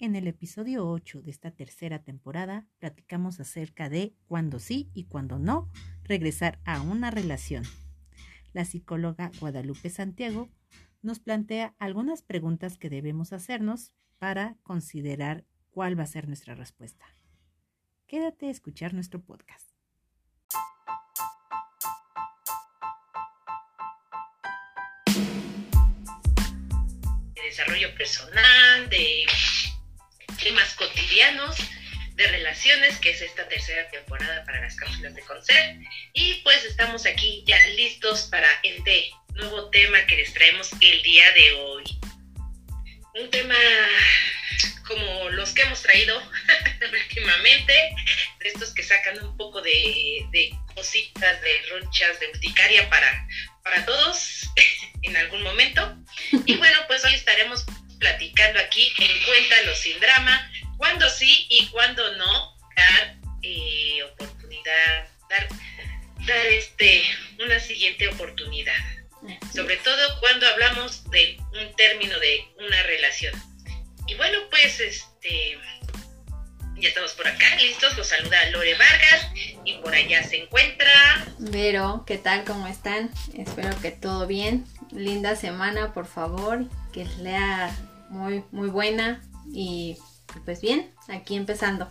En 0.00 0.16
el 0.16 0.26
episodio 0.26 0.88
8 0.88 1.22
de 1.22 1.30
esta 1.30 1.52
tercera 1.52 2.02
temporada 2.02 2.66
platicamos 2.80 3.38
acerca 3.38 3.88
de 3.88 4.12
cuándo 4.26 4.58
sí 4.58 4.90
y 4.92 5.04
cuándo 5.04 5.38
no 5.38 5.70
regresar 6.02 6.60
a 6.64 6.82
una 6.82 7.12
relación. 7.12 7.62
La 8.52 8.64
psicóloga 8.64 9.30
Guadalupe 9.38 9.90
Santiago 9.90 10.50
nos 11.02 11.20
plantea 11.20 11.76
algunas 11.78 12.22
preguntas 12.22 12.76
que 12.76 12.90
debemos 12.90 13.32
hacernos 13.32 13.92
para 14.18 14.56
considerar 14.64 15.44
cuál 15.70 15.98
va 15.98 16.02
a 16.02 16.08
ser 16.08 16.26
nuestra 16.26 16.56
respuesta. 16.56 17.06
Quédate 18.08 18.48
a 18.48 18.50
escuchar 18.50 18.94
nuestro 18.94 19.22
podcast. 19.22 19.70
desarrollo 27.44 27.94
personal, 27.94 28.88
de 28.90 29.26
temas 30.44 30.74
cotidianos, 30.74 31.56
de 32.16 32.26
relaciones, 32.28 32.98
que 32.98 33.10
es 33.10 33.22
esta 33.22 33.48
tercera 33.48 33.88
temporada 33.88 34.44
para 34.44 34.60
las 34.60 34.76
cápsulas 34.76 35.14
de 35.14 35.22
Concer. 35.22 35.78
Y 36.12 36.34
pues 36.44 36.64
estamos 36.66 37.06
aquí 37.06 37.42
ya 37.46 37.58
listos 37.68 38.28
para 38.30 38.46
este 38.62 39.10
nuevo 39.30 39.70
tema 39.70 40.04
que 40.06 40.16
les 40.16 40.34
traemos 40.34 40.70
el 40.80 41.02
día 41.02 41.32
de 41.32 41.52
hoy. 41.54 41.84
Un 43.14 43.30
tema 43.30 43.56
como 44.86 45.30
los 45.30 45.54
que 45.54 45.62
hemos 45.62 45.82
traído 45.82 46.22
últimamente, 47.08 47.72
de 48.40 48.48
estos 48.48 48.74
que 48.74 48.82
sacan 48.82 49.24
un 49.24 49.36
poco 49.38 49.62
de, 49.62 50.26
de 50.30 50.52
cositas, 50.74 51.40
de 51.40 51.62
ronchas, 51.70 52.20
de 52.20 52.28
urticaria 52.28 52.90
para, 52.90 53.26
para 53.62 53.86
todos 53.86 54.42
en 55.02 55.16
algún 55.16 55.42
momento. 55.42 55.96
Y 56.44 56.56
bueno, 56.56 56.78
pues 56.86 57.02
hoy 57.06 57.14
estaremos 57.14 57.64
platicando 58.04 58.60
aquí 58.60 58.92
en 58.98 59.24
Cuéntalo 59.24 59.74
sin 59.74 59.98
drama, 59.98 60.52
cuándo 60.76 61.08
sí 61.08 61.46
y 61.48 61.66
cuándo 61.68 62.14
no 62.16 62.54
dar 62.76 63.16
eh, 63.40 64.02
oportunidad, 64.02 65.08
dar, 65.30 65.48
dar 66.26 66.46
este, 66.48 67.02
una 67.42 67.58
siguiente 67.58 68.06
oportunidad. 68.08 68.76
Sobre 69.54 69.78
todo 69.78 70.20
cuando 70.20 70.46
hablamos 70.46 71.08
de 71.10 71.38
un 71.54 71.74
término 71.76 72.18
de 72.18 72.44
una 72.58 72.82
relación. 72.82 73.32
Y 74.06 74.14
bueno, 74.16 74.38
pues 74.50 74.78
este 74.80 75.58
ya 76.76 76.88
estamos 76.88 77.12
por 77.12 77.26
acá, 77.26 77.56
listos. 77.56 77.96
Los 77.96 78.08
saluda 78.08 78.50
Lore 78.50 78.74
Vargas 78.74 79.28
y 79.64 79.74
por 79.74 79.94
allá 79.94 80.22
se 80.24 80.42
encuentra. 80.42 80.90
Vero, 81.38 82.04
¿qué 82.06 82.18
tal? 82.18 82.44
¿Cómo 82.44 82.66
están? 82.66 83.10
Espero 83.38 83.70
que 83.80 83.90
todo 83.92 84.26
bien. 84.26 84.66
Linda 84.90 85.36
semana, 85.36 85.94
por 85.94 86.06
favor. 86.06 86.64
Que 86.92 87.06
lea 87.22 87.74
muy, 88.14 88.44
muy 88.52 88.68
buena. 88.68 89.22
Y 89.52 89.96
pues 90.44 90.60
bien, 90.60 90.94
aquí 91.08 91.36
empezando. 91.36 91.90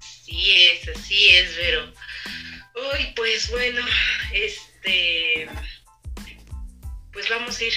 Sí 0.00 0.54
es, 0.54 0.88
así 0.88 1.30
es, 1.30 1.56
Vero. 1.56 1.92
Uy, 2.74 3.12
pues 3.16 3.50
bueno, 3.50 3.80
este. 4.32 5.48
Pues 7.12 7.28
vamos 7.30 7.58
a 7.58 7.64
ir, 7.64 7.72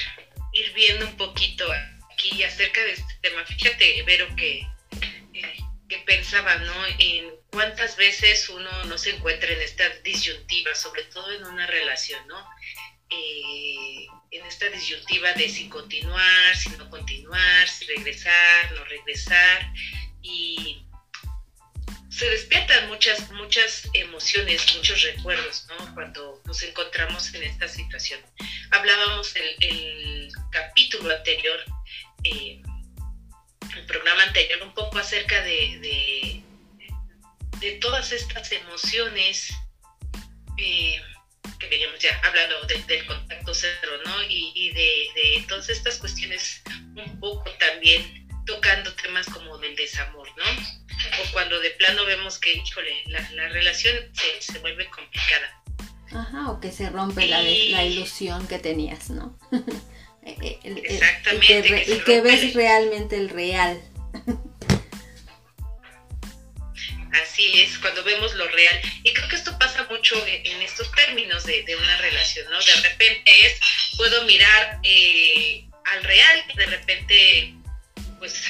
ir 0.53 0.73
viendo 0.73 1.07
un 1.07 1.17
poquito 1.17 1.65
aquí 2.11 2.43
acerca 2.43 2.81
de 2.81 2.91
este 2.91 3.13
tema. 3.21 3.43
Fíjate, 3.45 4.03
Vero, 4.03 4.27
que, 4.35 4.67
eh, 5.33 5.57
que 5.87 5.97
pensaba, 5.99 6.55
¿no? 6.57 6.73
En 6.99 7.31
cuántas 7.51 7.95
veces 7.95 8.49
uno 8.49 8.69
no 8.85 8.97
se 8.97 9.15
encuentra 9.15 9.49
en 9.49 9.61
esta 9.61 9.87
disyuntiva, 10.03 10.75
sobre 10.75 11.03
todo 11.05 11.31
en 11.31 11.45
una 11.45 11.65
relación, 11.67 12.27
¿no? 12.27 12.45
Eh, 13.11 14.07
en 14.31 14.45
esta 14.45 14.69
disyuntiva 14.69 15.33
de 15.33 15.49
si 15.49 15.67
continuar, 15.67 16.55
si 16.55 16.69
no 16.77 16.89
continuar, 16.89 17.67
si 17.67 17.85
regresar, 17.85 18.71
no 18.73 18.85
regresar, 18.85 19.73
y 20.21 20.85
se 22.09 22.29
despiertan 22.29 22.87
muchas, 22.87 23.29
muchas 23.31 23.89
emociones, 23.93 24.75
muchos 24.75 25.01
recuerdos, 25.01 25.65
¿no? 25.67 25.93
Cuando 25.93 26.41
nos 26.45 26.61
encontramos 26.63 27.33
en 27.33 27.43
esta 27.43 27.67
situación. 27.67 28.21
Hablábamos 28.69 29.35
el, 29.35 29.55
el 29.59 30.31
capítulo 30.51 31.13
anterior, 31.15 31.59
eh, 32.23 32.61
el 33.75 33.85
programa 33.85 34.23
anterior, 34.23 34.61
un 34.63 34.73
poco 34.73 34.97
acerca 34.97 35.41
de, 35.41 36.43
de, 37.59 37.71
todas 37.79 38.11
estas 38.11 38.51
emociones 38.51 39.51
eh, 40.57 41.01
que 41.59 41.67
veníamos 41.67 41.99
ya 41.99 42.19
hablando 42.23 42.55
del 42.87 43.05
contacto 43.05 43.53
cero, 43.53 43.91
¿no? 44.05 44.23
Y, 44.23 44.51
y 44.55 44.69
de, 44.71 45.07
de, 45.15 45.45
todas 45.47 45.69
estas 45.69 45.97
cuestiones, 45.97 46.61
un 46.95 47.19
poco 47.19 47.49
también 47.59 48.27
tocando 48.45 48.93
temas 48.95 49.27
como 49.27 49.57
del 49.57 49.75
desamor, 49.75 50.27
¿no? 50.37 50.43
O 50.43 51.31
cuando 51.31 51.59
de 51.59 51.71
plano 51.71 52.05
vemos 52.05 52.39
que, 52.39 52.53
híjole, 52.53 53.03
la, 53.07 53.29
la 53.31 53.49
relación 53.49 53.95
se, 54.13 54.41
se, 54.53 54.59
vuelve 54.59 54.89
complicada. 54.89 55.63
Ajá, 56.13 56.51
o 56.51 56.59
que 56.59 56.71
se 56.71 56.89
rompe 56.89 57.25
y... 57.25 57.29
la, 57.29 57.41
la, 57.41 57.85
ilusión 57.85 58.47
que 58.47 58.59
tenías, 58.59 59.09
¿no? 59.09 59.37
el, 60.23 60.77
Exactamente. 60.77 61.59
Y 61.59 61.61
que, 61.61 61.83
que, 61.85 61.93
y 61.93 61.99
que 61.99 62.21
ves 62.21 62.53
realmente 62.53 63.17
el 63.17 63.29
real. 63.29 63.81
Así 67.13 67.61
es, 67.61 67.77
cuando 67.79 68.03
vemos 68.03 68.33
lo 68.35 68.47
real. 68.47 68.81
Y 69.03 69.13
creo 69.13 69.27
que 69.27 69.35
esto 69.35 69.57
pasa 69.59 69.85
mucho 69.89 70.15
en, 70.25 70.61
estos 70.61 70.91
términos 70.93 71.43
de, 71.45 71.63
de, 71.63 71.75
una 71.75 71.97
relación, 71.97 72.49
¿no? 72.49 72.59
De 72.59 72.75
repente 72.75 73.45
es, 73.45 73.59
puedo 73.97 74.23
mirar 74.25 74.79
eh, 74.83 75.65
al 75.85 76.03
real, 76.03 76.43
de 76.55 76.65
repente, 76.67 77.53
pues 78.19 78.43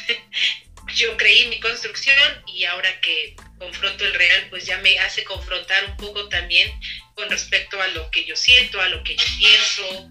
yo 0.96 1.18
creí 1.18 1.48
mi 1.48 1.60
construcción 1.60 2.44
y 2.48 2.66
ahora 2.66 3.00
que 3.02 3.36
confronto 3.58 4.06
el 4.06 4.14
real, 4.14 4.48
pues 4.50 4.66
ya 4.66 4.78
me 4.80 5.00
hace 5.00 5.24
confrontar 5.24 5.86
un 5.86 5.98
poco 5.98 6.30
también 6.30 6.72
con 7.16 7.30
respecto 7.30 7.82
a 7.82 7.88
lo 7.88 8.10
que 8.12 8.26
yo 8.26 8.36
siento, 8.36 8.82
a 8.82 8.90
lo 8.90 9.04
que 9.04 9.16
yo 9.16 9.26
pienso 9.38 10.10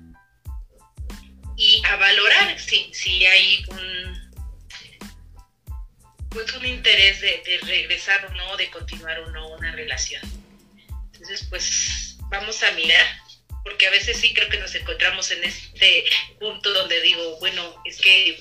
y 1.57 1.83
a 1.85 1.97
valorar 1.97 2.59
si, 2.59 2.93
si 2.95 3.27
hay 3.27 3.63
un, 3.69 4.30
pues 6.31 6.53
un 6.55 6.65
interés 6.65 7.21
de, 7.21 7.43
de, 7.45 7.59
regresar 7.67 8.25
o 8.27 8.35
no, 8.35 8.57
de 8.57 8.71
continuar 8.71 9.19
o 9.21 9.31
no 9.31 9.49
una 9.49 9.73
relación. 9.73 10.23
Entonces, 11.13 11.47
pues 11.51 12.17
vamos 12.29 12.63
a 12.63 12.71
mirar, 12.73 13.07
porque 13.65 13.89
a 13.89 13.91
veces 13.91 14.17
sí 14.17 14.33
creo 14.33 14.49
que 14.49 14.59
nos 14.59 14.75
encontramos 14.75 15.31
en 15.33 15.45
este 15.45 16.05
punto 16.39 16.73
donde 16.73 17.01
digo, 17.03 17.39
bueno, 17.41 17.83
es 17.85 17.99
que 18.01 18.39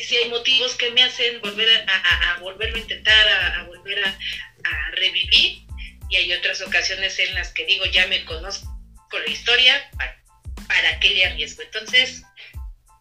si 0.00 0.16
hay 0.16 0.28
motivos 0.28 0.74
que 0.76 0.90
me 0.90 1.02
hacen 1.02 1.40
volver 1.40 1.68
a, 1.88 1.96
a, 1.96 2.34
a 2.34 2.38
volverlo 2.40 2.76
a 2.76 2.80
intentar, 2.80 3.28
a, 3.28 3.60
a 3.60 3.64
volver 3.64 4.04
a, 4.04 4.18
revivir, 4.92 5.62
y 6.10 6.16
hay 6.16 6.32
otras 6.32 6.60
ocasiones 6.62 7.18
en 7.18 7.34
las 7.34 7.52
que 7.52 7.64
digo, 7.66 7.84
ya 7.86 8.06
me 8.08 8.24
conozco 8.24 8.66
la 9.12 9.30
historia, 9.30 9.90
¿para, 9.96 10.20
para 10.66 10.98
qué 10.98 11.10
le 11.10 11.26
arriesgo? 11.26 11.62
Entonces, 11.62 12.22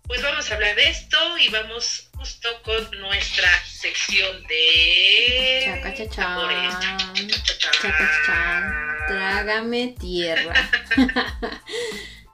pues 0.08 0.22
vamos 0.22 0.50
a 0.50 0.56
hablar 0.56 0.76
de 0.76 0.90
esto 0.90 1.18
y 1.38 1.50
vamos 1.50 2.10
justo 2.16 2.48
con 2.64 3.00
nuestra 3.00 3.50
sección 3.66 4.42
de 4.48 5.62
Chacachachán. 5.66 7.28
Chacachán. 7.82 8.74
Trágame 9.08 9.96
tierra. 10.00 10.70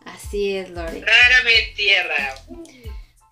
Así 0.05 0.55
es, 0.55 0.69
Lore. 0.69 1.01
Trágame 1.01 1.73
tierra. 1.75 2.35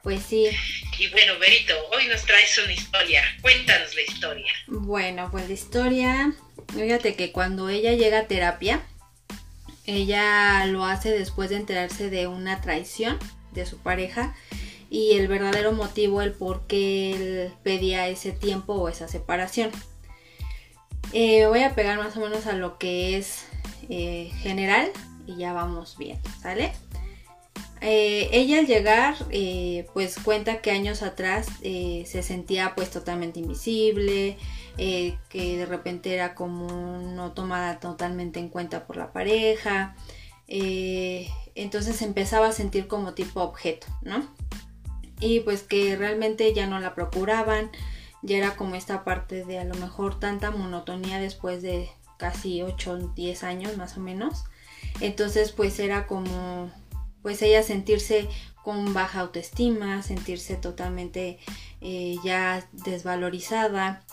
Pues 0.01 0.23
sí. 0.23 0.49
Y 0.97 1.07
bueno, 1.09 1.37
Berito, 1.39 1.75
hoy 1.91 2.07
nos 2.07 2.23
traes 2.25 2.57
una 2.57 2.73
historia. 2.73 3.23
Cuéntanos 3.41 3.93
la 3.93 4.01
historia. 4.01 4.53
Bueno, 4.67 5.29
pues 5.31 5.47
la 5.47 5.53
historia, 5.53 6.33
fíjate 6.73 7.15
que 7.15 7.31
cuando 7.31 7.69
ella 7.69 7.93
llega 7.93 8.19
a 8.19 8.27
terapia, 8.27 8.81
ella 9.85 10.65
lo 10.65 10.85
hace 10.85 11.11
después 11.11 11.51
de 11.51 11.57
enterarse 11.57 12.09
de 12.09 12.25
una 12.25 12.61
traición 12.61 13.19
de 13.53 13.65
su 13.65 13.77
pareja 13.77 14.35
y 14.89 15.13
el 15.13 15.27
verdadero 15.27 15.71
motivo, 15.71 16.21
el 16.21 16.33
por 16.33 16.67
qué 16.67 17.13
él 17.13 17.53
pedía 17.63 18.07
ese 18.07 18.31
tiempo 18.31 18.73
o 18.73 18.89
esa 18.89 19.07
separación. 19.07 19.71
Eh, 21.13 21.45
voy 21.47 21.63
a 21.63 21.75
pegar 21.75 21.97
más 21.97 22.15
o 22.17 22.21
menos 22.21 22.45
a 22.45 22.53
lo 22.53 22.77
que 22.77 23.17
es 23.17 23.45
eh, 23.89 24.31
general 24.41 24.91
y 25.25 25.37
ya 25.37 25.53
vamos 25.53 25.97
bien, 25.97 26.19
¿sale? 26.41 26.73
Eh, 27.83 28.29
ella 28.31 28.59
al 28.59 28.67
llegar 28.67 29.15
eh, 29.31 29.87
pues 29.93 30.17
cuenta 30.23 30.61
que 30.61 30.69
años 30.69 31.01
atrás 31.01 31.47
eh, 31.63 32.03
se 32.05 32.21
sentía 32.21 32.75
pues 32.75 32.91
totalmente 32.91 33.39
invisible, 33.39 34.37
que 34.77 35.57
de 35.57 35.65
repente 35.65 36.13
era 36.13 36.33
como 36.33 36.67
no 36.99 37.33
tomada 37.33 37.79
totalmente 37.79 38.39
en 38.39 38.49
cuenta 38.49 38.87
por 38.87 38.97
la 38.97 39.11
pareja, 39.11 39.95
entonces 41.55 42.01
empezaba 42.01 42.47
a 42.47 42.51
sentir 42.51 42.87
como 42.87 43.13
tipo 43.13 43.41
objeto, 43.41 43.87
¿no? 44.01 44.25
Y 45.19 45.41
pues 45.41 45.63
que 45.63 45.95
realmente 45.95 46.53
ya 46.53 46.67
no 46.67 46.79
la 46.79 46.95
procuraban, 46.95 47.71
ya 48.21 48.37
era 48.37 48.55
como 48.55 48.75
esta 48.75 49.03
parte 49.03 49.45
de 49.45 49.59
a 49.59 49.65
lo 49.65 49.75
mejor 49.75 50.19
tanta 50.19 50.51
monotonía 50.51 51.19
después 51.19 51.61
de 51.61 51.89
casi 52.17 52.61
8 52.61 52.91
o 52.91 52.97
10 52.97 53.43
años 53.43 53.77
más 53.77 53.97
o 53.97 53.99
menos. 53.99 54.43
Entonces 54.99 55.51
pues 55.51 55.79
era 55.79 56.07
como 56.07 56.71
pues 57.21 57.41
ella 57.41 57.63
sentirse 57.63 58.27
con 58.63 58.93
baja 58.93 59.21
autoestima, 59.21 60.03
sentirse 60.03 60.55
totalmente 60.55 61.39
eh, 61.81 62.15
ya 62.23 62.67
desvalorizada. 62.71 64.03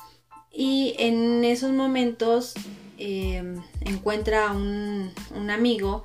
Y 0.50 0.94
en 0.98 1.44
esos 1.44 1.72
momentos 1.72 2.54
em, 2.96 3.62
encuentra 3.82 4.52
un, 4.52 5.12
un, 5.34 5.50
amigo 5.50 6.04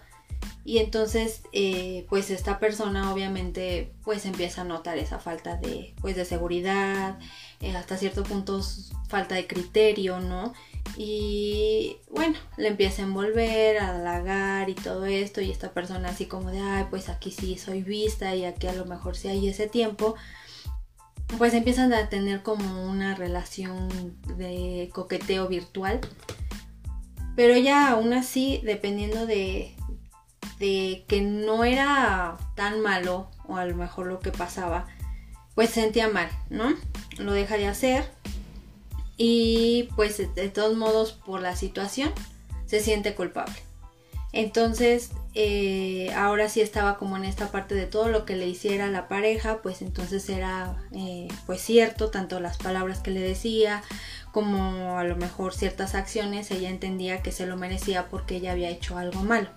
y 0.65 0.77
entonces 0.77 1.41
eh, 1.51 2.05
pues 2.09 2.29
esta 2.29 2.59
persona 2.59 3.11
obviamente 3.11 3.91
pues 4.03 4.25
empieza 4.25 4.61
a 4.61 4.65
notar 4.65 4.97
esa 4.97 5.19
falta 5.19 5.57
de 5.57 5.93
pues 6.01 6.15
de 6.15 6.23
seguridad, 6.23 7.19
eh, 7.59 7.75
hasta 7.75 7.97
cierto 7.97 8.23
punto 8.23 8.61
falta 9.09 9.35
de 9.35 9.45
criterio, 9.45 10.19
¿no? 10.19 10.53
Y 10.97 11.97
bueno, 12.11 12.37
le 12.57 12.67
empieza 12.67 13.01
a 13.01 13.05
envolver, 13.05 13.77
a 13.79 13.95
halagar 13.95 14.69
y 14.69 14.75
todo 14.75 15.05
esto. 15.05 15.41
Y 15.41 15.49
esta 15.49 15.71
persona 15.73 16.09
así 16.09 16.25
como 16.25 16.51
de, 16.51 16.59
ay, 16.59 16.85
pues 16.89 17.09
aquí 17.09 17.31
sí 17.31 17.57
soy 17.57 17.81
vista 17.81 18.35
y 18.35 18.45
aquí 18.45 18.67
a 18.67 18.73
lo 18.73 18.85
mejor 18.85 19.15
sí 19.15 19.27
hay 19.27 19.47
ese 19.47 19.67
tiempo. 19.67 20.15
Pues 21.37 21.53
empiezan 21.53 21.93
a 21.93 22.09
tener 22.09 22.43
como 22.43 22.85
una 22.85 23.15
relación 23.15 23.89
de 24.37 24.89
coqueteo 24.93 25.47
virtual. 25.47 25.99
Pero 27.35 27.57
ya 27.57 27.89
aún 27.89 28.13
así, 28.13 28.61
dependiendo 28.63 29.25
de, 29.25 29.75
de 30.59 31.05
que 31.07 31.21
no 31.21 31.63
era 31.63 32.37
tan 32.55 32.81
malo, 32.81 33.29
o 33.47 33.57
a 33.57 33.65
lo 33.65 33.75
mejor 33.75 34.07
lo 34.07 34.19
que 34.19 34.31
pasaba, 34.31 34.87
pues 35.55 35.69
sentía 35.69 36.09
mal, 36.09 36.29
¿no? 36.49 36.73
Lo 37.17 37.33
deja 37.33 37.57
de 37.57 37.67
hacer 37.67 38.09
y 39.17 39.89
pues 39.95 40.17
de 40.17 40.49
todos 40.49 40.75
modos 40.75 41.11
por 41.13 41.41
la 41.41 41.55
situación 41.55 42.11
se 42.65 42.79
siente 42.79 43.13
culpable. 43.13 43.53
Entonces, 44.31 45.11
eh, 45.35 46.11
ahora 46.15 46.49
sí 46.49 46.59
estaba 46.59 46.97
como 46.97 47.17
en 47.17 47.23
esta 47.23 47.51
parte 47.51 47.75
de 47.75 47.85
todo 47.85 48.09
lo 48.09 48.25
que 48.25 48.35
le 48.35 48.47
hiciera 48.47 48.87
la 48.87 49.07
pareja, 49.07 49.61
pues 49.61 49.83
entonces 49.83 50.27
era 50.27 50.75
eh, 50.91 51.27
pues 51.45 51.61
cierto, 51.61 52.09
tanto 52.09 52.39
las 52.39 52.57
palabras 52.57 52.99
que 52.99 53.11
le 53.11 53.21
decía 53.21 53.83
como 54.31 54.97
a 54.97 55.03
lo 55.03 55.15
mejor 55.15 55.53
ciertas 55.53 55.93
acciones, 55.93 56.49
ella 56.49 56.71
entendía 56.71 57.21
que 57.21 57.31
se 57.31 57.45
lo 57.45 57.57
merecía 57.57 58.07
porque 58.09 58.37
ella 58.37 58.53
había 58.53 58.69
hecho 58.71 58.97
algo 58.97 59.21
malo. 59.21 59.49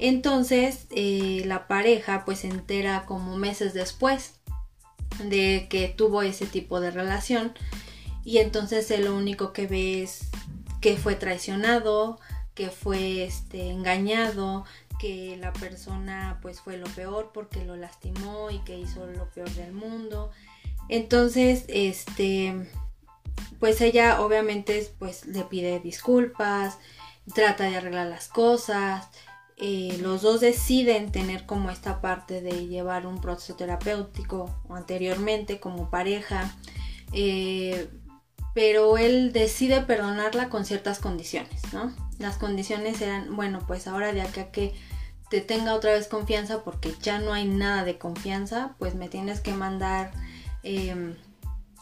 Entonces, 0.00 0.86
eh, 0.90 1.42
la 1.44 1.68
pareja 1.68 2.24
pues 2.24 2.40
se 2.40 2.48
entera 2.48 3.04
como 3.04 3.36
meses 3.36 3.74
después 3.74 4.40
de 5.22 5.66
que 5.68 5.88
tuvo 5.88 6.22
ese 6.22 6.46
tipo 6.46 6.80
de 6.80 6.90
relación 6.90 7.52
y 8.24 8.38
entonces 8.38 8.90
él 8.90 9.04
lo 9.04 9.16
único 9.16 9.52
que 9.52 9.66
ve 9.66 10.02
es 10.02 10.30
que 10.80 10.96
fue 10.96 11.14
traicionado, 11.16 12.18
que 12.54 12.70
fue 12.70 13.24
este, 13.24 13.70
engañado, 13.70 14.64
que 14.98 15.36
la 15.38 15.52
persona 15.52 16.38
pues 16.40 16.60
fue 16.60 16.78
lo 16.78 16.86
peor 16.86 17.30
porque 17.32 17.64
lo 17.64 17.76
lastimó 17.76 18.50
y 18.50 18.58
que 18.60 18.78
hizo 18.78 19.06
lo 19.06 19.28
peor 19.30 19.50
del 19.50 19.72
mundo. 19.72 20.30
Entonces, 20.88 21.64
este, 21.68 22.68
pues 23.58 23.80
ella 23.82 24.20
obviamente 24.22 24.90
pues 24.98 25.26
le 25.26 25.42
pide 25.44 25.80
disculpas, 25.80 26.78
trata 27.34 27.64
de 27.64 27.76
arreglar 27.76 28.06
las 28.06 28.28
cosas. 28.28 29.08
Eh, 29.60 29.98
los 30.00 30.22
dos 30.22 30.40
deciden 30.40 31.12
tener 31.12 31.44
como 31.44 31.70
esta 31.70 32.00
parte 32.00 32.40
de 32.40 32.66
llevar 32.66 33.06
un 33.06 33.20
proceso 33.20 33.56
terapéutico 33.56 34.54
anteriormente 34.70 35.60
como 35.60 35.90
pareja. 35.90 36.54
Eh, 37.12 37.90
pero 38.54 38.98
él 38.98 39.32
decide 39.32 39.82
perdonarla 39.82 40.48
con 40.48 40.64
ciertas 40.64 40.98
condiciones, 40.98 41.72
¿no? 41.72 41.92
Las 42.18 42.36
condiciones 42.36 43.00
eran, 43.00 43.36
bueno, 43.36 43.60
pues 43.66 43.86
ahora 43.86 44.12
de 44.12 44.22
acá 44.22 44.50
que 44.50 44.74
te 45.30 45.40
tenga 45.40 45.74
otra 45.74 45.92
vez 45.92 46.08
confianza, 46.08 46.64
porque 46.64 46.92
ya 47.00 47.20
no 47.20 47.32
hay 47.32 47.46
nada 47.46 47.84
de 47.84 47.98
confianza, 47.98 48.74
pues 48.78 48.94
me 48.96 49.08
tienes 49.08 49.40
que 49.40 49.52
mandar 49.52 50.10
em, 50.64 51.14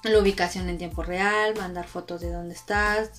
la 0.05 0.19
ubicación 0.19 0.69
en 0.69 0.79
tiempo 0.79 1.03
real, 1.03 1.55
mandar 1.57 1.87
fotos 1.87 2.21
de 2.21 2.31
dónde 2.31 2.55
estás 2.55 3.11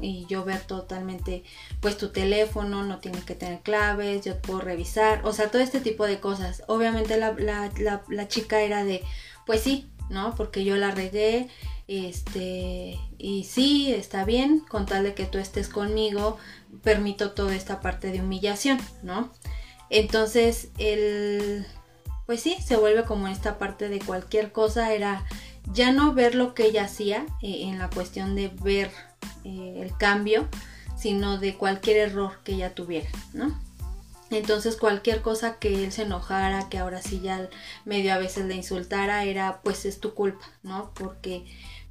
y 0.00 0.26
yo 0.26 0.44
ver 0.44 0.60
totalmente 0.60 1.44
pues 1.80 1.96
tu 1.96 2.10
teléfono, 2.10 2.82
no 2.82 2.98
tiene 2.98 3.20
que 3.20 3.34
tener 3.34 3.60
claves, 3.60 4.24
yo 4.24 4.40
puedo 4.40 4.60
revisar, 4.60 5.24
o 5.24 5.32
sea, 5.32 5.50
todo 5.50 5.62
este 5.62 5.80
tipo 5.80 6.06
de 6.06 6.20
cosas. 6.20 6.62
Obviamente 6.66 7.16
la, 7.16 7.32
la, 7.32 7.70
la, 7.78 8.02
la 8.08 8.28
chica 8.28 8.60
era 8.60 8.84
de, 8.84 9.02
pues 9.46 9.60
sí, 9.60 9.88
¿no? 10.10 10.34
Porque 10.34 10.64
yo 10.64 10.76
la 10.76 10.90
regué, 10.90 11.48
este, 11.86 12.98
y 13.18 13.44
sí, 13.44 13.92
está 13.92 14.24
bien, 14.24 14.60
con 14.60 14.86
tal 14.86 15.04
de 15.04 15.14
que 15.14 15.26
tú 15.26 15.38
estés 15.38 15.68
conmigo, 15.68 16.38
permito 16.82 17.32
toda 17.32 17.54
esta 17.54 17.80
parte 17.80 18.10
de 18.10 18.20
humillación, 18.20 18.78
¿no? 19.02 19.30
Entonces, 19.90 20.68
el, 20.78 21.66
pues 22.26 22.40
sí, 22.40 22.56
se 22.64 22.76
vuelve 22.76 23.04
como 23.04 23.28
esta 23.28 23.58
parte 23.58 23.88
de 23.88 24.00
cualquier 24.00 24.50
cosa, 24.50 24.92
era 24.92 25.24
ya 25.72 25.92
no 25.92 26.14
ver 26.14 26.34
lo 26.34 26.54
que 26.54 26.66
ella 26.66 26.84
hacía 26.84 27.26
eh, 27.42 27.62
en 27.62 27.78
la 27.78 27.90
cuestión 27.90 28.34
de 28.34 28.48
ver 28.48 28.90
eh, 29.44 29.80
el 29.80 29.96
cambio, 29.96 30.48
sino 30.96 31.38
de 31.38 31.56
cualquier 31.56 31.96
error 31.96 32.38
que 32.44 32.54
ella 32.54 32.74
tuviera, 32.74 33.08
¿no? 33.32 33.58
Entonces 34.30 34.76
cualquier 34.76 35.22
cosa 35.22 35.58
que 35.58 35.84
él 35.84 35.92
se 35.92 36.02
enojara, 36.02 36.68
que 36.68 36.78
ahora 36.78 37.02
sí 37.02 37.20
ya 37.20 37.48
medio 37.84 38.12
a 38.12 38.18
veces 38.18 38.46
le 38.46 38.54
insultara, 38.54 39.24
era 39.24 39.60
pues 39.62 39.84
es 39.84 40.00
tu 40.00 40.14
culpa, 40.14 40.44
¿no? 40.62 40.90
Porque 40.94 41.44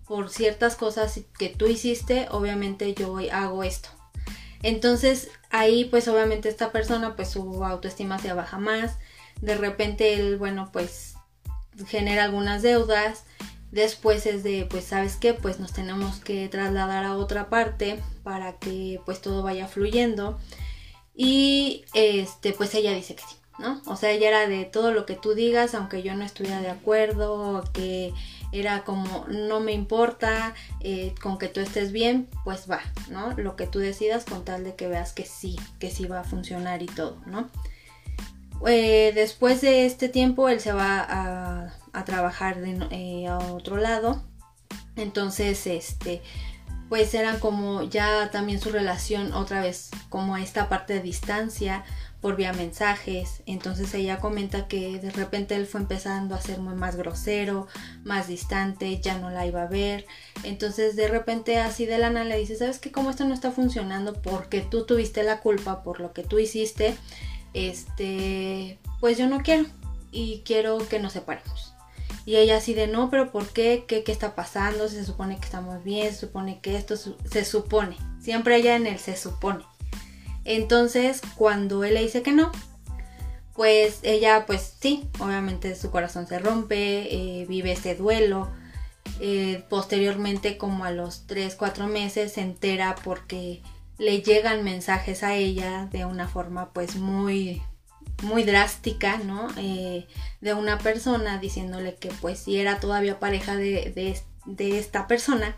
por 0.05 0.29
ciertas 0.29 0.75
cosas 0.75 1.19
que 1.37 1.49
tú 1.49 1.67
hiciste, 1.67 2.27
obviamente 2.31 2.93
yo 2.93 3.17
hago 3.31 3.63
esto. 3.63 3.89
Entonces 4.61 5.29
ahí 5.51 5.85
pues 5.85 6.07
obviamente 6.07 6.49
esta 6.49 6.71
persona 6.71 7.15
pues 7.15 7.29
su 7.29 7.63
autoestima 7.63 8.19
se 8.19 8.33
baja 8.33 8.57
más. 8.57 8.97
De 9.41 9.55
repente 9.55 10.13
él, 10.13 10.37
bueno, 10.37 10.69
pues 10.71 11.15
genera 11.87 12.25
algunas 12.25 12.61
deudas. 12.61 13.25
Después 13.73 14.27
es 14.27 14.43
de, 14.43 14.67
pues 14.69 14.83
sabes 14.83 15.15
qué, 15.15 15.33
pues 15.33 15.59
nos 15.59 15.73
tenemos 15.73 16.19
que 16.19 16.47
trasladar 16.47 17.03
a 17.05 17.17
otra 17.17 17.49
parte 17.49 17.99
para 18.21 18.59
que 18.59 19.01
pues 19.03 19.19
todo 19.19 19.41
vaya 19.41 19.67
fluyendo. 19.67 20.37
Y 21.15 21.83
este, 21.95 22.53
pues 22.53 22.75
ella 22.75 22.93
dice 22.93 23.15
que 23.15 23.23
sí, 23.23 23.35
¿no? 23.57 23.81
O 23.87 23.95
sea, 23.95 24.11
ella 24.11 24.27
era 24.27 24.47
de 24.47 24.65
todo 24.65 24.91
lo 24.91 25.07
que 25.07 25.15
tú 25.15 25.33
digas, 25.33 25.73
aunque 25.73 26.03
yo 26.03 26.13
no 26.13 26.23
estuviera 26.23 26.61
de 26.61 26.69
acuerdo, 26.69 27.63
que 27.73 28.13
era 28.51 28.83
como 28.83 29.25
no 29.27 29.59
me 29.59 29.71
importa 29.71 30.53
eh, 30.79 31.15
con 31.19 31.39
que 31.39 31.47
tú 31.47 31.59
estés 31.59 31.91
bien, 31.91 32.29
pues 32.43 32.69
va, 32.69 32.81
¿no? 33.09 33.31
Lo 33.31 33.55
que 33.55 33.65
tú 33.65 33.79
decidas 33.79 34.23
con 34.23 34.45
tal 34.45 34.63
de 34.63 34.75
que 34.75 34.87
veas 34.87 35.13
que 35.13 35.25
sí, 35.25 35.55
que 35.79 35.89
sí 35.89 36.05
va 36.05 36.19
a 36.19 36.23
funcionar 36.23 36.83
y 36.83 36.85
todo, 36.85 37.17
¿no? 37.25 37.49
Eh, 38.67 39.13
después 39.15 39.61
de 39.61 39.87
este 39.87 40.09
tiempo 40.09 40.47
él 40.47 40.59
se 40.59 40.73
va 40.73 40.99
a, 41.09 41.73
a 41.93 42.03
trabajar 42.05 42.57
eh, 42.65 43.27
a 43.27 43.37
otro 43.37 43.77
lado, 43.77 44.23
entonces 44.95 45.65
este 45.67 46.21
pues 46.89 47.13
eran 47.15 47.39
como 47.39 47.81
ya 47.83 48.29
también 48.29 48.59
su 48.59 48.69
relación 48.69 49.33
otra 49.33 49.61
vez 49.61 49.89
como 50.09 50.37
esta 50.37 50.69
parte 50.69 50.93
de 50.93 51.01
distancia 51.01 51.83
por 52.21 52.37
vía 52.37 52.53
mensajes. 52.53 53.43
Entonces 53.45 53.93
ella 53.93 54.19
comenta 54.19 54.67
que 54.67 54.99
de 54.99 55.11
repente 55.11 55.55
él 55.55 55.65
fue 55.65 55.81
empezando 55.81 56.35
a 56.35 56.41
ser 56.41 56.59
muy 56.59 56.73
más 56.73 56.95
grosero, 56.95 57.67
más 58.03 58.27
distante, 58.27 59.01
ya 59.01 59.17
no 59.17 59.29
la 59.29 59.45
iba 59.45 59.63
a 59.63 59.67
ver. 59.67 60.05
Entonces 60.43 60.95
de 60.95 61.07
repente 61.07 61.59
así 61.59 61.85
de 61.85 61.97
lana 61.97 62.23
le 62.23 62.37
dice, 62.37 62.55
¿sabes 62.55 62.79
qué? 62.79 62.91
Como 62.91 63.09
esto 63.09 63.25
no 63.25 63.33
está 63.33 63.51
funcionando 63.51 64.13
porque 64.21 64.61
tú 64.61 64.85
tuviste 64.85 65.23
la 65.23 65.39
culpa 65.41 65.83
por 65.83 65.99
lo 65.99 66.13
que 66.13 66.23
tú 66.23 66.39
hiciste, 66.39 66.95
este, 67.53 68.79
pues 68.99 69.17
yo 69.17 69.27
no 69.27 69.39
quiero 69.39 69.65
y 70.11 70.43
quiero 70.45 70.77
que 70.77 70.99
nos 70.99 71.13
separemos. 71.13 71.72
Y 72.25 72.37
ella 72.37 72.57
así 72.57 72.73
de, 72.73 72.87
no, 72.87 73.09
pero 73.09 73.31
¿por 73.31 73.47
qué? 73.49 73.85
¿Qué, 73.87 74.03
está 74.07 74.35
pasando? 74.35 74.87
Se 74.87 75.03
supone 75.03 75.37
que 75.37 75.45
estamos 75.45 75.83
bien, 75.83 76.11
se 76.13 76.21
supone 76.21 76.59
que 76.61 76.77
esto 76.77 76.95
se 76.95 77.45
supone. 77.45 77.97
Siempre 78.21 78.55
ella 78.55 78.75
en 78.75 78.87
el 78.87 78.99
se 78.99 79.17
supone. 79.17 79.65
Entonces, 80.45 81.21
cuando 81.35 81.83
él 81.83 81.95
le 81.95 82.01
dice 82.01 82.21
que 82.21 82.31
no, 82.31 82.51
pues 83.53 83.99
ella, 84.03 84.45
pues 84.45 84.75
sí, 84.79 85.09
obviamente 85.19 85.75
su 85.75 85.91
corazón 85.91 86.27
se 86.27 86.39
rompe, 86.39 87.13
eh, 87.13 87.45
vive 87.45 87.73
ese 87.73 87.95
duelo. 87.95 88.49
Eh, 89.19 89.63
posteriormente, 89.69 90.57
como 90.57 90.85
a 90.85 90.91
los 90.91 91.27
3, 91.27 91.55
4 91.55 91.87
meses, 91.87 92.33
se 92.33 92.41
entera 92.41 92.95
porque 93.03 93.61
le 93.97 94.21
llegan 94.21 94.63
mensajes 94.63 95.23
a 95.23 95.35
ella 95.35 95.87
de 95.91 96.05
una 96.05 96.27
forma 96.27 96.73
pues 96.73 96.95
muy 96.95 97.61
muy 98.21 98.43
drástica, 98.43 99.17
¿no? 99.17 99.47
Eh, 99.57 100.07
de 100.41 100.53
una 100.53 100.77
persona 100.77 101.39
diciéndole 101.39 101.95
que 101.95 102.09
pues 102.21 102.39
si 102.39 102.57
era 102.57 102.79
todavía 102.79 103.19
pareja 103.19 103.55
de, 103.55 103.91
de, 104.45 104.79
esta 104.79 105.07
persona, 105.07 105.57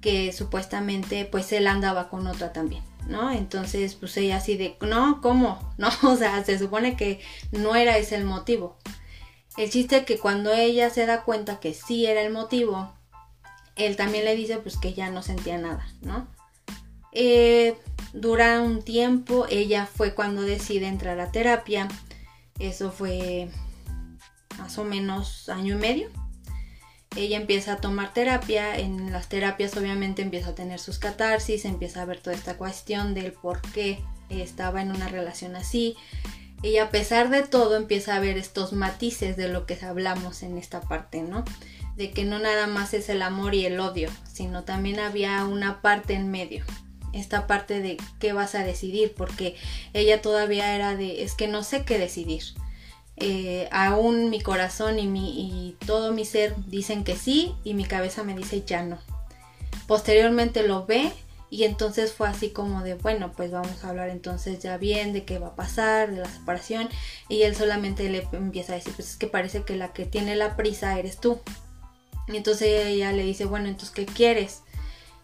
que 0.00 0.32
supuestamente 0.32 1.24
pues 1.24 1.52
él 1.52 1.66
andaba 1.66 2.08
con 2.08 2.26
otra 2.26 2.52
también, 2.52 2.82
¿no? 3.06 3.30
Entonces 3.30 3.94
pues 3.94 4.16
ella 4.16 4.36
así 4.36 4.56
de, 4.56 4.76
no, 4.80 5.20
¿cómo? 5.20 5.74
No, 5.78 5.88
o 6.02 6.16
sea, 6.16 6.42
se 6.44 6.58
supone 6.58 6.96
que 6.96 7.20
no 7.52 7.76
era 7.76 7.98
ese 7.98 8.16
el 8.16 8.24
motivo. 8.24 8.76
El 9.56 9.70
chiste 9.70 9.98
es 9.98 10.04
que 10.04 10.18
cuando 10.18 10.52
ella 10.52 10.90
se 10.90 11.06
da 11.06 11.22
cuenta 11.22 11.60
que 11.60 11.74
sí 11.74 12.06
era 12.06 12.22
el 12.22 12.32
motivo, 12.32 12.92
él 13.76 13.96
también 13.96 14.24
le 14.24 14.34
dice 14.34 14.58
pues 14.58 14.76
que 14.76 14.94
ya 14.94 15.10
no 15.10 15.22
sentía 15.22 15.58
nada, 15.58 15.86
¿no? 16.02 16.26
Eh, 17.12 17.76
dura 18.14 18.62
un 18.62 18.82
tiempo, 18.82 19.46
ella 19.50 19.86
fue 19.86 20.14
cuando 20.14 20.42
decide 20.42 20.86
entrar 20.86 21.20
a 21.20 21.32
terapia 21.32 21.88
Eso 22.58 22.90
fue 22.92 23.48
más 24.58 24.78
o 24.78 24.84
menos 24.84 25.48
año 25.48 25.74
y 25.74 25.78
medio. 25.78 26.08
Ella 27.16 27.36
empieza 27.36 27.74
a 27.74 27.76
tomar 27.76 28.12
terapia, 28.12 28.76
en 28.76 29.12
las 29.12 29.28
terapias 29.28 29.76
obviamente 29.76 30.22
empieza 30.22 30.50
a 30.50 30.54
tener 30.54 30.80
sus 30.80 30.98
catarsis, 30.98 31.64
empieza 31.64 32.02
a 32.02 32.06
ver 32.06 32.20
toda 32.20 32.34
esta 32.34 32.56
cuestión 32.56 33.14
del 33.14 33.32
por 33.32 33.60
qué 33.72 34.02
estaba 34.30 34.82
en 34.82 34.90
una 34.90 35.08
relación 35.08 35.54
así. 35.54 35.96
Y 36.62 36.78
a 36.78 36.90
pesar 36.90 37.30
de 37.30 37.42
todo 37.42 37.76
empieza 37.76 38.16
a 38.16 38.20
ver 38.20 38.38
estos 38.38 38.72
matices 38.72 39.36
de 39.36 39.48
lo 39.48 39.66
que 39.66 39.78
hablamos 39.84 40.42
en 40.42 40.56
esta 40.56 40.80
parte, 40.80 41.22
¿no? 41.22 41.44
De 41.96 42.10
que 42.10 42.24
no 42.24 42.38
nada 42.38 42.66
más 42.66 42.94
es 42.94 43.08
el 43.08 43.22
amor 43.22 43.54
y 43.54 43.66
el 43.66 43.78
odio, 43.78 44.10
sino 44.32 44.64
también 44.64 44.98
había 44.98 45.44
una 45.44 45.82
parte 45.82 46.14
en 46.14 46.30
medio. 46.30 46.64
Esta 47.14 47.46
parte 47.46 47.80
de 47.80 47.96
qué 48.18 48.32
vas 48.32 48.54
a 48.54 48.64
decidir, 48.64 49.14
porque 49.14 49.56
ella 49.92 50.20
todavía 50.20 50.74
era 50.74 50.96
de, 50.96 51.22
es 51.22 51.34
que 51.34 51.48
no 51.48 51.62
sé 51.62 51.84
qué 51.84 51.98
decidir 51.98 52.42
eh, 53.16 53.68
aún 53.70 54.28
mi 54.28 54.40
corazón 54.40 54.98
y, 54.98 55.06
mi, 55.06 55.68
y 55.68 55.76
todo 55.86 56.12
mi 56.12 56.24
ser 56.24 56.54
dicen 56.66 57.04
que 57.04 57.16
sí 57.16 57.54
y 57.62 57.74
mi 57.74 57.84
cabeza 57.84 58.24
me 58.24 58.34
dice 58.34 58.62
ya 58.66 58.82
no. 58.82 58.98
Posteriormente 59.86 60.66
lo 60.66 60.86
ve 60.86 61.12
y 61.50 61.64
entonces 61.64 62.12
fue 62.12 62.26
así 62.28 62.50
como 62.50 62.82
de, 62.82 62.94
bueno, 62.94 63.32
pues 63.32 63.52
vamos 63.52 63.84
a 63.84 63.90
hablar 63.90 64.08
entonces 64.08 64.58
ya 64.58 64.78
bien 64.78 65.12
de 65.12 65.24
qué 65.24 65.38
va 65.38 65.48
a 65.48 65.54
pasar, 65.54 66.10
de 66.10 66.18
la 66.18 66.28
separación. 66.28 66.88
Y 67.28 67.42
él 67.42 67.54
solamente 67.54 68.08
le 68.10 68.26
empieza 68.32 68.72
a 68.72 68.76
decir, 68.76 68.92
pues 68.94 69.10
es 69.10 69.16
que 69.16 69.28
parece 69.28 69.62
que 69.62 69.76
la 69.76 69.92
que 69.92 70.06
tiene 70.06 70.34
la 70.34 70.56
prisa 70.56 70.98
eres 70.98 71.18
tú. 71.18 71.38
Y 72.26 72.36
entonces 72.36 72.86
ella 72.86 73.12
le 73.12 73.22
dice, 73.22 73.44
bueno, 73.44 73.68
entonces, 73.68 73.94
¿qué 73.94 74.06
quieres? 74.06 74.62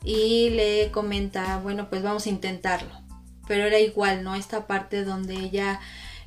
Y 0.02 0.50
le 0.50 0.90
comenta, 0.90 1.58
bueno, 1.58 1.88
pues 1.90 2.02
vamos 2.02 2.26
a 2.26 2.30
intentarlo. 2.30 2.90
Pero 3.46 3.64
era 3.64 3.78
igual, 3.78 4.22
¿no? 4.22 4.34
Esta 4.34 4.66
parte 4.66 5.04
donde 5.04 5.34
ella 5.34 5.80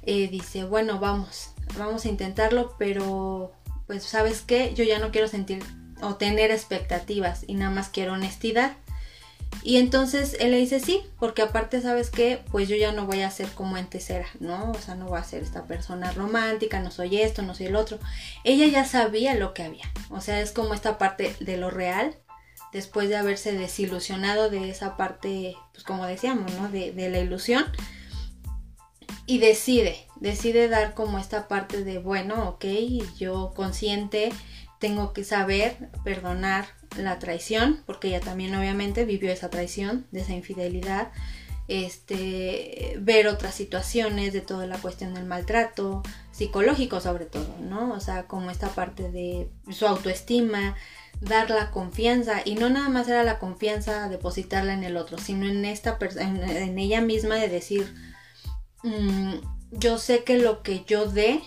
eh, 0.04 0.28
dice, 0.28 0.66
bueno, 0.66 1.00
vamos, 1.00 1.52
vamos 1.78 2.06
a 2.06 2.10
intentarlo, 2.10 2.76
pero 2.78 3.54
pues 3.88 4.04
sabes 4.04 4.42
qué, 4.42 4.74
yo 4.74 4.84
ya 4.84 5.00
no 5.00 5.12
quiero 5.12 5.28
sentir 5.28 5.64
o 6.02 6.16
tener 6.16 6.52
expectativas 6.52 7.44
y 7.48 7.56
nada 7.56 7.72
más 7.72 7.90
quiero 7.90 8.14
honestidad. 8.14 8.74
Y 9.62 9.78
entonces 9.78 10.36
él 10.40 10.52
le 10.52 10.58
dice 10.58 10.80
sí, 10.80 11.02
porque 11.20 11.44
aparte 11.44 11.80
sabes 11.82 12.10
qué, 12.10 12.42
pues 12.52 12.68
yo 12.68 12.76
ya 12.76 12.92
no 12.92 13.06
voy 13.06 13.22
a 13.22 13.30
ser 13.30 13.50
como 13.50 13.76
antes 13.76 14.10
era, 14.10 14.26
¿no? 14.40 14.72
O 14.72 14.80
sea, 14.80 14.96
no 14.96 15.06
voy 15.06 15.20
a 15.20 15.24
ser 15.24 15.44
esta 15.44 15.66
persona 15.66 16.12
romántica, 16.12 16.80
no 16.80 16.92
soy 16.92 17.22
esto, 17.22 17.44
no 17.44 17.54
soy 17.54 17.68
el 17.68 17.76
otro. 17.76 18.00
Ella 18.44 18.66
ya 18.68 18.84
sabía 18.84 19.36
lo 19.36 19.54
que 19.54 19.64
había, 19.64 19.86
o 20.10 20.22
sea, 20.22 20.42
es 20.42 20.52
como 20.52 20.74
esta 20.74 20.98
parte 20.98 21.36
de 21.40 21.58
lo 21.58 21.70
real, 21.70 22.16
después 22.74 23.08
de 23.08 23.16
haberse 23.16 23.54
desilusionado 23.54 24.50
de 24.50 24.70
esa 24.70 24.98
parte, 24.98 25.56
pues 25.72 25.84
como 25.84 26.06
decíamos, 26.06 26.52
¿no? 26.54 26.70
De, 26.70 26.92
la 27.10 27.20
ilusión 27.20 27.66
y 29.26 29.38
decide, 29.38 30.08
decide 30.20 30.68
dar 30.68 30.94
como 30.94 31.20
esta 31.20 31.48
parte 31.48 31.84
de, 31.84 32.00
bueno, 32.00 32.50
ok, 32.50 32.66
yo 33.18 33.54
consciente 33.56 34.34
tengo 34.80 35.14
que 35.14 35.24
saber 35.24 35.78
perdonar 36.04 36.66
la 36.98 37.20
traición, 37.20 37.84
porque 37.86 38.10
ella 38.10 38.20
también 38.20 38.54
obviamente 38.54 39.06
vivió 39.06 39.32
esa 39.32 39.50
traición, 39.50 40.06
de 40.12 40.22
esa 40.22 40.34
infidelidad, 40.34 41.12
este, 41.70 42.98
ver 43.00 43.28
otras 43.28 43.56
situaciones 43.56 44.34
de 44.34 44.42
toda 44.42 44.68
la 44.68 44.78
cuestión 44.78 45.14
del 45.14 45.24
maltrato, 45.24 46.04
psicológico 46.32 47.00
sobre 47.00 47.26
todo, 47.26 47.56
¿no? 47.62 47.94
O 47.94 48.02
sea, 48.02 48.24
como 48.24 48.52
esta 48.52 48.70
parte 48.70 49.10
de 49.10 49.48
su 49.72 49.88
autoestima, 49.88 50.76
dar 51.22 51.50
la 51.50 51.72
confianza, 51.72 52.42
y 52.44 52.56
no 52.56 52.70
nada 52.70 52.90
más 52.90 53.08
era 53.08 53.24
la 53.24 53.40
confianza 53.40 54.10
depositarla 54.10 54.74
en 54.74 54.84
el 54.84 54.98
otro, 54.98 55.18
sino 55.18 55.46
en 55.48 55.66
esta 55.66 55.98
en, 56.20 56.78
ella 56.78 57.02
misma 57.02 57.36
de 57.36 57.48
decir, 57.48 57.94
Mm, 58.84 59.36
yo 59.72 59.98
sé 59.98 60.24
que 60.24 60.38
lo 60.38 60.62
que 60.62 60.84
yo 60.86 61.08
dé 61.08 61.42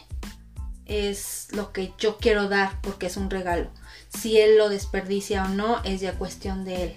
es 0.87 1.49
lo 1.52 1.73
que 1.73 1.92
yo 1.99 2.16
quiero 2.16 2.49
dar 2.49 2.80
porque 2.80 3.06
es 3.06 3.16
un 3.16 3.30
regalo. 3.30 3.70
Si 4.08 4.38
él 4.40 4.56
lo 4.56 4.68
desperdicia 4.68 5.44
o 5.44 5.49
no 5.49 5.82
es 5.85 6.00
ya 6.00 6.14
cuestión 6.14 6.64
de 6.64 6.82
él. 6.82 6.96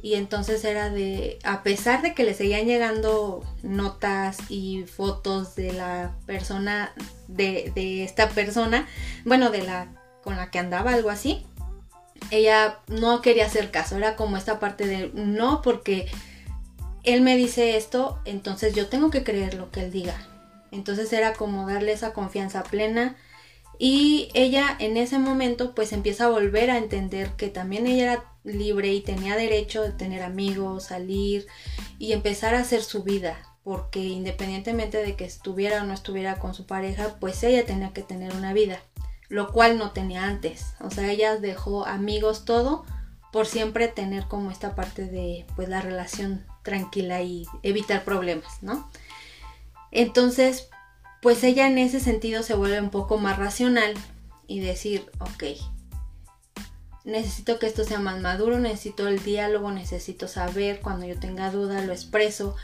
Y 0.00 0.14
entonces 0.14 0.64
era 0.64 0.90
de, 0.90 1.38
a 1.44 1.62
pesar 1.62 2.02
de 2.02 2.14
que 2.14 2.24
le 2.24 2.34
seguían 2.34 2.66
llegando 2.66 3.44
notas 3.62 4.38
y 4.48 4.84
fotos 4.84 5.56
de 5.56 5.72
la 5.72 6.14
persona, 6.26 6.92
de, 7.26 7.72
de 7.74 8.04
esta 8.04 8.28
persona, 8.28 8.86
bueno, 9.24 9.50
de 9.50 9.62
la 9.62 9.88
con 10.22 10.36
la 10.36 10.50
que 10.50 10.58
andaba, 10.58 10.92
algo 10.92 11.10
así, 11.10 11.46
ella 12.30 12.80
no 12.88 13.22
quería 13.22 13.46
hacer 13.46 13.70
caso, 13.70 13.96
era 13.96 14.16
como 14.16 14.36
esta 14.36 14.58
parte 14.60 14.86
de 14.86 15.10
no, 15.14 15.62
porque 15.62 16.08
él 17.04 17.22
me 17.22 17.36
dice 17.36 17.76
esto, 17.76 18.18
entonces 18.24 18.74
yo 18.74 18.88
tengo 18.88 19.10
que 19.10 19.24
creer 19.24 19.54
lo 19.54 19.70
que 19.70 19.84
él 19.84 19.92
diga. 19.92 20.28
Entonces 20.70 21.12
era 21.12 21.32
como 21.32 21.66
darle 21.66 21.92
esa 21.92 22.12
confianza 22.12 22.62
plena 22.62 23.16
y 23.78 24.28
ella 24.34 24.76
en 24.78 24.96
ese 24.96 25.18
momento 25.18 25.74
pues 25.74 25.92
empieza 25.92 26.24
a 26.24 26.30
volver 26.30 26.70
a 26.70 26.78
entender 26.78 27.30
que 27.36 27.48
también 27.48 27.86
ella 27.86 28.12
era 28.12 28.24
libre 28.44 28.92
y 28.92 29.00
tenía 29.00 29.36
derecho 29.36 29.82
de 29.82 29.92
tener 29.92 30.22
amigos, 30.22 30.84
salir 30.84 31.46
y 31.98 32.12
empezar 32.12 32.54
a 32.54 32.60
hacer 32.60 32.82
su 32.82 33.04
vida. 33.04 33.38
Porque 33.62 34.00
independientemente 34.00 34.98
de 34.98 35.14
que 35.14 35.24
estuviera 35.24 35.82
o 35.82 35.86
no 35.86 35.92
estuviera 35.92 36.38
con 36.38 36.54
su 36.54 36.66
pareja, 36.66 37.16
pues 37.20 37.42
ella 37.44 37.66
tenía 37.66 37.92
que 37.92 38.02
tener 38.02 38.34
una 38.34 38.52
vida. 38.52 38.80
Lo 39.28 39.52
cual 39.52 39.78
no 39.78 39.90
tenía 39.92 40.24
antes. 40.24 40.74
O 40.80 40.90
sea, 40.90 41.10
ella 41.10 41.36
dejó 41.36 41.86
amigos 41.86 42.44
todo 42.44 42.84
por 43.32 43.46
siempre 43.46 43.88
tener 43.88 44.26
como 44.26 44.50
esta 44.50 44.74
parte 44.74 45.06
de 45.06 45.46
pues 45.54 45.68
la 45.68 45.80
relación 45.80 46.46
tranquila 46.62 47.22
y 47.22 47.46
evitar 47.62 48.04
problemas, 48.04 48.62
¿no? 48.62 48.90
Entonces, 49.90 50.68
pues 51.22 51.42
ella 51.44 51.66
en 51.66 51.78
ese 51.78 52.00
sentido 52.00 52.42
se 52.42 52.54
vuelve 52.54 52.80
un 52.80 52.90
poco 52.90 53.18
más 53.18 53.38
racional 53.38 53.94
y 54.46 54.60
decir, 54.60 55.10
ok, 55.18 55.44
necesito 57.04 57.58
que 57.58 57.66
esto 57.66 57.84
sea 57.84 57.98
más 57.98 58.20
maduro, 58.20 58.58
necesito 58.58 59.08
el 59.08 59.22
diálogo, 59.22 59.72
necesito 59.72 60.28
saber 60.28 60.80
cuando 60.80 61.06
yo 61.06 61.18
tenga 61.18 61.50
duda, 61.50 61.82
lo 61.82 61.92
expreso, 61.92 62.54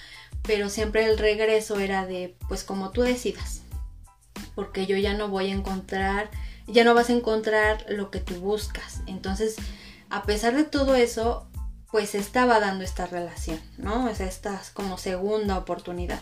pero 0.42 0.68
siempre 0.68 1.06
el 1.06 1.18
regreso 1.18 1.80
era 1.80 2.06
de, 2.06 2.36
pues 2.48 2.62
como 2.62 2.90
tú 2.90 3.02
decidas, 3.02 3.62
porque 4.54 4.86
yo 4.86 4.96
ya 4.96 5.14
no 5.14 5.28
voy 5.28 5.50
a 5.50 5.54
encontrar, 5.54 6.30
ya 6.66 6.84
no 6.84 6.94
vas 6.94 7.10
a 7.10 7.14
encontrar 7.14 7.84
lo 7.88 8.10
que 8.10 8.20
tú 8.20 8.34
buscas. 8.36 9.00
Entonces, 9.06 9.56
a 10.10 10.22
pesar 10.22 10.54
de 10.54 10.64
todo 10.64 10.94
eso, 10.94 11.46
pues 11.90 12.14
estaba 12.14 12.60
dando 12.60 12.84
esta 12.84 13.06
relación, 13.06 13.60
¿no? 13.78 14.06
O 14.06 14.14
sea, 14.14 14.26
esta 14.26 14.60
como 14.72 14.98
segunda 14.98 15.58
oportunidad. 15.58 16.20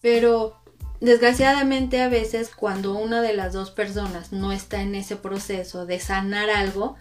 Pero 0.00 0.56
desgraciadamente 1.00 2.02
a 2.02 2.08
veces 2.08 2.50
cuando 2.54 2.94
una 2.94 3.22
de 3.22 3.32
las 3.32 3.52
dos 3.52 3.70
personas 3.70 4.32
no 4.32 4.52
está 4.52 4.82
en 4.82 4.94
ese 4.94 5.16
proceso 5.16 5.86
de 5.86 6.00
sanar 6.00 6.50
algo, 6.50 6.96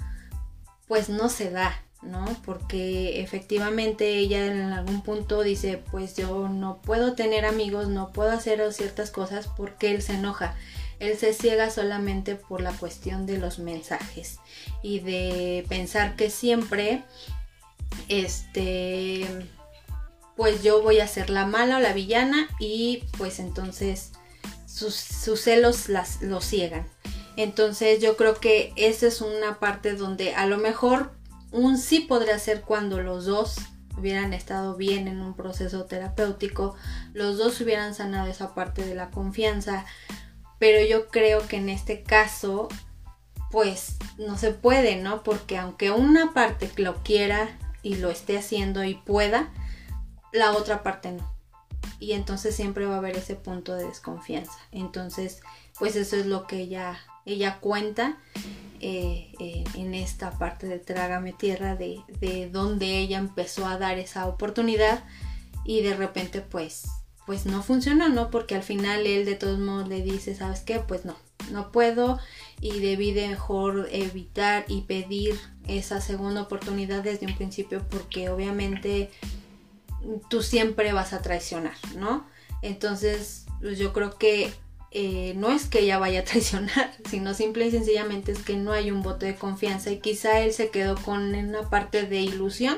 pues 0.87 1.09
no 1.09 1.29
se 1.29 1.51
da, 1.51 1.81
¿no? 2.01 2.25
Porque 2.45 3.21
efectivamente 3.21 4.17
ella 4.17 4.45
en 4.45 4.71
algún 4.71 5.01
punto 5.01 5.41
dice, 5.41 5.83
pues 5.91 6.15
yo 6.15 6.47
no 6.47 6.81
puedo 6.81 7.13
tener 7.13 7.45
amigos, 7.45 7.87
no 7.89 8.11
puedo 8.13 8.31
hacer 8.31 8.71
ciertas 8.71 9.11
cosas 9.11 9.47
porque 9.47 9.91
él 9.91 10.01
se 10.01 10.13
enoja. 10.13 10.55
Él 10.99 11.17
se 11.17 11.33
ciega 11.33 11.69
solamente 11.69 12.35
por 12.35 12.61
la 12.61 12.71
cuestión 12.71 13.25
de 13.25 13.37
los 13.37 13.59
mensajes 13.59 14.39
y 14.81 14.99
de 14.99 15.65
pensar 15.69 16.15
que 16.15 16.29
siempre 16.29 17.03
este, 18.09 19.27
pues 20.35 20.63
yo 20.63 20.81
voy 20.81 20.99
a 20.99 21.07
ser 21.07 21.29
la 21.29 21.45
mala 21.45 21.77
o 21.77 21.79
la 21.79 21.93
villana 21.93 22.47
y 22.59 23.03
pues 23.17 23.39
entonces 23.39 24.11
sus, 24.65 24.95
celos 25.39 25.89
las, 25.89 26.21
lo 26.21 26.41
ciegan. 26.41 26.87
Entonces 27.35 28.01
yo 28.01 28.17
creo 28.17 28.39
que 28.39 28.73
esa 28.75 29.07
es 29.07 29.21
una 29.21 29.59
parte 29.59 29.93
donde 29.93 30.33
a 30.33 30.45
lo 30.45 30.57
mejor 30.57 31.11
un 31.51 31.77
sí 31.77 32.01
podría 32.01 32.39
ser 32.39 32.61
cuando 32.61 33.01
los 33.01 33.25
dos 33.25 33.55
hubieran 33.97 34.33
estado 34.33 34.75
bien 34.75 35.07
en 35.07 35.21
un 35.21 35.35
proceso 35.35 35.85
terapéutico, 35.85 36.75
los 37.13 37.37
dos 37.37 37.59
hubieran 37.61 37.95
sanado 37.95 38.27
esa 38.27 38.53
parte 38.53 38.85
de 38.85 38.93
la 38.93 39.09
confianza, 39.09 39.85
pero 40.59 40.85
yo 40.85 41.07
creo 41.09 41.47
que 41.47 41.57
en 41.57 41.69
este 41.69 42.03
caso 42.03 42.69
pues 43.51 43.97
no 44.17 44.37
se 44.37 44.51
puede, 44.51 44.97
¿no? 44.97 45.23
Porque 45.23 45.57
aunque 45.57 45.91
una 45.91 46.33
parte 46.33 46.69
lo 46.77 47.01
quiera 47.03 47.57
y 47.81 47.95
lo 47.95 48.09
esté 48.09 48.37
haciendo 48.37 48.83
y 48.83 48.95
pueda, 48.95 49.49
la 50.33 50.51
otra 50.51 50.83
parte 50.83 51.11
no. 51.11 51.33
Y 51.99 52.11
entonces 52.11 52.55
siempre 52.55 52.85
va 52.85 52.95
a 52.95 52.97
haber 52.97 53.17
ese 53.17 53.35
punto 53.35 53.73
de 53.75 53.85
desconfianza. 53.85 54.57
Entonces, 54.71 55.41
pues 55.79 55.95
eso 55.95 56.15
es 56.15 56.25
lo 56.25 56.45
que 56.45 56.57
ella, 56.59 56.99
ella 57.25 57.59
cuenta 57.59 58.17
eh, 58.79 59.31
eh, 59.39 59.63
en 59.75 59.93
esta 59.93 60.37
parte 60.37 60.67
de 60.67 60.79
Trágame 60.79 61.33
Tierra, 61.33 61.75
de, 61.75 62.01
de 62.19 62.49
donde 62.49 62.99
ella 62.99 63.17
empezó 63.17 63.65
a 63.65 63.77
dar 63.77 63.97
esa 63.97 64.27
oportunidad 64.27 65.03
y 65.63 65.81
de 65.81 65.95
repente 65.95 66.41
pues 66.41 66.87
pues 67.27 67.45
no 67.45 67.61
funcionó, 67.61 68.07
¿no? 68.07 68.31
Porque 68.31 68.55
al 68.55 68.63
final 68.63 69.05
él 69.05 69.25
de 69.25 69.35
todos 69.35 69.59
modos 69.59 69.89
le 69.89 70.01
dice, 70.01 70.33
¿sabes 70.33 70.61
qué? 70.61 70.79
Pues 70.79 71.03
no, 71.03 71.15
no 71.51 71.73
puedo 71.73 72.19
y 72.61 72.79
debí 72.79 73.11
de 73.11 73.27
mejor 73.27 73.89
evitar 73.91 74.63
y 74.69 74.81
pedir 74.81 75.37
esa 75.67 75.99
segunda 75.99 76.41
oportunidad 76.41 77.03
desde 77.03 77.27
un 77.27 77.35
principio 77.35 77.83
porque 77.89 78.29
obviamente 78.29 79.11
tú 80.29 80.41
siempre 80.41 80.93
vas 80.93 81.11
a 81.11 81.21
traicionar, 81.21 81.75
¿no? 81.97 82.25
Entonces, 82.61 83.45
pues 83.59 83.77
yo 83.77 83.91
creo 83.91 84.17
que 84.17 84.53
eh, 84.91 85.33
no 85.35 85.51
es 85.51 85.65
que 85.65 85.79
ella 85.79 85.99
vaya 85.99 86.21
a 86.21 86.23
traicionar, 86.23 86.93
sino 87.09 87.33
simple 87.33 87.67
y 87.67 87.71
sencillamente 87.71 88.31
es 88.31 88.39
que 88.39 88.55
no 88.55 88.71
hay 88.71 88.89
un 88.89 89.03
voto 89.03 89.25
de 89.25 89.35
confianza 89.35 89.91
y 89.91 89.99
quizá 89.99 90.39
él 90.39 90.53
se 90.53 90.69
quedó 90.69 90.95
con 90.95 91.35
una 91.35 91.69
parte 91.69 92.03
de 92.03 92.21
ilusión 92.21 92.77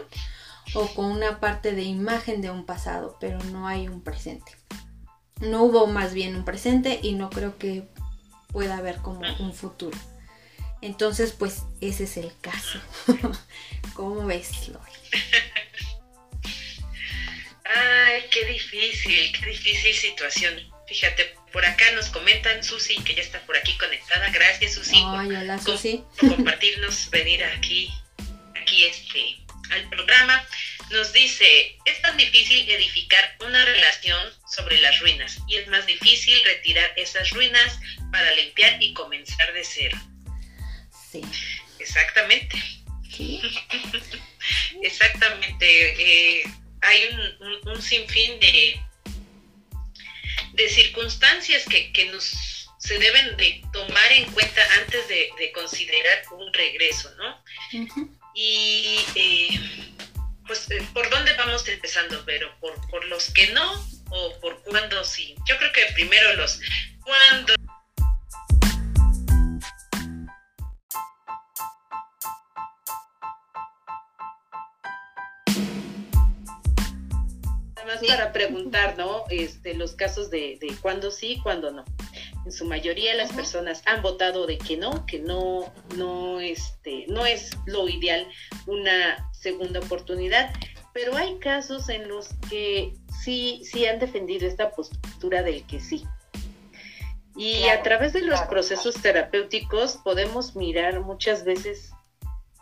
o 0.74 0.88
con 0.94 1.06
una 1.06 1.40
parte 1.40 1.74
de 1.74 1.84
imagen 1.84 2.42
de 2.42 2.50
un 2.50 2.66
pasado, 2.66 3.18
pero 3.20 3.38
no 3.46 3.68
hay 3.68 3.88
un 3.88 4.04
presente. 4.04 4.52
No 5.40 5.64
hubo 5.64 5.88
más 5.88 6.14
bien 6.14 6.36
un 6.36 6.46
presente 6.46 7.00
y 7.02 7.14
no 7.14 7.30
creo 7.30 7.58
que 7.58 7.88
pueda 8.52 8.78
haber 8.78 8.98
como 8.98 9.22
un 9.40 9.54
futuro. 9.54 9.98
Entonces, 10.82 11.34
pues 11.34 11.64
ese 11.82 12.06
es 12.06 12.18
el 12.18 12.32
caso. 12.42 12.80
¿Cómo 13.94 14.26
ves, 14.26 14.70
Lori? 14.70 14.92
Ay, 17.66 18.24
qué 18.32 18.46
difícil, 18.46 19.32
qué 19.38 19.46
difícil 19.46 19.94
situación. 19.94 20.54
Fíjate, 20.88 21.36
por 21.52 21.64
acá 21.66 21.86
nos 21.94 22.10
comentan 22.10 22.64
Susi, 22.64 22.96
que 23.04 23.14
ya 23.14 23.22
está 23.22 23.40
por 23.46 23.56
aquí 23.58 23.78
conectada. 23.78 24.30
Gracias, 24.32 24.74
Susi. 24.74 25.04
Ay, 25.06 25.36
hola, 25.36 25.60
Susi. 25.60 26.04
Por 26.20 26.36
compartirnos, 26.36 27.10
venir 27.12 27.44
aquí, 27.44 27.92
aquí 28.60 28.86
este, 28.86 29.38
al 29.72 29.90
programa. 29.90 30.46
Nos 30.92 31.14
dice, 31.14 31.78
es 31.86 32.02
tan 32.02 32.18
difícil 32.18 32.70
edificar 32.70 33.38
una 33.46 33.64
relación 33.64 34.34
sobre 34.48 34.82
las 34.82 35.00
ruinas 35.00 35.40
y 35.48 35.58
es 35.58 35.68
más 35.68 35.86
difícil 35.86 36.42
retirar 36.44 36.92
esas 36.96 37.30
ruinas 37.32 37.80
para 38.12 38.34
limpiar 38.36 38.82
y 38.82 38.94
comenzar 38.94 39.54
de 39.54 39.64
cero. 39.64 39.98
Sí. 41.12 41.22
Exactamente. 41.80 42.58
Exactamente. 44.82 46.42
Eh, 46.42 46.44
hay 46.82 47.02
un, 47.66 47.82
sinfín 47.82 48.40
de, 48.40 48.80
de 50.54 50.70
circunstancias 50.70 51.66
que, 51.66 52.06
nos 52.12 52.68
se 52.80 52.98
deben 52.98 53.36
de 53.38 53.62
tomar 53.74 54.12
en 54.12 54.32
cuenta 54.32 54.62
antes 54.80 55.08
de, 55.08 55.52
considerar 55.54 56.24
un 56.32 56.54
regreso, 56.54 57.14
¿no? 57.16 57.44
Y 58.34 59.00
eh, 59.16 59.94
pues, 60.48 60.70
eh, 60.72 60.88
¿por 60.94 61.10
dónde 61.10 61.34
vamos 61.34 61.68
empezando, 61.68 62.24
pero 62.26 62.50
¿Por, 62.60 62.74
¿Por 62.90 63.06
los 63.06 63.32
que 63.32 63.48
no 63.54 63.88
o 64.10 64.40
por 64.40 64.62
cuándo 64.64 65.04
sí? 65.04 65.36
Yo 65.48 65.58
creo 65.58 65.72
que 65.72 65.94
primero 65.94 66.34
los 66.36 66.60
cuándo 67.04 67.54
para 78.08 78.32
preguntar, 78.32 78.98
¿no? 78.98 79.26
Este, 79.30 79.74
los 79.74 79.94
casos 79.94 80.30
de, 80.30 80.58
de 80.62 80.76
cuándo 80.82 81.12
sí, 81.12 81.40
cuándo 81.44 81.72
no. 81.72 81.86
En 82.46 82.52
su 82.52 82.66
mayoría 82.66 83.14
las 83.16 83.32
personas 83.32 83.82
han 83.86 84.02
votado 84.02 84.48
de 84.48 84.58
que 84.58 84.78
no, 84.78 85.06
que 85.06 85.20
no, 85.20 85.72
no, 85.98 86.40
este, 86.40 87.06
no 87.08 87.26
es 87.26 87.52
lo 87.66 87.88
ideal 87.88 88.28
una 88.66 89.30
segunda 89.34 89.80
oportunidad, 89.80 90.54
pero 90.94 91.16
hay 91.16 91.38
casos 91.40 91.90
en 91.90 92.08
los 92.08 92.30
que 92.50 92.94
sí, 93.24 93.62
sí 93.64 93.86
han 93.86 94.00
defendido 94.00 94.48
esta 94.48 94.72
postura 94.72 95.44
del 95.44 95.66
que 95.66 95.80
sí. 95.80 96.06
Y 97.36 97.70
a 97.70 97.82
través 97.84 98.12
de 98.12 98.22
los 98.22 98.42
procesos 98.42 98.96
terapéuticos 98.96 99.98
podemos 100.04 100.56
mirar 100.56 101.00
muchas 101.02 101.46
veces 101.46 101.92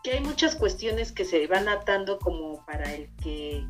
que 0.03 0.11
hay 0.11 0.19
muchas 0.19 0.55
cuestiones 0.55 1.11
que 1.11 1.25
se 1.25 1.47
van 1.47 1.67
atando 1.67 2.19
como 2.19 2.63
para 2.65 2.93
el 2.93 3.09
que 3.23 3.65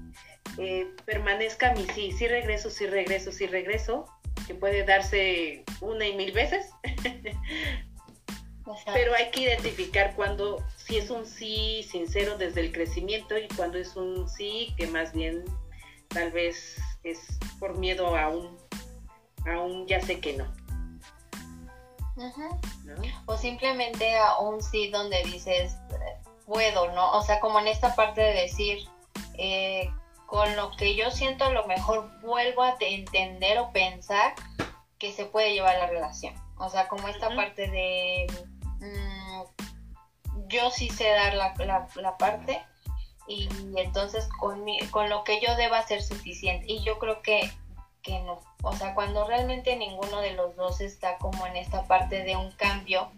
eh, 0.57 0.87
permanezca 1.05 1.73
mi 1.73 1.85
sí, 1.95 2.11
sí 2.11 2.27
regreso, 2.27 2.69
sí 2.69 2.87
regreso, 2.87 3.31
sí 3.31 3.47
regreso, 3.47 4.05
que 4.45 4.55
puede 4.55 4.83
darse 4.83 5.63
una 5.81 6.05
y 6.05 6.15
mil 6.15 6.31
veces. 6.31 6.69
Pero 8.93 9.15
hay 9.15 9.31
que 9.31 9.41
identificar 9.41 10.13
cuando 10.15 10.61
si 10.75 10.97
es 10.97 11.09
un 11.09 11.25
sí 11.25 11.83
sincero 11.89 12.37
desde 12.37 12.61
el 12.61 12.73
crecimiento 12.73 13.37
y 13.37 13.47
cuando 13.55 13.77
es 13.77 13.95
un 13.95 14.27
sí 14.27 14.73
que 14.77 14.87
más 14.87 15.13
bien 15.13 15.45
tal 16.09 16.31
vez 16.31 16.75
es 17.03 17.39
por 17.59 17.77
miedo 17.77 18.15
a 18.17 18.27
un, 18.27 18.57
a 19.45 19.59
un 19.61 19.87
ya 19.87 20.01
sé 20.01 20.19
que 20.19 20.35
no. 20.35 20.53
O 23.25 23.37
simplemente 23.37 24.17
a 24.17 24.39
un 24.39 24.61
sí 24.61 24.89
donde 24.89 25.23
dices 25.23 25.77
puedo, 26.47 26.91
¿no? 26.93 27.11
O 27.11 27.21
sea, 27.21 27.39
como 27.39 27.59
en 27.59 27.67
esta 27.67 27.93
parte 27.95 28.21
de 28.21 28.33
decir, 28.33 28.79
eh, 29.37 29.91
con 30.27 30.55
lo 30.57 30.71
que 30.71 30.95
yo 30.95 31.09
siento 31.09 31.45
a 31.45 31.49
lo 31.49 31.65
mejor 31.67 32.11
vuelvo 32.21 32.61
a 32.61 32.75
entender 32.79 33.57
o 33.57 33.71
pensar 33.71 34.35
que 34.99 35.13
se 35.13 35.25
puede 35.25 35.53
llevar 35.53 35.77
la 35.79 35.87
relación. 35.87 36.35
O 36.57 36.69
sea, 36.69 36.87
como 36.87 37.07
esta 37.07 37.33
parte 37.35 37.67
de 37.69 38.27
mm, 38.79 40.47
yo 40.49 40.69
sí 40.69 40.89
sé 40.89 41.09
dar 41.09 41.33
la, 41.33 41.55
la, 41.95 42.17
parte 42.17 42.61
y 43.27 43.47
entonces 43.77 44.27
con, 44.39 44.65
con 44.91 45.09
lo 45.09 45.23
que 45.23 45.39
yo 45.39 45.55
deba 45.55 45.81
ser 45.87 46.03
suficiente. 46.03 46.65
Y 46.67 46.83
yo 46.83 46.99
creo 46.99 47.21
que, 47.21 47.49
que 48.01 48.19
no. 48.19 48.41
O 48.63 48.73
sea, 48.73 48.95
cuando 48.95 49.25
realmente 49.25 49.77
ninguno 49.77 50.19
de 50.19 50.33
los 50.33 50.55
dos 50.57 50.81
está 50.81 51.17
como 51.19 51.47
en 51.47 51.55
esta 51.55 51.85
parte 51.85 52.23
de 52.23 52.35
un 52.35 52.51
cambio, 52.51 53.11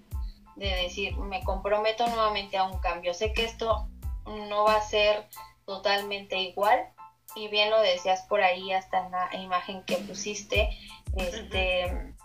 de 0.55 0.69
decir, 0.75 1.17
me 1.17 1.43
comprometo 1.43 2.05
nuevamente 2.07 2.57
a 2.57 2.65
un 2.65 2.77
cambio. 2.79 3.15
Sé 3.15 3.33
que 3.33 3.45
esto 3.45 3.87
no 4.25 4.65
va 4.65 4.75
a 4.75 4.81
ser 4.81 5.27
totalmente 5.65 6.37
igual, 6.37 6.89
y 7.35 7.47
bien 7.47 7.69
lo 7.69 7.79
decías 7.81 8.23
por 8.23 8.41
ahí 8.41 8.71
hasta 8.73 9.05
en 9.05 9.11
la 9.11 9.29
imagen 9.35 9.83
que 9.83 9.97
pusiste, 9.97 10.69
este, 11.15 12.15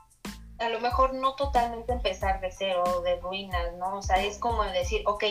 a 0.58 0.68
lo 0.68 0.80
mejor 0.80 1.14
no 1.14 1.34
totalmente 1.34 1.92
empezar 1.92 2.40
de 2.40 2.50
cero, 2.50 3.02
de 3.02 3.16
ruinas, 3.20 3.74
¿no? 3.74 3.98
O 3.98 4.02
sea, 4.02 4.22
es 4.22 4.38
como 4.38 4.62
decir, 4.64 5.02
ok, 5.06 5.24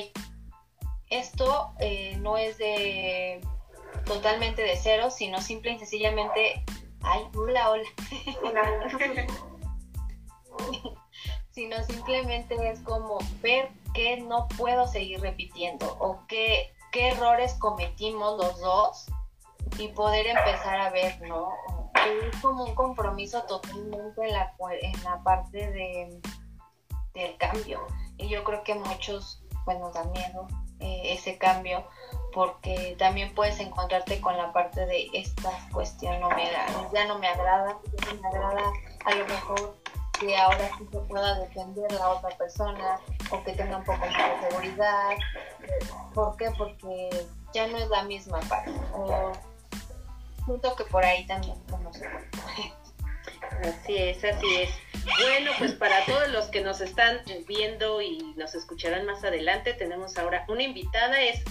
esto 1.09 1.73
eh, 1.79 2.17
no 2.17 2.37
es 2.37 2.57
de 2.57 3.41
totalmente 4.05 4.61
de 4.61 4.75
cero, 4.75 5.09
sino 5.11 5.41
simple 5.41 5.71
y 5.71 5.79
sencillamente, 5.79 6.63
ay, 7.01 7.23
hola, 7.35 7.71
hola. 7.71 7.83
sino 11.51 11.83
simplemente 11.83 12.55
es 12.69 12.79
como 12.81 13.19
ver 13.41 13.69
que 13.93 14.17
no 14.17 14.47
puedo 14.57 14.87
seguir 14.87 15.21
repitiendo 15.21 15.95
o 15.99 16.25
qué, 16.27 16.73
qué 16.91 17.09
errores 17.09 17.53
cometimos 17.59 18.37
los 18.37 18.59
dos 18.59 19.05
y 19.77 19.87
poder 19.89 20.27
empezar 20.27 20.79
a 20.79 20.89
ver, 20.89 21.21
¿no? 21.21 21.49
Es 21.95 22.41
como 22.41 22.65
un 22.65 22.75
compromiso 22.75 23.43
totalmente 23.43 24.21
en 24.21 24.33
la, 24.33 24.53
en 24.81 25.03
la 25.03 25.21
parte 25.23 25.71
de, 25.71 26.21
del 27.13 27.37
cambio. 27.37 27.85
Y 28.17 28.29
yo 28.29 28.43
creo 28.43 28.63
que 28.63 28.75
muchos, 28.75 29.41
nos 29.65 29.93
da 29.93 30.03
miedo 30.05 30.47
eh, 30.79 31.13
ese 31.13 31.37
cambio 31.37 31.87
porque 32.33 32.95
también 32.97 33.33
puedes 33.33 33.59
encontrarte 33.59 34.19
con 34.19 34.35
la 34.35 34.51
parte 34.51 34.85
de 34.85 35.07
esta 35.13 35.51
cuestión 35.71 36.19
no 36.19 36.29
me, 36.31 36.49
ya 36.91 37.05
no 37.05 37.19
me 37.19 37.27
agrada, 37.27 37.77
no 38.07 38.21
me 38.21 38.27
agrada 38.27 38.63
a 39.05 39.15
lo 39.15 39.25
mejor 39.27 39.77
que 40.19 40.35
ahora 40.35 40.69
sí 40.77 40.87
se 40.91 40.99
pueda 40.99 41.39
defender 41.39 41.91
la 41.91 42.09
otra 42.09 42.29
persona 42.37 42.99
o 43.31 43.43
que 43.43 43.53
tenga 43.53 43.77
un 43.77 43.83
poco 43.83 43.99
más 43.99 44.41
de 44.41 44.49
seguridad. 44.49 45.11
¿Por 46.13 46.35
qué? 46.37 46.51
Porque 46.57 47.09
ya 47.53 47.67
no 47.67 47.77
es 47.77 47.89
la 47.89 48.03
misma 48.03 48.39
parte. 48.41 48.71
Siento 50.45 50.75
que 50.75 50.83
por 50.85 51.03
ahí 51.03 51.25
también 51.25 51.57
Así 53.61 53.97
es, 53.97 54.23
así 54.23 54.55
es. 54.55 54.69
Bueno, 55.19 55.51
pues 55.59 55.73
para 55.73 56.03
todos 56.05 56.29
los 56.29 56.45
que 56.45 56.61
nos 56.61 56.81
están 56.81 57.19
viendo 57.47 58.01
y 58.01 58.33
nos 58.35 58.55
escucharán 58.55 59.05
más 59.05 59.23
adelante, 59.23 59.73
tenemos 59.73 60.17
ahora 60.17 60.45
una 60.47 60.63
invitada, 60.63 61.21
es 61.21 61.43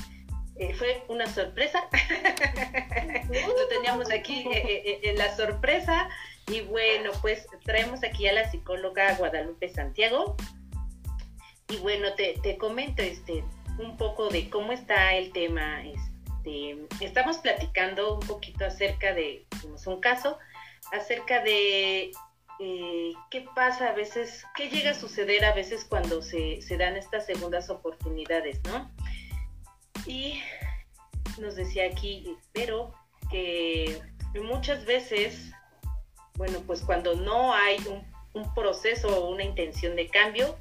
eh, 0.56 0.74
fue 0.74 1.04
una 1.08 1.26
sorpresa. 1.26 1.88
Lo 3.28 3.68
teníamos 3.68 4.10
aquí 4.12 4.46
eh, 4.52 4.82
eh, 4.84 5.00
en 5.04 5.18
la 5.18 5.34
sorpresa. 5.36 6.08
Y 6.48 6.60
bueno, 6.62 7.10
pues 7.20 7.46
traemos 7.64 8.02
aquí 8.04 8.28
a 8.28 8.32
la 8.32 8.50
psicóloga 8.50 9.14
Guadalupe 9.16 9.68
Santiago. 9.68 10.36
Y 11.68 11.76
bueno, 11.78 12.12
te, 12.14 12.38
te 12.42 12.58
comento 12.58 13.02
este 13.02 13.44
un 13.78 13.96
poco 13.96 14.28
de 14.28 14.50
cómo 14.50 14.72
está 14.72 15.14
el 15.14 15.32
tema. 15.32 15.84
Este, 15.84 16.11
este, 16.42 16.86
estamos 17.00 17.38
platicando 17.38 18.14
un 18.14 18.26
poquito 18.26 18.64
acerca 18.64 19.14
de, 19.14 19.46
tenemos 19.60 19.86
un 19.86 20.00
caso, 20.00 20.38
acerca 20.92 21.42
de 21.42 22.10
eh, 22.58 23.12
qué 23.30 23.46
pasa 23.54 23.90
a 23.90 23.92
veces, 23.92 24.44
qué 24.56 24.68
llega 24.68 24.90
a 24.90 24.94
suceder 24.94 25.44
a 25.44 25.54
veces 25.54 25.84
cuando 25.84 26.20
se, 26.22 26.60
dan 26.76 26.96
estas 26.96 27.26
segundas 27.26 27.70
oportunidades, 27.70 28.60
¿no? 28.64 28.90
Y 30.06 30.40
nos 31.38 31.54
decía 31.54 31.86
aquí, 31.86 32.36
pero 32.52 32.92
que 33.30 34.00
muchas 34.42 34.84
veces, 34.84 35.52
bueno, 36.34 36.58
pues 36.66 36.82
cuando 36.82 37.14
no 37.14 37.54
hay 37.54 37.78
un, 37.86 38.10
proceso 38.54 39.08
o 39.08 39.30
una 39.30 39.44
intención 39.44 39.94
de 39.94 40.08
cambio, 40.08 40.58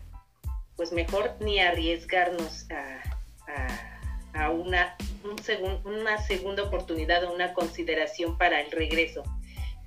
pues 0.75 0.91
mejor 0.91 1.37
ni 1.39 1.59
arriesgarnos 1.59 2.67
a, 2.69 4.43
a 4.43 4.49
una 4.49 4.95
un 5.31 5.81
una 5.85 6.17
segunda 6.21 6.63
oportunidad 6.63 7.23
o 7.23 7.33
una 7.33 7.53
consideración 7.53 8.37
para 8.37 8.61
el 8.61 8.71
regreso. 8.71 9.23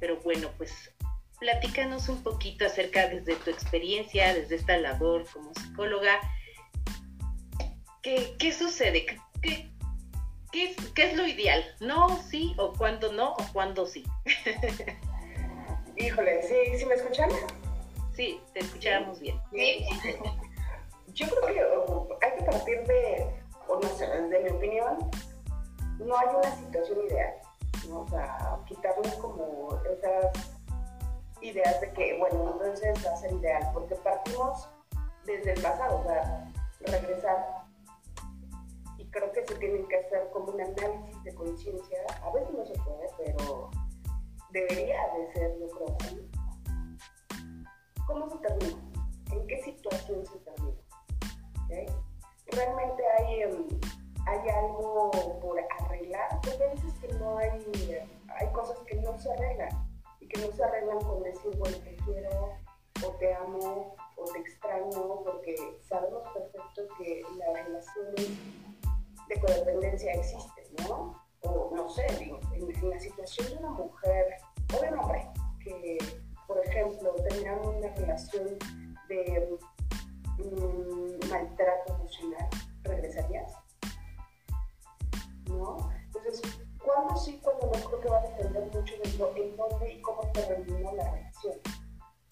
Pero 0.01 0.21
bueno, 0.23 0.51
pues 0.57 0.93
platícanos 1.39 2.09
un 2.09 2.23
poquito 2.23 2.65
acerca 2.67 3.09
desde 3.09 3.37
tu 3.37 3.51
experiencia, 3.51 4.35
desde 4.35 4.57
esta 4.57 4.77
labor 4.79 5.27
como 5.33 5.53
psicóloga. 5.55 6.19
¿Qué, 8.03 8.35
qué 8.39 8.53
sucede? 8.53 9.07
¿Qué, 9.43 9.71
qué, 10.53 10.65
es, 10.65 10.77
¿Qué 10.95 11.11
es 11.11 11.17
lo 11.17 11.27
ideal? 11.27 11.65
¿No, 11.81 12.21
sí 12.23 12.55
o 12.59 12.73
cuándo 12.73 13.13
no 13.13 13.33
o 13.33 13.45
cuándo 13.53 13.87
sí? 13.87 14.05
Híjole, 15.97 16.43
¿sí, 16.43 16.79
¿sí 16.79 16.87
me 16.87 16.95
escuchan? 16.95 17.31
Sí, 18.15 18.41
te 18.53 18.61
escuchábamos 18.61 19.21
bien. 19.21 19.41
¿Sí? 19.53 19.87
Yo 21.15 21.29
creo 21.29 21.47
que 21.47 22.27
hay 22.27 22.39
que 22.39 22.45
partir 22.45 22.83
de, 22.85 23.27
de 24.31 24.41
mi 24.43 24.51
opinión, 24.51 25.11
no 26.05 26.17
hay 26.17 26.29
una 26.29 26.57
situación 26.57 26.99
ideal. 27.07 27.35
¿no? 27.89 28.01
O 28.01 28.09
sea, 28.09 28.59
quitarle 28.67 29.11
como 29.19 29.79
esas 29.91 30.33
ideas 31.41 31.81
de 31.81 31.93
que, 31.93 32.19
bueno, 32.19 32.53
entonces 32.53 33.07
va 33.07 33.13
a 33.13 33.17
ser 33.17 33.33
ideal, 33.33 33.71
porque 33.73 33.95
partimos 33.97 34.69
desde 35.27 35.53
el 35.53 35.63
pasado, 35.63 36.01
o 36.01 36.05
sea, 36.05 36.53
regresar. 36.81 37.65
Y 38.99 39.07
creo 39.11 39.31
que 39.33 39.47
se 39.47 39.55
tiene 39.57 39.87
que 39.87 39.97
hacer 39.97 40.31
como 40.33 40.53
un 40.53 40.61
análisis 40.61 41.25
de 41.25 41.35
conciencia. 41.35 41.99
A 42.23 42.31
veces 42.31 42.55
no 42.55 42.65
se 42.65 42.75
puede, 42.81 43.09
pero 43.19 43.71
debería 44.51 44.99
de 45.15 45.33
ser, 45.33 45.59
yo 45.59 45.69
creo. 45.69 45.97
¿Cómo 48.07 48.31
se 48.31 48.39
termina? 48.39 48.79
¿En 49.33 49.47
qué 49.47 49.63
situación 49.63 50.25
se 50.27 50.39
termina? 50.39 50.79
¿Okay? 51.65 51.87
Realmente 52.47 53.03
hay, 53.19 53.43
em, 53.43 53.67
hay 54.27 54.49
algo 54.49 55.11
por 55.41 55.59
arreglar, 55.81 56.41
porque 56.43 56.65
a 56.65 56.71
veces 56.71 56.95
que 57.01 57.09
no 57.15 57.39
hay, 57.39 58.07
hay 58.29 58.53
cosas 58.53 58.79
que 58.87 58.97
no 58.97 59.19
se 59.19 59.33
arreglan 59.33 59.71
y 60.21 60.29
que 60.29 60.41
no 60.47 60.53
se 60.53 60.65
arreglan 60.65 60.99
con 61.01 61.23
decir, 61.23 61.57
bueno, 61.59 61.77
te 61.79 61.97
quiero 61.97 62.53
o 63.05 63.11
te 63.19 63.35
amo 63.35 63.95
o 64.17 64.25
te 64.33 64.39
extraño, 64.39 65.23
porque 65.25 65.57
sabemos 65.83 66.23
perfecto 66.33 66.83
que 66.99 67.23
las 67.39 67.67
relaciones 67.67 68.29
de 69.29 69.41
codependencia 69.41 70.13
existen, 70.13 70.65
¿no? 70.89 71.23
O 71.43 71.73
no 71.75 71.89
sé, 71.89 72.07
digo, 72.19 72.41
en, 72.53 72.91
la 72.91 72.99
situación 72.99 73.49
de 73.49 73.57
una 73.59 73.71
mujer 73.71 74.37
o 74.75 74.81
de 74.81 74.89
un 74.89 74.99
hombre 74.99 75.29
que, 75.63 75.99
por 76.47 76.65
ejemplo, 76.67 77.15
tengan 77.29 77.67
una 77.67 77.89
relación 77.95 78.59
de 79.09 79.59
um, 80.39 81.29
maltrato 81.29 81.95
emocional, 81.95 82.49
¿regresarías? 82.83 83.64
Entonces, 85.47 86.43
¿Cuándo 86.85 87.17
sí, 87.17 87.41
cuando 87.43 87.67
no 87.67 87.73
creo 87.73 88.01
que 88.01 88.09
va 88.11 88.19
a 88.19 88.27
depender 88.27 88.67
mucho 88.67 88.95
de 89.03 89.19
lo, 89.19 89.35
en 89.37 89.57
dónde 89.57 89.95
y 89.95 90.03
cómo 90.03 90.21
terminó 90.33 90.93
la 90.93 91.11
relación? 91.11 91.55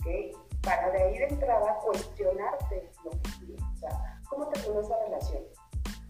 ¿okay? 0.01 0.33
Para 0.63 0.91
de 0.91 1.03
ahí 1.03 1.19
de 1.19 1.25
entrada 1.25 1.79
cuestionarte 1.79 2.91
lo 3.03 3.11
que 3.11 3.31
quieres. 3.39 3.63
O 3.63 3.77
sea, 3.79 4.21
¿cómo 4.29 4.47
terminó 4.49 4.81
esa 4.81 4.99
relación? 5.05 5.43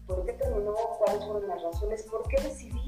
¿Por 0.07 0.25
qué 0.25 0.33
terminó? 0.33 0.73
¿Cuáles 0.97 1.23
fueron 1.23 1.47
las 1.47 1.63
razones? 1.63 2.03
¿Por 2.03 2.27
qué 2.27 2.41
decidí 2.41 2.82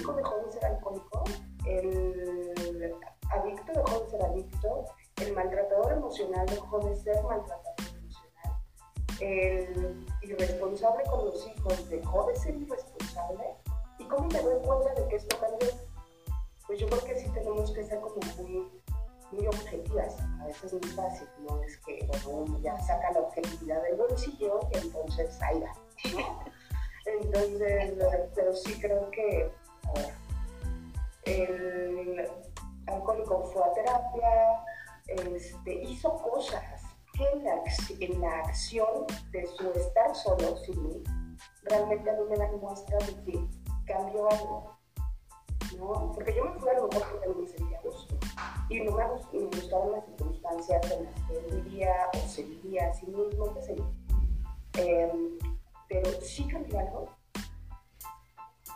alcohólico 0.00 0.12
dejó 0.14 0.46
de 0.46 0.52
ser 0.52 0.64
alcohólico, 0.64 1.24
el 1.66 2.94
adicto 3.30 3.72
dejó 3.72 4.00
de 4.00 4.10
ser 4.10 4.22
adicto, 4.24 4.84
el 5.16 5.32
maltratador 5.34 5.92
emocional 5.92 6.46
dejó 6.46 6.78
de 6.80 6.96
ser 6.96 7.22
maltratador 7.22 7.74
emocional, 7.98 8.60
el 9.20 10.06
irresponsable 10.22 11.04
con 11.04 11.26
los 11.26 11.46
hijos 11.46 11.88
dejó 11.88 12.26
de 12.26 12.36
ser 12.36 12.56
irresponsable? 12.56 13.44
¿Y 13.98 14.04
cómo 14.04 14.28
me 14.28 14.40
doy 14.40 14.58
cuenta 14.62 14.94
de 14.94 15.08
que 15.08 15.16
esto 15.16 15.36
cambió? 15.38 15.68
Pues 16.66 16.78
yo 16.78 16.86
creo 16.88 17.04
que 17.04 17.18
sí 17.18 17.28
tenemos 17.34 17.70
que 17.72 17.84
ser 17.84 18.00
como 18.00 18.16
muy, 18.38 18.70
muy 19.32 19.46
objetivas. 19.46 20.16
A 20.40 20.46
veces 20.46 20.72
no 20.72 20.78
es 20.80 20.94
fácil, 20.94 21.28
no 21.48 21.62
es 21.62 21.76
que 21.78 22.08
uno 22.26 22.58
ya 22.60 22.78
saca 22.80 23.10
la 23.12 23.20
objetividad 23.20 23.82
del 23.82 23.96
bolsillo 23.96 24.60
y 24.72 24.78
entonces 24.78 25.38
ahí 25.42 25.60
va. 25.60 25.74
Entonces, 27.06 27.94
pero 28.34 28.54
sí 28.54 28.78
creo 28.80 29.10
que, 29.10 29.50
el 31.24 32.28
alcohólico 32.86 33.44
fue 33.52 33.62
a 33.62 33.72
terapia, 33.72 34.64
este, 35.06 35.82
hizo 35.84 36.16
cosas 36.16 36.82
en 37.18 37.44
la, 37.44 37.62
en 38.00 38.20
la 38.20 38.38
acción 38.40 39.06
de 39.30 39.46
su 39.46 39.70
estar 39.72 40.14
solo 40.14 40.56
sin 40.58 40.82
mí, 40.82 41.02
realmente 41.64 42.10
a 42.10 42.14
mí 42.14 42.20
me 42.28 42.36
da 42.36 42.50
muestra 42.52 42.98
de 42.98 43.24
que 43.24 43.46
cambió 43.86 44.30
algo. 44.30 44.76
¿no? 45.76 46.12
Porque 46.12 46.34
yo 46.34 46.44
me 46.44 46.58
fui 46.58 46.68
a 46.68 46.74
lo 46.74 46.88
mejor 46.88 47.08
porque 47.10 47.28
no 47.28 47.34
me 47.34 47.48
sentía 47.48 47.80
gusto. 47.82 48.16
Y 48.68 48.80
no 48.80 48.92
me, 48.92 49.04
gustaban 49.46 49.92
las 49.92 50.04
circunstancias 50.06 50.92
en 50.92 51.04
las 51.04 51.14
que 51.26 51.56
vivía 51.56 51.92
o 52.14 52.28
se 52.28 52.42
vivía 52.42 52.90
a 52.90 52.94
sí 52.94 53.06
mismo, 53.06 53.54
qué 53.54 53.62
sé 53.62 53.76
yo. 53.76 53.92
Eh, 54.78 55.38
pero 55.88 56.10
sí 56.22 56.46
cambió 56.46 56.78
algo 56.78 57.19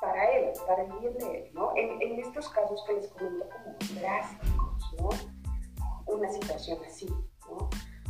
para 0.05 0.31
él, 0.33 0.53
para 0.67 0.83
el 0.83 0.93
bien 0.99 1.19
de 1.19 1.39
él, 1.39 1.51
¿no? 1.55 1.73
En, 1.77 2.01
en 2.01 2.21
estos 2.21 2.49
casos 2.51 2.85
que 2.87 2.95
les 2.95 3.09
comento 3.09 3.47
como 3.49 4.01
drásticos, 4.01 4.95
¿no? 4.99 5.09
Una 6.07 6.29
situación 6.31 6.79
así, 6.87 7.07
¿no? 7.49 7.69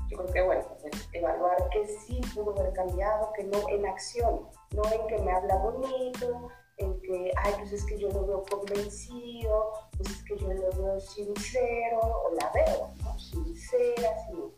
yo 0.08 0.18
creo 0.18 0.32
que, 0.32 0.42
bueno, 0.42 0.62
pues 0.80 1.08
evaluar 1.12 1.68
que 1.70 1.86
sí 1.86 2.20
pudo 2.34 2.58
haber 2.58 2.72
cambiado, 2.72 3.32
que 3.32 3.44
no 3.44 3.68
en 3.68 3.86
acción, 3.86 4.48
no 4.72 4.82
en 4.92 5.06
que 5.06 5.18
me 5.18 5.32
habla 5.32 5.56
bonito, 5.56 6.48
en 6.76 7.00
que, 7.02 7.32
ay, 7.36 7.52
pues 7.58 7.72
es 7.72 7.84
que 7.86 7.98
yo 7.98 8.08
lo 8.10 8.26
veo 8.26 8.44
convencido, 8.50 9.72
pues 9.96 10.10
es 10.10 10.24
que 10.24 10.36
yo 10.38 10.52
lo 10.52 10.70
veo 10.82 11.00
sincero, 11.00 12.00
o 12.00 12.34
la 12.34 12.50
veo, 12.52 12.90
¿no? 13.02 13.18
Sincera, 13.18 14.10
sino, 14.26 14.52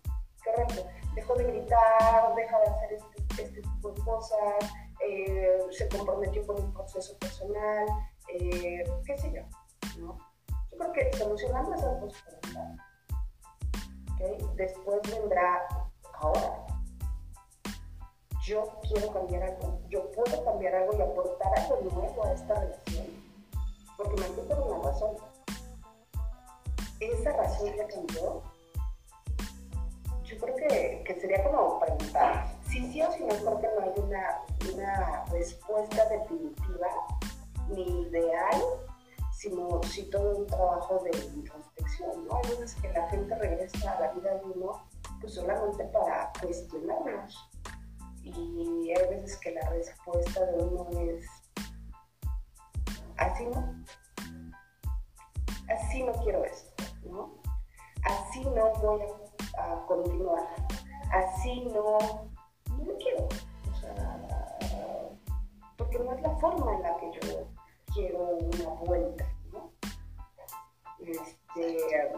correcto, 0.44 0.86
dejo 1.14 1.34
de 1.34 1.44
gritar, 1.44 2.34
deja 2.34 2.58
de 2.58 2.66
hacer 2.66 2.92
este, 2.94 3.42
este 3.42 3.62
tipo 3.62 3.90
de 3.92 4.02
cosas, 4.02 4.54
eh, 5.00 5.58
se 5.70 5.88
comprometió 5.88 6.46
con 6.46 6.62
un 6.62 6.72
proceso 6.72 7.16
personal, 7.18 7.86
eh, 8.28 8.84
qué 9.04 9.18
sé 9.18 9.32
yo, 9.32 9.42
¿no? 9.98 10.18
Yo 10.70 10.78
creo 10.78 10.92
que 10.92 11.16
solucionando 11.16 11.74
esas 11.74 12.00
dos 12.00 12.14
preguntas, 12.22 12.86
Después 14.54 15.00
vendrá 15.10 15.68
ahora. 16.14 16.66
Yo 18.42 18.64
quiero 18.82 19.12
cambiar 19.12 19.42
algo, 19.42 19.78
yo 19.88 20.10
puedo 20.12 20.44
cambiar 20.44 20.74
algo 20.74 20.96
y 20.96 21.02
aportar 21.02 21.58
algo 21.58 21.80
nuevo 21.92 22.24
a 22.24 22.32
esta 22.32 22.54
relación, 22.54 23.06
porque 23.96 24.20
me 24.20 24.26
fui 24.28 24.44
una 24.44 24.82
razón. 24.82 25.16
esa 27.00 27.32
razón 27.32 27.74
ya 27.76 27.86
cambió, 27.88 28.42
yo 30.24 30.38
creo 30.38 30.56
que, 30.56 31.02
que 31.04 31.20
sería 31.20 31.44
como 31.44 31.80
preguntar 31.80 32.55
si 32.76 32.92
sí 32.92 33.02
o 33.02 33.12
si 33.12 33.24
no, 33.24 33.58
hay 33.58 33.92
una, 33.96 34.42
una 34.74 35.24
respuesta 35.32 36.08
definitiva 36.10 36.88
ni 37.68 38.02
ideal, 38.02 38.62
sino 39.32 39.82
si 39.84 40.10
todo 40.10 40.36
un 40.36 40.46
trabajo 40.46 41.02
de 41.04 41.18
introspección, 41.34 42.26
¿no? 42.26 42.36
Hay 42.36 42.50
veces 42.50 42.74
que 42.76 42.92
la 42.92 43.08
gente 43.08 43.34
regresa 43.36 43.92
a 43.92 44.00
la 44.00 44.12
vida 44.12 44.34
de 44.34 44.44
uno 44.44 44.84
pues 45.20 45.34
solamente 45.34 45.84
para 45.84 46.30
cuestionarnos 46.40 47.48
y 48.22 48.90
hay 48.90 49.08
veces 49.08 49.38
que 49.38 49.52
la 49.52 49.70
respuesta 49.70 50.44
de 50.44 50.62
uno 50.62 50.86
es 51.00 51.24
así 53.16 53.46
no, 53.46 53.84
así 55.70 56.02
no 56.02 56.12
quiero 56.24 56.44
esto, 56.44 56.84
¿no? 57.04 57.34
Así 58.02 58.44
no 58.44 58.72
voy 58.74 59.02
a, 59.58 59.86
continuar, 59.86 60.46
así 61.12 61.64
no, 61.72 62.35
no 62.86 62.94
quiero, 62.98 63.28
o 63.70 63.80
sea, 63.80 64.58
porque 65.76 65.98
no 65.98 66.12
es 66.12 66.22
la 66.22 66.36
forma 66.36 66.74
en 66.74 66.82
la 66.82 66.96
que 66.96 67.10
yo 67.12 67.46
quiero 67.92 68.18
una 68.18 68.70
vuelta, 68.80 69.24
¿no? 69.52 69.72
Este, 71.00 72.12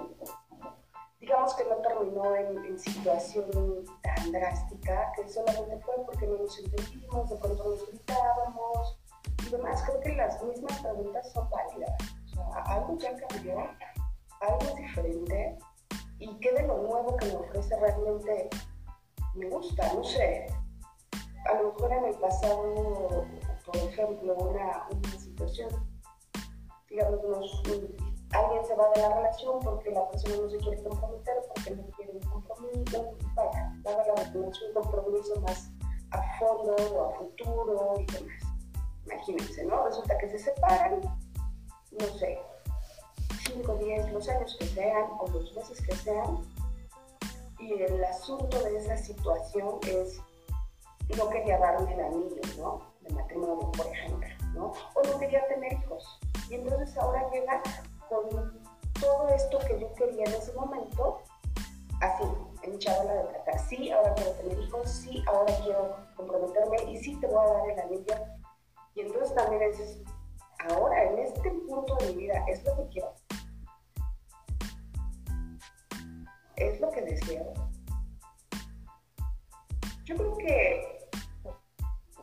digamos 1.20 1.54
que 1.54 1.64
no 1.64 1.76
terminó 1.76 2.36
en, 2.36 2.78
situación 2.78 3.84
tan 4.02 4.32
drástica, 4.32 5.12
que 5.16 5.28
solamente 5.28 5.78
fue 5.80 5.94
porque 6.06 6.26
no 6.26 6.38
nos 6.38 6.58
entendimos, 6.58 7.30
de 7.30 7.36
pronto 7.36 7.64
nos 7.64 7.88
gritábamos 7.88 8.98
y 9.46 9.50
demás. 9.50 9.82
Creo 9.84 10.00
que 10.00 10.12
las 10.14 10.42
mismas 10.42 10.80
preguntas 10.80 11.32
son 11.32 11.48
válidas. 11.50 11.90
O 12.26 12.52
sea, 12.52 12.62
algo 12.74 12.96
ya 12.98 13.16
cambió, 13.16 13.58
algo 14.40 14.60
es 14.60 14.76
diferente 14.76 15.58
y 16.18 16.38
qué 16.40 16.52
de 16.52 16.66
lo 16.66 16.78
nuevo 16.78 17.16
que 17.16 17.26
me 17.26 17.36
ofrece 17.36 17.76
realmente 17.78 18.50
me 19.38 19.48
gusta, 19.48 19.92
no 19.94 20.04
sé. 20.04 20.46
A 21.46 21.54
lo 21.62 21.72
mejor 21.72 21.92
en 21.92 22.04
el 22.04 22.14
pasado, 22.16 23.24
por 23.64 23.76
ejemplo, 23.76 24.34
una, 24.34 24.86
una 24.90 25.18
situación, 25.18 25.70
digamos, 26.90 27.62
alguien 28.32 28.64
se 28.66 28.74
va 28.74 28.90
de 28.94 29.02
la 29.02 29.14
relación 29.14 29.60
porque 29.60 29.90
la 29.90 30.08
persona 30.10 30.36
no 30.36 30.50
se 30.50 30.58
quiere 30.58 30.82
comprometer, 30.82 31.34
porque 31.54 31.70
no 31.70 31.82
quiere 31.96 32.12
un 32.12 32.20
compromiso, 32.20 33.16
vaya, 33.34 33.72
daba 33.82 34.04
la 34.06 34.30
un 34.34 34.52
compromiso 34.74 35.40
más 35.40 35.70
a 36.10 36.38
fondo 36.38 36.76
o 36.94 37.08
a 37.08 37.18
futuro 37.18 37.94
y 37.98 38.12
demás. 38.12 38.42
Imagínense, 39.06 39.64
¿no? 39.64 39.86
Resulta 39.86 40.18
que 40.18 40.28
se 40.28 40.38
separan, 40.38 41.00
no 41.92 42.06
sé, 42.18 42.38
5, 43.46 43.74
10, 43.76 44.12
los 44.12 44.28
años 44.28 44.56
que 44.58 44.66
sean 44.66 45.04
o 45.18 45.26
los 45.28 45.54
meses 45.56 45.80
que 45.80 45.94
sean, 45.96 46.38
y 47.58 47.82
el 47.82 48.04
asunto 48.04 48.62
de 48.62 48.76
esa 48.76 48.96
situación 48.96 49.78
es 49.86 50.20
no 51.16 51.28
quería 51.30 51.58
darme 51.58 51.94
el 51.94 52.00
anillo, 52.00 52.40
¿no? 52.58 52.82
De 53.00 53.14
matrimonio, 53.14 53.70
por 53.72 53.86
ejemplo, 53.86 54.28
¿no? 54.54 54.72
O 54.94 55.02
no 55.02 55.18
quería 55.18 55.46
tener 55.48 55.72
hijos. 55.72 56.20
Y 56.50 56.54
entonces 56.54 56.96
ahora 56.98 57.28
llega 57.30 57.62
con 58.08 58.28
todo 59.00 59.28
esto 59.28 59.58
que 59.60 59.80
yo 59.80 59.92
quería 59.94 60.24
en 60.24 60.34
ese 60.34 60.52
momento, 60.52 61.22
así, 62.00 62.24
en 62.62 62.78
chavala 62.78 63.14
de 63.14 63.24
tratar. 63.24 63.58
Sí, 63.58 63.90
ahora 63.90 64.14
quiero 64.14 64.32
tener 64.32 64.58
hijos, 64.58 64.90
sí, 64.90 65.22
ahora 65.26 65.54
quiero 65.62 65.96
comprometerme 66.16 66.90
y 66.90 66.98
sí 66.98 67.16
te 67.20 67.26
voy 67.26 67.38
a 67.38 67.52
dar 67.52 67.70
el 67.70 67.80
anillo. 67.80 68.14
Y 68.94 69.00
entonces 69.00 69.34
también 69.34 69.70
dices, 69.70 70.02
ahora, 70.70 71.04
en 71.04 71.18
este 71.18 71.50
punto 71.50 71.96
de 71.96 72.06
mi 72.08 72.14
vida, 72.14 72.44
¿es 72.48 72.64
lo 72.64 72.76
que 72.76 72.88
quiero? 72.88 73.14
¿Es 76.58 76.80
lo 76.80 76.90
que 76.90 77.02
deseo? 77.02 77.54
Yo 80.04 80.16
creo 80.16 80.36
que 80.38 80.98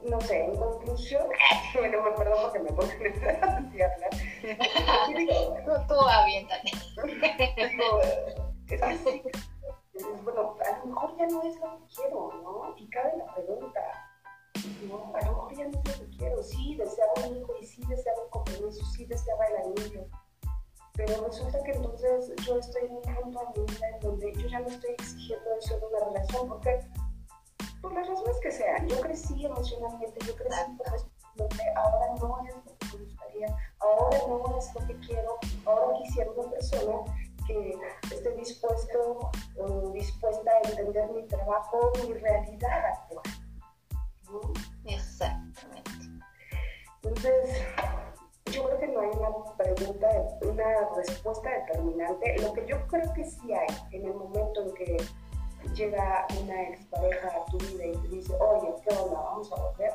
no 0.10 0.22
sé, 0.22 0.46
en 0.46 0.56
conclusión, 0.56 1.26
bueno, 1.74 2.04
me 2.04 2.12
perdón 2.12 2.38
porque 2.44 2.60
me 2.60 2.70
pongo 2.70 2.84
así 2.84 3.82
a 3.82 3.92
hablar. 3.92 4.12
tú, 5.88 5.94
aviéntate. 5.94 6.72
es 8.68 8.68
que 8.68 8.78
sí, 8.98 9.24
bueno, 10.24 10.56
a 10.64 10.80
lo 10.80 10.86
mejor 10.86 11.18
ya 11.18 11.28
no 11.28 11.42
es 11.44 11.60
lo 11.60 11.78
que 11.78 11.96
quiero, 11.96 12.32
¿no? 12.44 12.76
Y 12.78 12.90
cabe 12.90 13.18
la 13.18 13.34
pregunta, 13.34 13.82
¿no? 14.88 15.16
A 15.16 15.22
lo 15.22 15.32
mejor 15.32 15.56
ya 15.56 15.68
no 15.68 15.82
es 15.84 16.00
lo 16.00 16.06
que 16.06 16.18
quiero. 16.18 16.44
Sí, 16.44 16.76
deseaba 16.76 17.14
un 17.28 17.38
hijo 17.38 17.54
y 17.60 17.66
sí 17.66 17.84
deseaba 17.88 18.24
un 18.24 18.30
compromiso, 18.30 18.86
sí 18.86 19.06
deseaba 19.06 19.46
el 19.46 19.56
anillo. 19.58 20.08
Pero 20.96 21.26
resulta 21.26 21.62
que 21.64 21.72
entonces 21.72 22.34
yo 22.46 22.58
estoy 22.58 22.86
en 22.86 22.96
un 22.96 23.02
punto 23.02 23.40
de 23.40 23.62
mi 23.62 23.68
vida 23.68 23.88
en 23.90 24.00
donde 24.00 24.34
yo 24.34 24.48
ya 24.48 24.60
no 24.60 24.68
estoy 24.68 24.92
exigiendo 24.92 25.46
eso 25.60 25.80
de 25.80 25.86
una 25.88 26.06
relación, 26.06 26.48
porque 26.48 26.80
por 27.86 27.94
las 27.94 28.08
razones 28.08 28.38
que 28.42 28.52
sean. 28.52 28.88
Yo 28.88 29.00
crecí 29.00 29.46
emocionalmente, 29.46 30.26
yo 30.26 30.36
crecí 30.36 30.60
profesionalmente, 30.78 31.64
ahora 31.76 32.08
no 32.20 32.40
es 32.48 32.56
lo 32.56 32.78
que 32.78 32.98
me 32.98 33.04
gustaría, 33.04 33.48
ahora 33.80 34.18
no 34.28 34.58
es 34.58 34.74
lo 34.74 34.88
que 34.88 35.00
quiero, 35.06 35.38
ahora 35.66 35.98
quisiera 36.04 36.32
una 36.32 36.50
persona 36.50 36.98
que 37.46 37.78
esté 38.12 38.32
dispuesto 38.38 39.30
o 39.60 39.92
dispuesta 39.92 40.50
a 40.50 40.70
entender 40.70 41.12
mi 41.12 41.28
trabajo, 41.28 41.92
mi 42.08 42.14
realidad 42.14 42.86
actual. 42.86 43.24
Exactamente. 44.86 45.92
Entonces, 47.04 47.62
yo 48.52 48.64
creo 48.64 48.80
que 48.80 48.88
no 48.88 49.00
hay 49.02 49.10
una 49.10 49.56
pregunta, 49.58 50.08
una 50.42 50.90
respuesta 50.96 51.50
determinante. 51.50 52.38
Lo 52.42 52.54
que 52.54 52.66
yo 52.68 52.88
creo 52.88 53.12
que 53.14 53.26
sí 53.26 53.54
hay 53.54 53.68
en 53.92 54.06
el 54.06 54.14
momento 54.14 54.62
en 54.62 54.74
que 54.76 54.98
llega 55.74 56.28
una 56.42 56.64
expareja 56.64 57.28
a 57.28 57.46
tu 57.46 57.58
vida 57.58 57.86
y 57.86 57.98
te 57.98 58.08
dice, 58.08 58.36
oye, 58.40 58.74
¿qué 58.88 58.96
onda? 58.96 59.20
Vamos 59.20 59.52
a 59.52 59.56
volver. 59.56 59.94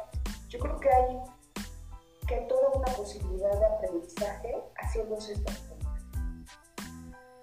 Yo 0.48 0.58
creo 0.58 0.80
que 0.80 0.90
hay, 0.90 1.20
que 2.26 2.36
toda 2.48 2.70
una 2.74 2.92
posibilidad 2.92 3.56
de 3.58 3.66
aprendizaje 3.66 4.56
haciéndose 4.76 5.32
estas 5.34 5.58
preguntas. 5.58 6.02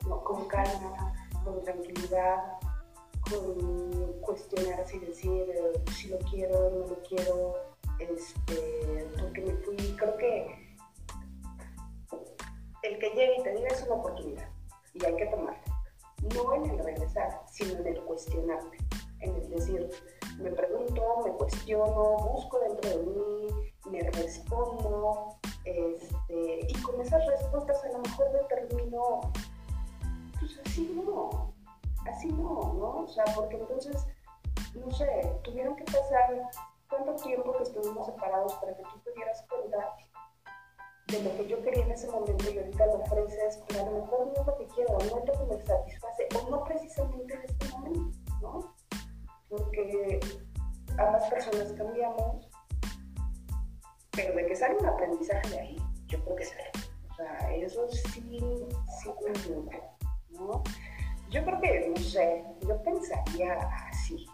¿no? 0.07 0.23
Con 0.23 0.45
calma, 0.47 1.13
con 1.43 1.61
tranquilidad, 1.61 2.59
con 3.29 4.13
cuestionarse 4.21 4.97
y 4.97 4.99
decir 4.99 5.49
eh, 5.49 5.73
si 5.93 6.09
lo 6.09 6.17
quiero, 6.19 6.69
no 6.71 6.87
lo 6.87 7.01
quiero, 7.03 7.55
este, 7.99 9.07
porque 9.19 9.41
me 9.41 9.53
fui. 9.53 9.77
Creo 9.97 10.17
que 10.17 10.66
el 12.87 12.99
que 12.99 13.09
llegue 13.09 13.37
y 13.39 13.43
te 13.43 13.53
diga 13.53 13.67
es 13.69 13.83
una 13.83 13.95
oportunidad 13.95 14.49
y 14.93 15.05
hay 15.05 15.15
que 15.15 15.25
tomarla 15.27 15.77
no 16.33 16.53
en 16.55 16.65
el 16.69 16.79
regresar, 16.79 17.41
sino 17.47 17.79
en 17.79 17.87
el 17.87 18.01
cuestionarme, 18.03 18.77
en 19.19 19.35
el 19.35 19.49
decir, 19.49 19.89
me 20.39 20.51
pregunto, 20.51 21.21
me 21.23 21.31
cuestiono, 21.33 22.17
busco 22.17 22.59
dentro 22.59 22.89
de 22.89 22.97
mí, 22.97 23.47
me 23.85 24.01
respondo, 24.11 25.37
este, 25.63 26.59
y 26.67 26.81
con 26.81 26.99
esas 27.01 27.25
respuestas 27.27 27.83
a 27.85 27.89
lo 27.89 27.99
mejor 27.99 28.31
determino, 28.31 29.31
pues 30.39 30.59
así 30.65 31.01
no, 31.05 31.53
así 32.11 32.27
no, 32.27 32.73
¿no? 32.73 33.03
O 33.03 33.07
sea, 33.07 33.25
porque 33.35 33.57
entonces, 33.57 34.07
no 34.75 34.91
sé, 34.91 35.39
tuvieron 35.43 35.75
que 35.75 35.83
pasar 35.85 36.49
tanto 36.89 37.15
tiempo 37.15 37.53
que 37.57 37.63
estuvimos 37.63 38.05
separados 38.05 38.53
para 38.55 38.75
que 38.75 38.83
tú 38.83 38.99
te 39.03 39.13
dieras 39.13 39.45
cuenta 39.49 39.95
de 41.07 41.23
lo 41.23 41.35
que 41.37 41.47
yo 41.47 41.61
quería 41.61 41.83
en 41.83 41.91
ese 41.91 42.07
momento 42.09 42.51
y 42.51 42.57
ahorita 42.57 42.85
lo 42.87 42.95
ofreces, 42.95 43.63
pero 43.67 43.81
a 43.81 43.89
lo 43.89 44.01
mejor 44.01 44.27
no 44.27 44.41
es 44.41 44.47
lo 44.47 44.57
que 44.57 44.67
quiero, 44.67 44.93
no 44.93 44.99
es 44.99 45.11
lo 45.11 45.23
que 45.23 45.55
me 45.55 45.65
satisface, 45.65 46.27
o 46.35 46.49
no 46.49 46.63
precisamente 46.65 47.33
en 47.33 47.41
este 47.43 47.69
momento, 47.69 48.17
¿no? 48.41 48.75
Porque 49.47 50.19
ambas 50.97 51.29
personas 51.29 51.71
cambiamos, 51.73 52.49
pero 54.11 54.35
de 54.35 54.45
que 54.47 54.55
sale 54.55 54.75
un 54.77 54.85
aprendizaje 54.85 55.49
de 55.49 55.59
ahí, 55.59 55.77
yo 56.07 56.21
creo 56.25 56.35
que 56.35 56.45
sale. 56.45 56.71
O 57.11 57.15
sea, 57.15 57.55
eso 57.55 57.87
sí, 57.89 58.39
sí 59.01 59.09
¿no? 60.31 60.63
Yo 61.29 61.43
creo 61.43 61.61
que, 61.61 61.89
no 61.89 61.97
sé, 61.97 62.43
yo 62.67 62.83
pensaría 62.83 63.53
así, 63.89 64.25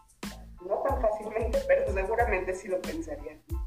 no 0.66 0.78
tan 0.82 1.02
fácilmente, 1.02 1.60
pero 1.68 1.94
seguramente 1.94 2.56
sí 2.56 2.68
lo 2.68 2.82
pensaría 2.82 3.34
así. 3.34 3.62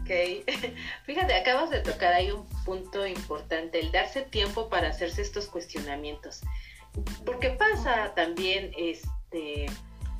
Ok. 0.00 0.10
Fíjate, 1.04 1.34
acabas 1.34 1.70
de 1.70 1.80
tocar 1.80 2.12
ahí 2.12 2.30
un 2.30 2.46
punto 2.64 3.06
importante, 3.06 3.80
el 3.80 3.92
darse 3.92 4.22
tiempo 4.22 4.68
para 4.68 4.88
hacerse 4.88 5.22
estos 5.22 5.46
cuestionamientos. 5.46 6.40
Porque 7.24 7.50
pasa 7.50 8.14
también, 8.14 8.72
este, 8.76 9.66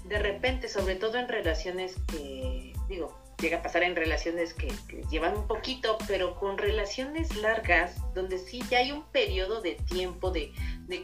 de 0.04 0.18
repente, 0.18 0.68
sobre 0.68 0.96
todo 0.96 1.18
en 1.18 1.28
relaciones 1.28 1.96
que, 2.08 2.72
digo, 2.88 3.22
llega 3.42 3.58
a 3.58 3.62
pasar 3.62 3.82
en 3.82 3.96
relaciones 3.96 4.54
que, 4.54 4.72
llevan 5.10 5.36
un 5.36 5.46
poquito, 5.46 5.98
pero 6.06 6.36
con 6.36 6.56
relaciones 6.56 7.36
largas, 7.36 7.96
donde 8.14 8.38
sí 8.38 8.62
ya 8.70 8.78
hay 8.78 8.92
un 8.92 9.02
periodo 9.10 9.60
de 9.60 9.74
tiempo 9.74 10.30
de, 10.30 10.52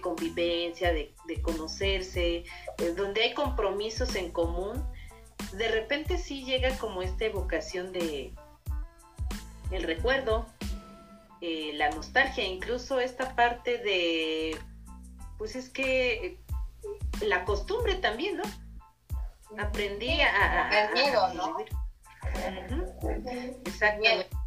convivencia, 0.01 0.93
de, 0.93 1.15
de 1.27 1.43
conocerse, 1.43 2.45
eh, 2.79 2.95
donde 2.97 3.23
hay 3.23 3.35
compromisos 3.35 4.15
en 4.15 4.31
común, 4.31 4.87
de 5.53 5.69
repente 5.69 6.19
sí 6.19 6.45
llega 6.45 6.77
como 6.79 7.03
esta 7.03 7.25
evocación 7.25 7.93
de 7.93 8.33
el 9.71 9.83
recuerdo, 9.83 10.47
eh, 11.41 11.73
la 11.75 11.91
nostalgia, 11.91 12.45
incluso 12.45 13.01
esta 13.01 13.35
parte 13.35 13.79
de, 13.79 14.59
pues 15.37 15.57
es 15.57 15.69
que 15.69 16.27
eh, 16.27 16.39
la 17.21 17.45
costumbre 17.45 17.97
también, 17.97 18.39
¿no? 18.39 18.45
Aprendí 19.63 20.21
a... 20.21 20.89
el 20.89 20.95
miedo, 20.95 21.35
¿no? 21.35 21.57
Exactamente. 23.65 24.38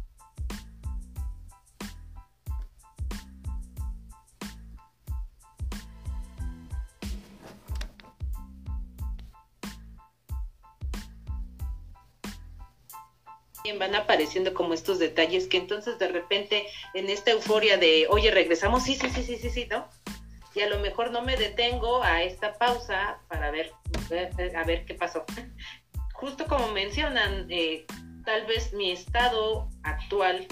Van 13.78 13.94
apareciendo 13.94 14.54
como 14.54 14.74
estos 14.74 14.98
detalles 14.98 15.46
que 15.46 15.56
entonces 15.56 15.98
de 15.98 16.08
repente 16.08 16.66
en 16.94 17.08
esta 17.08 17.30
euforia 17.30 17.76
de, 17.76 18.06
oye, 18.10 18.30
regresamos, 18.30 18.82
sí, 18.84 18.96
sí, 18.96 19.08
sí, 19.08 19.22
sí, 19.22 19.36
sí, 19.36 19.50
sí, 19.50 19.66
¿no? 19.70 19.88
Y 20.54 20.60
a 20.60 20.68
lo 20.68 20.80
mejor 20.80 21.10
no 21.10 21.22
me 21.22 21.36
detengo 21.36 22.02
a 22.02 22.22
esta 22.22 22.54
pausa 22.54 23.20
para 23.28 23.50
ver, 23.50 23.72
a 24.56 24.64
ver 24.64 24.84
qué 24.84 24.94
pasó. 24.94 25.24
Justo 26.12 26.46
como 26.46 26.68
mencionan, 26.68 27.46
eh, 27.50 27.86
tal 28.24 28.46
vez 28.46 28.72
mi 28.72 28.90
estado 28.90 29.68
actual 29.82 30.46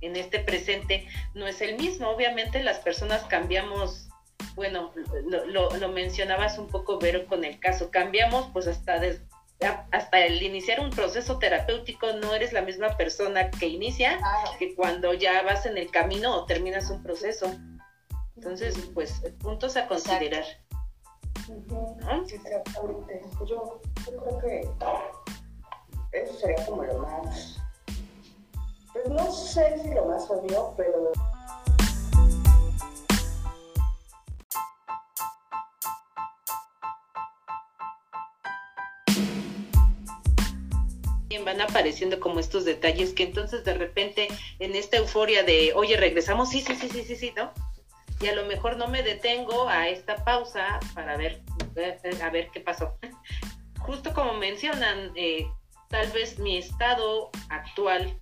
en 0.00 0.16
este 0.16 0.40
presente 0.40 1.06
no 1.34 1.46
es 1.46 1.60
el 1.60 1.76
mismo. 1.76 2.08
Obviamente 2.08 2.62
las 2.62 2.78
personas 2.78 3.22
cambiamos, 3.24 4.08
bueno, 4.54 4.92
lo, 5.26 5.88
mencionabas 5.90 6.58
un 6.58 6.68
poco, 6.68 6.98
Vero, 6.98 7.26
con 7.26 7.44
el 7.44 7.58
caso, 7.60 7.90
cambiamos 7.90 8.48
pues 8.52 8.66
hasta 8.66 8.98
desde 8.98 9.29
hasta 9.90 10.24
el 10.24 10.42
iniciar 10.42 10.80
un 10.80 10.90
proceso 10.90 11.38
terapéutico 11.38 12.12
no 12.14 12.34
eres 12.34 12.52
la 12.52 12.62
misma 12.62 12.96
persona 12.96 13.50
que 13.50 13.66
inicia 13.66 14.18
que 14.58 14.74
cuando 14.74 15.12
ya 15.12 15.42
vas 15.42 15.66
en 15.66 15.76
el 15.76 15.90
camino 15.90 16.34
o 16.34 16.46
terminas 16.46 16.90
un 16.90 17.02
proceso. 17.02 17.46
Entonces, 18.36 18.74
pues, 18.94 19.20
puntos 19.40 19.76
a 19.76 19.86
considerar. 19.86 20.44
Exactamente. 22.26 23.22
Yo, 23.46 23.80
yo 24.06 24.16
creo 24.24 24.38
que 24.38 24.68
eso 26.12 26.34
sería 26.38 26.64
como 26.66 26.84
lo 26.84 26.98
más, 26.98 27.58
pues 28.92 29.08
no 29.08 29.30
sé 29.30 29.78
si 29.82 29.94
lo 29.94 30.06
más 30.06 30.28
obvio, 30.30 30.74
pero 30.76 31.12
van 41.38 41.60
apareciendo 41.60 42.20
como 42.20 42.40
estos 42.40 42.64
detalles 42.64 43.12
que 43.12 43.22
entonces 43.22 43.64
de 43.64 43.74
repente 43.74 44.28
en 44.58 44.74
esta 44.74 44.96
euforia 44.96 45.42
de, 45.42 45.72
oye, 45.74 45.96
regresamos, 45.96 46.50
sí, 46.50 46.60
sí, 46.60 46.74
sí, 46.74 46.88
sí, 46.88 47.04
sí, 47.04 47.16
sí, 47.16 47.32
¿no? 47.36 47.52
Y 48.20 48.28
a 48.28 48.34
lo 48.34 48.44
mejor 48.44 48.76
no 48.76 48.88
me 48.88 49.02
detengo 49.02 49.68
a 49.68 49.88
esta 49.88 50.24
pausa 50.24 50.78
para 50.94 51.16
ver, 51.16 51.40
a 52.22 52.30
ver 52.30 52.50
qué 52.52 52.60
pasó. 52.60 52.98
Justo 53.78 54.12
como 54.12 54.34
mencionan, 54.34 55.12
eh, 55.14 55.46
tal 55.88 56.10
vez 56.10 56.38
mi 56.38 56.58
estado 56.58 57.30
actual 57.48 58.20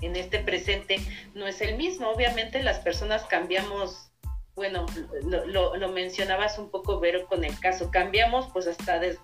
en 0.00 0.16
este 0.16 0.40
presente 0.40 0.98
no 1.34 1.46
es 1.46 1.60
el 1.60 1.76
mismo. 1.76 2.08
Obviamente 2.08 2.62
las 2.62 2.80
personas 2.80 3.24
cambiamos, 3.26 4.10
bueno, 4.56 4.86
lo, 5.22 5.88
mencionabas 5.90 6.58
un 6.58 6.70
poco, 6.70 6.98
Vero, 6.98 7.26
con 7.28 7.44
el 7.44 7.58
caso, 7.60 7.90
cambiamos 7.92 8.48
pues 8.52 8.66
hasta 8.66 8.98
desde 8.98 9.20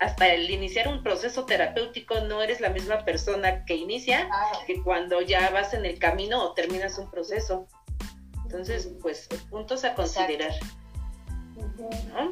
hasta 0.00 0.28
el 0.28 0.50
iniciar 0.50 0.88
un 0.88 1.02
proceso 1.02 1.44
terapéutico 1.44 2.20
no 2.20 2.42
eres 2.42 2.60
la 2.60 2.70
misma 2.70 3.04
persona 3.04 3.64
que 3.64 3.76
inicia 3.76 4.28
que 4.66 4.82
cuando 4.82 5.20
ya 5.20 5.50
vas 5.50 5.74
en 5.74 5.84
el 5.84 5.98
camino 5.98 6.42
o 6.42 6.54
terminas 6.54 6.98
un 6.98 7.10
proceso. 7.10 7.66
Entonces, 8.44 8.90
pues, 9.00 9.28
puntos 9.48 9.84
a 9.84 9.94
considerar. 9.94 10.50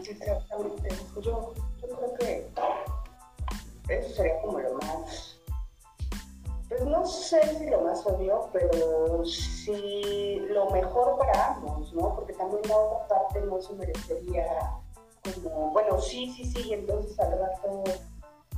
Exactamente. 0.08 0.88
Yo, 1.22 1.54
yo 1.80 1.88
creo 1.88 2.14
que 2.18 2.48
eso 3.88 4.14
sería 4.14 4.40
como 4.42 4.58
lo 4.60 4.74
más, 4.74 5.38
pues 6.68 6.84
no 6.84 7.06
sé 7.06 7.40
si 7.56 7.66
lo 7.70 7.80
más 7.82 8.04
obvio, 8.06 8.50
pero 8.52 9.24
sí 9.24 10.40
lo 10.48 10.68
mejor 10.70 11.18
para 11.18 11.54
ambos, 11.54 11.92
¿no? 11.94 12.14
Porque 12.14 12.34
también 12.34 12.62
la 12.68 12.76
otra 12.76 13.08
parte 13.08 13.40
no 13.40 13.60
se 13.62 13.72
merecería 13.74 14.44
como, 15.34 15.70
bueno, 15.72 16.00
sí, 16.00 16.32
sí, 16.32 16.44
sí, 16.44 16.72
entonces 16.72 17.18
al 17.20 17.38
rato 17.38 17.84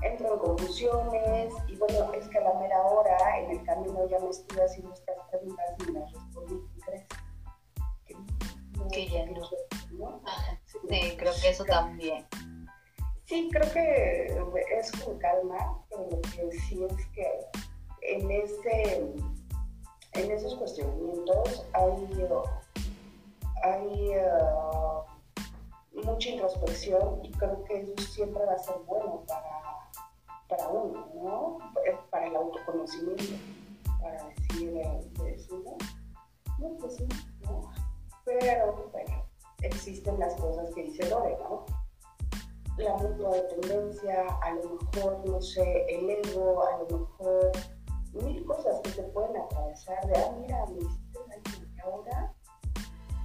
entro 0.02 0.35
en 0.35 0.38
confusiones 0.38 1.54
y 1.68 1.76
bueno, 1.76 2.12
es 2.14 2.28
que 2.28 2.38
a 2.38 2.42
la 2.42 2.54
mera 2.54 2.80
hora 2.83 3.38
en 3.38 3.50
el 3.50 3.64
camino 3.64 4.09
ya 4.09 4.18
me 4.18 4.30
estuve 4.30 4.64
haciendo 4.64 4.92
estas 4.92 5.16
preguntas 5.30 5.66
y 5.87 5.92
me 5.92 6.00
respondí, 6.00 6.54
¿qué 6.74 6.80
crees? 6.80 7.06
Que, 8.06 8.14
no, 8.78 8.88
que 8.88 9.09
ya 9.09 9.26
no. 9.26 9.40
¿no? 9.92 10.22
Sí, 10.88 11.16
creo 11.16 11.33
que 11.40 11.48
eso 11.48 11.64
también. 11.64 12.26
Sí, 13.24 13.48
creo 13.52 13.72
que 13.72 14.26
es 14.78 14.90
con 14.92 15.18
calma, 15.18 15.85
pero 15.88 16.09
lo 16.11 16.20
que 16.22 16.50
sí 16.61 16.85
es 16.85 17.06
que 17.14 17.26
en 18.02 18.30
ese 18.30 19.14
en 20.14 20.30
esos 20.30 20.54
cuestionamientos 20.56 21.64
hay, 21.72 22.28
hay 23.62 24.16
uh, 24.18 25.10
mucha 25.92 26.29
introspección 26.29 27.24
y 27.24 27.31
creo 27.33 27.64
que 27.64 27.81
eso 27.81 27.94
siempre 28.12 28.44
va 28.44 28.53
a 28.53 28.59
ser 28.59 28.76
bueno 28.87 29.24
para, 29.26 29.90
para 30.48 30.68
uno, 30.68 31.09
¿no? 31.14 31.59
Para 32.11 32.26
el 32.26 32.37
autoconocimiento, 32.37 33.24
para 34.00 34.24
decir, 34.29 34.72
decir 35.22 35.64
no, 36.59 36.76
pues 36.79 36.96
sí, 36.96 37.09
no. 37.42 37.70
Pero 38.24 38.88
bueno, 38.92 39.24
existen 39.62 40.18
las 40.18 40.35
cosas 40.35 40.72
que 40.74 40.85
dice 40.85 41.09
Lore, 41.09 41.37
¿no? 41.38 41.64
La 42.76 42.96
mutua 42.96 43.37
dependencia, 43.37 44.26
a 44.42 44.55
lo 44.55 44.79
mejor, 44.79 45.22
no 45.26 45.40
sé, 45.40 45.87
el 45.88 46.11
ego, 46.11 46.62
a 46.66 46.79
lo 46.79 46.98
mejor 46.98 47.53
mil 48.12 48.44
cosas 48.44 48.81
que 48.81 48.90
se 48.90 49.03
pueden 49.05 49.37
atravesar 49.37 50.07
de, 50.07 50.18
ah, 50.18 50.35
mira, 50.40 50.66
me 50.66 50.79
hiciste 50.79 51.18
daño 51.29 51.66
y 51.76 51.81
ahora 51.81 52.35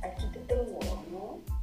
aquí 0.03 0.27
te 0.31 0.39
tengo, 0.41 0.79
¿no? 1.11 1.54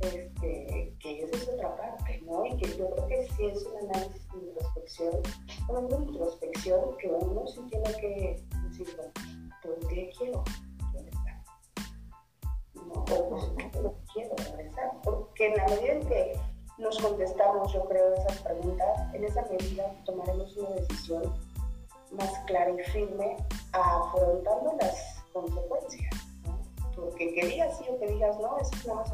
Este, 0.00 0.94
que 1.00 1.22
esa 1.22 1.36
es 1.36 1.48
otra 1.48 1.76
parte, 1.76 2.20
¿no? 2.26 2.44
Y 2.44 2.56
que 2.56 2.76
yo 2.76 2.90
creo 2.90 3.06
que 3.06 3.28
sí 3.28 3.46
es 3.46 3.64
un 3.64 3.90
análisis 3.90 4.32
de 4.32 4.38
introspección, 4.38 5.22
una 5.68 5.96
introspección 5.96 6.96
que 6.98 7.08
uno 7.08 7.46
sí 7.46 7.60
tiene 7.70 8.00
que 8.00 8.44
decir, 8.68 8.96
¿por 9.62 9.88
qué 9.88 10.10
quiero 10.18 10.44
regresar? 10.92 11.44
O 12.90 13.04
pues, 13.04 13.82
no 13.82 13.94
quiero 14.12 14.34
regresar, 14.36 14.92
porque 15.02 15.46
en 15.46 15.56
la 15.56 15.68
medida 15.68 15.92
en 15.92 16.06
que 16.06 16.38
nos 16.78 16.98
contestamos, 16.98 17.72
yo 17.72 17.84
creo, 17.86 18.14
esas 18.14 18.38
preguntas, 18.42 19.14
en 19.14 19.24
esa 19.24 19.42
medida 19.46 19.90
tomaremos 20.04 20.54
una 20.58 20.70
decisión 20.70 21.34
más 22.12 22.30
clara 22.46 22.70
y 22.70 22.90
firme 22.90 23.36
afrontando 23.72 24.76
las 24.78 25.24
consecuencias. 25.32 26.14
¿no? 26.44 26.60
Porque 26.94 27.34
que 27.34 27.46
digas 27.46 27.78
sí 27.78 27.84
o 27.90 27.98
que 27.98 28.06
digas 28.08 28.38
no, 28.38 28.58
eso 28.58 28.70
es 28.74 28.86
nada 28.86 29.00
más 29.00 29.12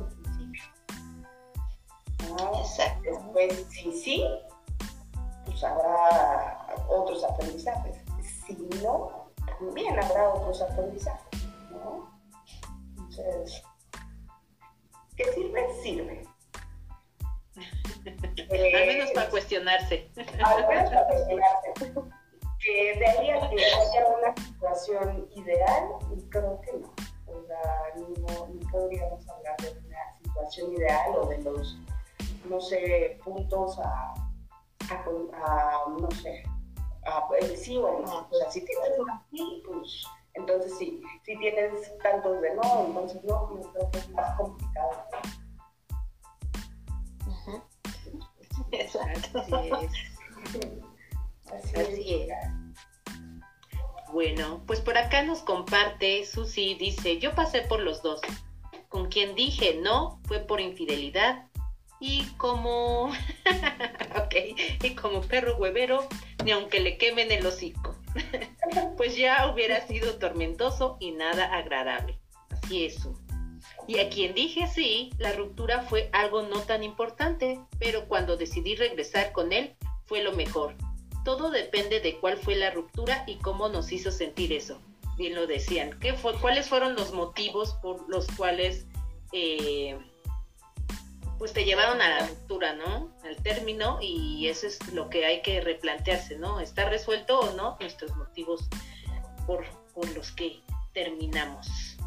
el 2.22 3.02
Después, 3.02 3.66
si 3.70 3.92
sí, 3.92 4.24
pues 5.44 5.62
habrá 5.64 6.66
otros 6.88 7.24
aprendizajes. 7.24 7.96
Si 8.46 8.54
no, 8.82 9.30
también 9.58 9.98
habrá 10.02 10.30
otros 10.30 10.62
aprendizajes, 10.62 11.44
¿no? 11.70 12.10
Entonces, 12.96 13.62
¿qué 15.16 15.24
sirve? 15.32 15.74
Sirve. 15.82 16.26
al 18.76 18.86
menos 18.86 19.10
para 19.12 19.30
cuestionarse. 19.30 20.10
Al 20.44 20.68
menos 20.68 20.90
para 20.90 21.06
cuestionarse. 21.08 21.94
Que 22.58 22.98
de 22.98 23.06
ahí 23.06 23.30
a 23.30 23.50
que 23.50 23.64
haya 23.64 24.06
una 24.06 24.34
situación 24.36 25.28
ideal, 25.34 25.88
creo 26.30 26.60
que 26.60 26.72
no. 26.74 26.94
O 27.26 27.42
sea, 27.46 27.82
no, 27.96 28.46
no 28.46 28.70
podríamos 28.70 29.28
hablar 29.28 29.56
de 29.58 29.70
una 29.84 30.18
situación 30.22 30.72
ideal 30.72 31.16
o 31.16 31.26
de 31.26 31.38
los 31.38 31.76
no 32.44 32.60
sé, 32.60 33.20
puntos 33.24 33.78
a, 33.78 34.14
a, 34.90 35.04
no 35.98 36.10
sé, 36.10 36.42
a, 37.04 37.28
sí 37.56 37.76
o 37.76 38.00
no. 38.00 38.28
O 38.30 38.34
sea, 38.34 38.50
si 38.50 38.64
tienes 38.64 38.92
sí, 39.30 39.62
pues 39.66 40.04
entonces 40.34 40.76
sí. 40.78 41.02
Si 41.24 41.38
tienes 41.38 41.98
tantos 42.02 42.40
de 42.40 42.54
no, 42.54 42.86
entonces 42.86 43.22
no, 43.24 43.54
yo 43.54 43.72
creo 43.72 43.90
que 43.90 43.98
es 43.98 44.10
más 44.10 44.36
complicado. 44.36 44.90
Exacto. 48.72 49.38
Así 49.38 49.70
es. 49.84 49.92
Así, 51.52 52.14
es. 52.14 52.28
Bueno, 54.12 54.62
pues 54.66 54.80
por 54.80 54.96
acá 54.96 55.22
nos 55.22 55.42
comparte 55.42 56.24
Susi, 56.24 56.74
dice, 56.74 57.18
yo 57.18 57.34
pasé 57.34 57.62
por 57.62 57.80
los 57.80 58.02
dos. 58.02 58.20
Con 58.88 59.08
quien 59.08 59.34
dije 59.34 59.80
no 59.82 60.20
fue 60.24 60.40
por 60.40 60.60
infidelidad 60.60 61.46
y 62.02 62.24
como, 62.36 63.04
ok, 64.16 64.34
y 64.82 64.94
como 64.96 65.20
perro 65.20 65.56
huevero, 65.56 66.08
ni 66.44 66.50
aunque 66.50 66.80
le 66.80 66.98
quemen 66.98 67.30
el 67.30 67.46
hocico. 67.46 67.96
pues 68.96 69.16
ya 69.16 69.48
hubiera 69.48 69.86
sido 69.86 70.18
tormentoso 70.18 70.96
y 70.98 71.12
nada 71.12 71.54
agradable. 71.54 72.18
Así 72.50 72.86
es. 72.86 73.08
Y 73.86 74.00
a 74.00 74.10
quien 74.10 74.34
dije 74.34 74.66
sí, 74.66 75.10
la 75.18 75.32
ruptura 75.32 75.82
fue 75.82 76.10
algo 76.12 76.42
no 76.42 76.58
tan 76.62 76.82
importante, 76.82 77.60
pero 77.78 78.08
cuando 78.08 78.36
decidí 78.36 78.74
regresar 78.74 79.30
con 79.30 79.52
él 79.52 79.76
fue 80.06 80.24
lo 80.24 80.32
mejor. 80.32 80.74
Todo 81.24 81.52
depende 81.52 82.00
de 82.00 82.18
cuál 82.18 82.36
fue 82.36 82.56
la 82.56 82.72
ruptura 82.72 83.22
y 83.28 83.36
cómo 83.36 83.68
nos 83.68 83.92
hizo 83.92 84.10
sentir 84.10 84.52
eso. 84.52 84.82
Bien 85.16 85.36
lo 85.36 85.46
decían. 85.46 85.96
¿Qué 86.00 86.14
fue, 86.14 86.34
¿Cuáles 86.40 86.68
fueron 86.68 86.96
los 86.96 87.12
motivos 87.12 87.74
por 87.74 88.08
los 88.08 88.26
cuales 88.36 88.86
eh, 89.32 89.96
pues 91.42 91.54
te 91.54 91.64
llevaron 91.64 92.00
a 92.00 92.08
la 92.08 92.26
ruptura, 92.28 92.72
¿no? 92.74 93.10
Al 93.24 93.34
término 93.42 93.98
y 94.00 94.46
eso 94.46 94.68
es 94.68 94.78
lo 94.92 95.10
que 95.10 95.26
hay 95.26 95.42
que 95.42 95.60
replantearse, 95.60 96.38
¿no? 96.38 96.60
¿Está 96.60 96.88
resuelto 96.88 97.40
o 97.40 97.52
no 97.54 97.76
nuestros 97.80 98.16
motivos 98.16 98.68
por, 99.44 99.64
por 99.92 100.08
los 100.14 100.30
que 100.30 100.60
terminamos? 100.94 101.98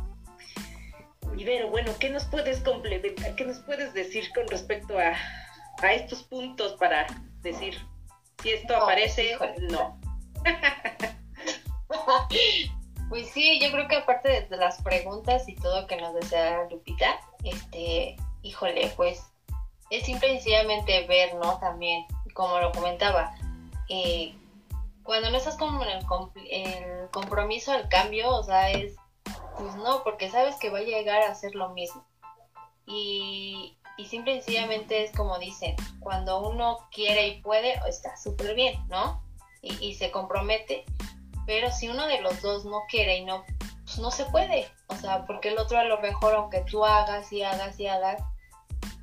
Ibero, 1.35 1.69
bueno, 1.69 1.91
¿qué 1.99 2.11
nos 2.11 2.23
puedes 2.23 2.61
complementar? 2.61 3.35
¿Qué 3.35 3.43
nos 3.43 3.57
puedes 3.57 3.93
decir 3.93 4.31
con 4.33 4.47
respecto 4.47 4.97
a, 4.97 5.17
a 5.81 5.93
estos 5.93 6.23
puntos 6.23 6.71
para 6.75 7.05
decir 7.41 7.77
si 8.41 8.51
esto 8.51 8.77
aparece 8.77 9.35
o 9.35 9.47
no? 9.69 9.99
pues 13.09 13.27
sí, 13.31 13.59
yo 13.59 13.69
creo 13.69 13.89
que 13.89 13.97
aparte 13.97 14.47
de 14.49 14.55
las 14.55 14.81
preguntas 14.81 15.49
y 15.49 15.55
todo 15.55 15.87
que 15.87 15.97
nos 15.97 16.13
desea 16.13 16.69
Lupita, 16.71 17.19
este, 17.43 18.15
híjole, 18.45 18.93
pues 18.95 19.25
es 19.89 20.05
simple 20.05 20.29
y 20.29 20.35
sencillamente 20.35 21.05
ver, 21.07 21.35
¿no? 21.35 21.57
También, 21.59 22.05
como 22.33 22.59
lo 22.59 22.71
comentaba, 22.71 23.35
eh, 23.89 24.35
cuando 25.03 25.29
no 25.29 25.37
estás 25.37 25.57
como 25.57 25.83
en 25.83 25.89
el, 25.89 26.05
el 26.51 27.09
compromiso 27.09 27.71
del 27.71 27.89
cambio, 27.89 28.29
o 28.29 28.43
sea, 28.43 28.71
es, 28.71 28.95
pues 29.57 29.75
no, 29.75 30.03
porque 30.03 30.29
sabes 30.29 30.55
que 30.55 30.69
va 30.69 30.79
a 30.79 30.83
llegar 30.83 31.21
a 31.21 31.35
ser 31.35 31.55
lo 31.55 31.69
mismo. 31.69 32.05
Y, 32.85 33.77
y 33.97 34.05
simple 34.05 34.33
y 34.33 34.41
sencillamente 34.41 35.03
es 35.03 35.11
como 35.11 35.39
dicen, 35.39 35.75
cuando 35.99 36.47
uno 36.47 36.87
quiere 36.91 37.27
y 37.27 37.41
puede, 37.41 37.79
está 37.87 38.15
súper 38.17 38.55
bien, 38.55 38.79
¿no? 38.89 39.23
Y, 39.61 39.73
y, 39.83 39.95
se 39.95 40.11
compromete. 40.11 40.85
Pero 41.47 41.71
si 41.71 41.87
uno 41.87 42.07
de 42.07 42.21
los 42.21 42.41
dos 42.41 42.65
no 42.65 42.81
quiere 42.89 43.17
y 43.17 43.25
no, 43.25 43.43
pues 43.83 43.97
no 43.99 44.11
se 44.11 44.25
puede. 44.25 44.67
O 44.87 44.95
sea, 44.95 45.25
porque 45.25 45.49
el 45.49 45.57
otro 45.57 45.79
a 45.79 45.83
lo 45.83 45.99
mejor, 45.99 46.33
aunque 46.35 46.61
tú 46.61 46.85
hagas 46.85 47.31
y 47.31 47.43
hagas 47.43 47.79
y 47.79 47.87
hagas, 47.87 48.21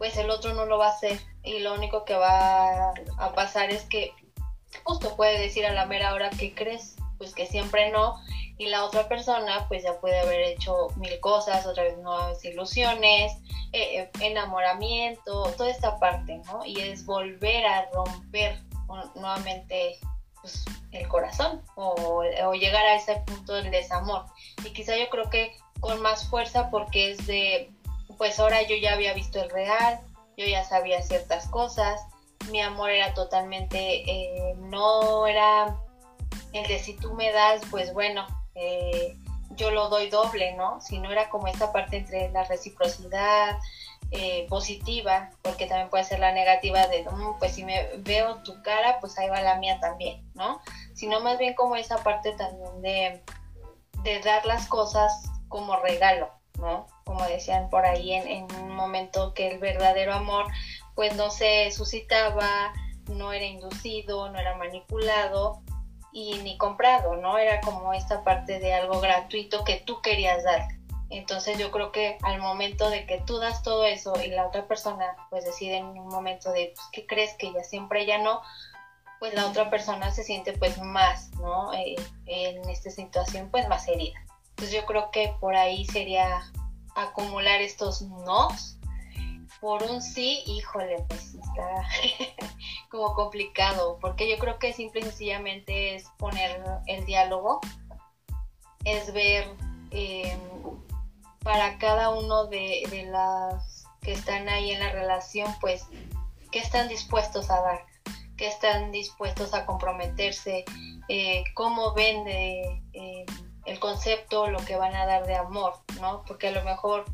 pues 0.03 0.17
el 0.17 0.31
otro 0.31 0.53
no 0.53 0.67
lo 0.67 0.79
va 0.79 0.89
a 0.89 0.91
hacer 0.91 1.21
y 1.45 1.61
lo 1.61 1.75
único 1.75 2.05
que 2.05 2.17
va 2.17 2.91
a 2.91 3.33
pasar 3.37 3.71
es 3.71 3.85
que 3.85 4.13
justo 4.83 5.15
puede 5.15 5.39
decir 5.39 5.65
a 5.65 5.73
la 5.73 5.87
mera 5.87 6.13
hora 6.13 6.29
que 6.29 6.57
crees, 6.57 6.97
pues 7.19 7.33
que 7.33 7.47
siempre 7.47 7.93
no 7.93 8.17
y 8.59 8.67
la 8.67 8.83
otra 8.83 9.07
persona 9.07 9.65
pues 9.69 9.85
ya 9.85 10.01
puede 10.01 10.19
haber 10.19 10.41
hecho 10.41 10.89
mil 10.97 11.21
cosas, 11.21 11.67
otra 11.67 11.85
vez 11.85 11.97
nuevas 11.99 12.45
ilusiones, 12.45 13.31
eh, 13.73 14.01
eh, 14.01 14.11
enamoramiento, 14.19 15.45
toda 15.57 15.71
esta 15.71 15.97
parte, 16.01 16.43
¿no? 16.47 16.67
Y 16.67 16.81
es 16.81 17.07
volver 17.07 17.65
a 17.65 17.89
romper 17.93 18.59
nuevamente 19.15 20.01
pues, 20.41 20.65
el 20.91 21.07
corazón 21.07 21.63
o, 21.77 22.25
o 22.45 22.55
llegar 22.55 22.85
a 22.87 22.97
ese 22.97 23.23
punto 23.25 23.55
del 23.55 23.71
desamor. 23.71 24.25
Y 24.65 24.73
quizá 24.73 24.97
yo 24.97 25.09
creo 25.11 25.31
que 25.31 25.57
con 25.79 26.03
más 26.03 26.29
fuerza 26.29 26.71
porque 26.71 27.13
es 27.13 27.25
de 27.29 27.71
pues 28.23 28.39
ahora 28.39 28.63
yo 28.63 28.77
ya 28.77 28.93
había 28.93 29.15
visto 29.15 29.43
el 29.43 29.51
real, 29.51 29.99
yo 30.37 30.47
ya 30.47 30.63
sabía 30.63 31.03
ciertas 31.03 31.49
cosas, 31.49 32.01
mi 32.53 32.61
amor 32.61 32.91
era 32.91 33.15
totalmente, 33.15 34.09
eh, 34.09 34.55
no 34.59 35.27
era 35.27 35.77
el 36.53 36.65
de 36.69 36.79
si 36.79 36.97
tú 36.97 37.15
me 37.15 37.33
das, 37.33 37.63
pues 37.69 37.93
bueno, 37.93 38.25
eh, 38.55 39.17
yo 39.57 39.73
lo 39.73 39.89
doy 39.89 40.09
doble, 40.09 40.55
¿no? 40.55 40.81
Si 40.81 41.01
no 41.01 41.11
era 41.11 41.31
como 41.31 41.49
esta 41.49 41.73
parte 41.73 41.97
entre 41.97 42.31
la 42.31 42.45
reciprocidad 42.45 43.59
eh, 44.13 44.47
positiva, 44.49 45.31
porque 45.43 45.67
también 45.67 45.91
puede 45.91 46.05
ser 46.05 46.21
la 46.21 46.31
negativa 46.31 46.87
de, 46.87 47.03
mm, 47.03 47.41
pues 47.41 47.57
si 47.57 47.65
me 47.65 47.89
veo 47.99 48.37
tu 48.45 48.63
cara, 48.63 49.01
pues 49.01 49.19
ahí 49.19 49.29
va 49.31 49.43
la 49.43 49.57
mía 49.57 49.81
también, 49.81 50.25
¿no? 50.35 50.61
Sino 50.95 51.19
más 51.23 51.39
bien 51.39 51.55
como 51.55 51.75
esa 51.75 51.97
parte 52.05 52.31
también 52.35 52.83
de, 52.83 53.23
de 54.05 54.21
dar 54.21 54.47
las 54.47 54.69
cosas 54.69 55.13
como 55.49 55.75
regalo, 55.81 56.31
Como 57.05 57.25
decían 57.27 57.69
por 57.71 57.85
ahí 57.85 58.13
en, 58.13 58.45
un 58.55 58.75
momento 58.75 59.35
que 59.35 59.51
el 59.51 59.59
verdadero 59.59 60.15
amor 60.15 60.47
pues 60.95 61.17
no 61.17 61.31
se 61.31 61.71
suscitaba, 61.73 62.73
no 63.09 63.33
era 63.33 63.45
inducido, 63.45 64.31
no 64.31 64.39
era 64.39 64.57
manipulado 64.57 65.63
y 66.13 66.35
ni 66.41 66.59
comprado, 66.59 67.17
¿no? 67.17 67.39
Era 67.39 67.61
como 67.63 67.93
esta 67.95 68.23
parte 68.23 68.59
de 68.59 68.75
algo 68.75 69.01
gratuito 69.01 69.65
que 69.65 69.83
tú 69.87 70.01
querías 70.03 70.45
dar. 70.45 70.69
Entonces 71.13 71.59
yo 71.59 71.71
creo 71.71 71.93
que 71.93 72.17
al 72.23 72.41
momento 72.41 72.89
de 72.89 73.07
que 73.07 73.23
tú 73.27 73.39
das 73.39 73.63
todo 73.63 73.85
eso 73.85 74.15
y 74.23 74.29
la 74.29 74.47
otra 74.47 74.67
persona 74.67 75.17
pues 75.29 75.45
decide 75.45 75.77
en 75.77 75.87
un 75.87 76.09
momento 76.09 76.53
de, 76.53 76.73
pues, 76.75 76.87
¿qué 76.93 77.07
crees 77.07 77.35
que 77.35 77.53
ya 77.53 77.63
siempre 77.63 78.07
ya 78.07 78.19
no? 78.19 78.41
Pues 79.19 79.35
la 79.35 79.47
otra 79.47 79.69
persona 79.71 80.11
se 80.11 80.25
siente 80.25 80.53
pues 80.55 80.79
más, 80.79 81.31
¿no? 81.33 81.73
Eh, 81.75 81.97
en 82.27 82.69
esta 82.69 82.91
situación 82.91 83.51
pues 83.51 83.69
más 83.69 83.87
herida. 83.89 84.19
Entonces 84.53 84.75
yo 84.75 84.87
creo 84.87 85.11
que 85.11 85.35
por 85.41 85.57
ahí 85.57 85.85
sería 85.87 86.53
acumular 86.95 87.61
estos 87.61 88.03
nos 88.03 88.79
por 89.63 89.81
un 89.85 90.03
sí, 90.03 90.43
híjole, 90.45 91.05
pues 91.09 91.35
está 91.35 91.87
como 92.91 93.15
complicado, 93.15 93.97
porque 94.01 94.29
yo 94.29 94.37
creo 94.37 94.59
que 94.59 94.73
simple 94.73 95.01
y 95.01 95.05
sencillamente 95.05 95.95
es 95.95 96.05
poner 96.19 96.61
el 96.87 97.07
diálogo, 97.07 97.61
es 98.85 99.13
ver 99.13 99.49
em, 99.93 100.41
para 101.45 101.79
cada 101.79 102.11
uno 102.11 102.47
de, 102.47 102.83
de, 102.91 103.05
las 103.05 103.85
que 104.01 104.15
están 104.15 104.49
ahí 104.49 104.73
en 104.73 104.81
la 104.81 104.91
relación, 104.91 105.55
pues, 105.61 105.87
qué 106.51 106.59
están 106.59 106.89
dispuestos 106.89 107.49
a 107.49 107.61
dar, 107.61 107.87
qué 108.37 108.49
están 108.49 108.91
dispuestos 108.91 109.55
a 109.55 109.65
comprometerse, 109.65 110.65
eh, 111.09 111.45
cómo 111.55 111.95
ven 111.95 112.25
de... 112.25 112.83
Eh, 112.95 113.27
el 113.67 113.79
concepto, 113.79 114.49
lo 114.49 114.59
que 114.65 114.77
van 114.77 114.95
a 114.95 115.07
dar 115.07 115.27
de 115.27 115.37
amor, 115.37 115.75
¿no? 116.01 116.25
Porque 116.27 116.49
a 116.49 116.53
lo 116.53 116.63
mejor 116.65 117.05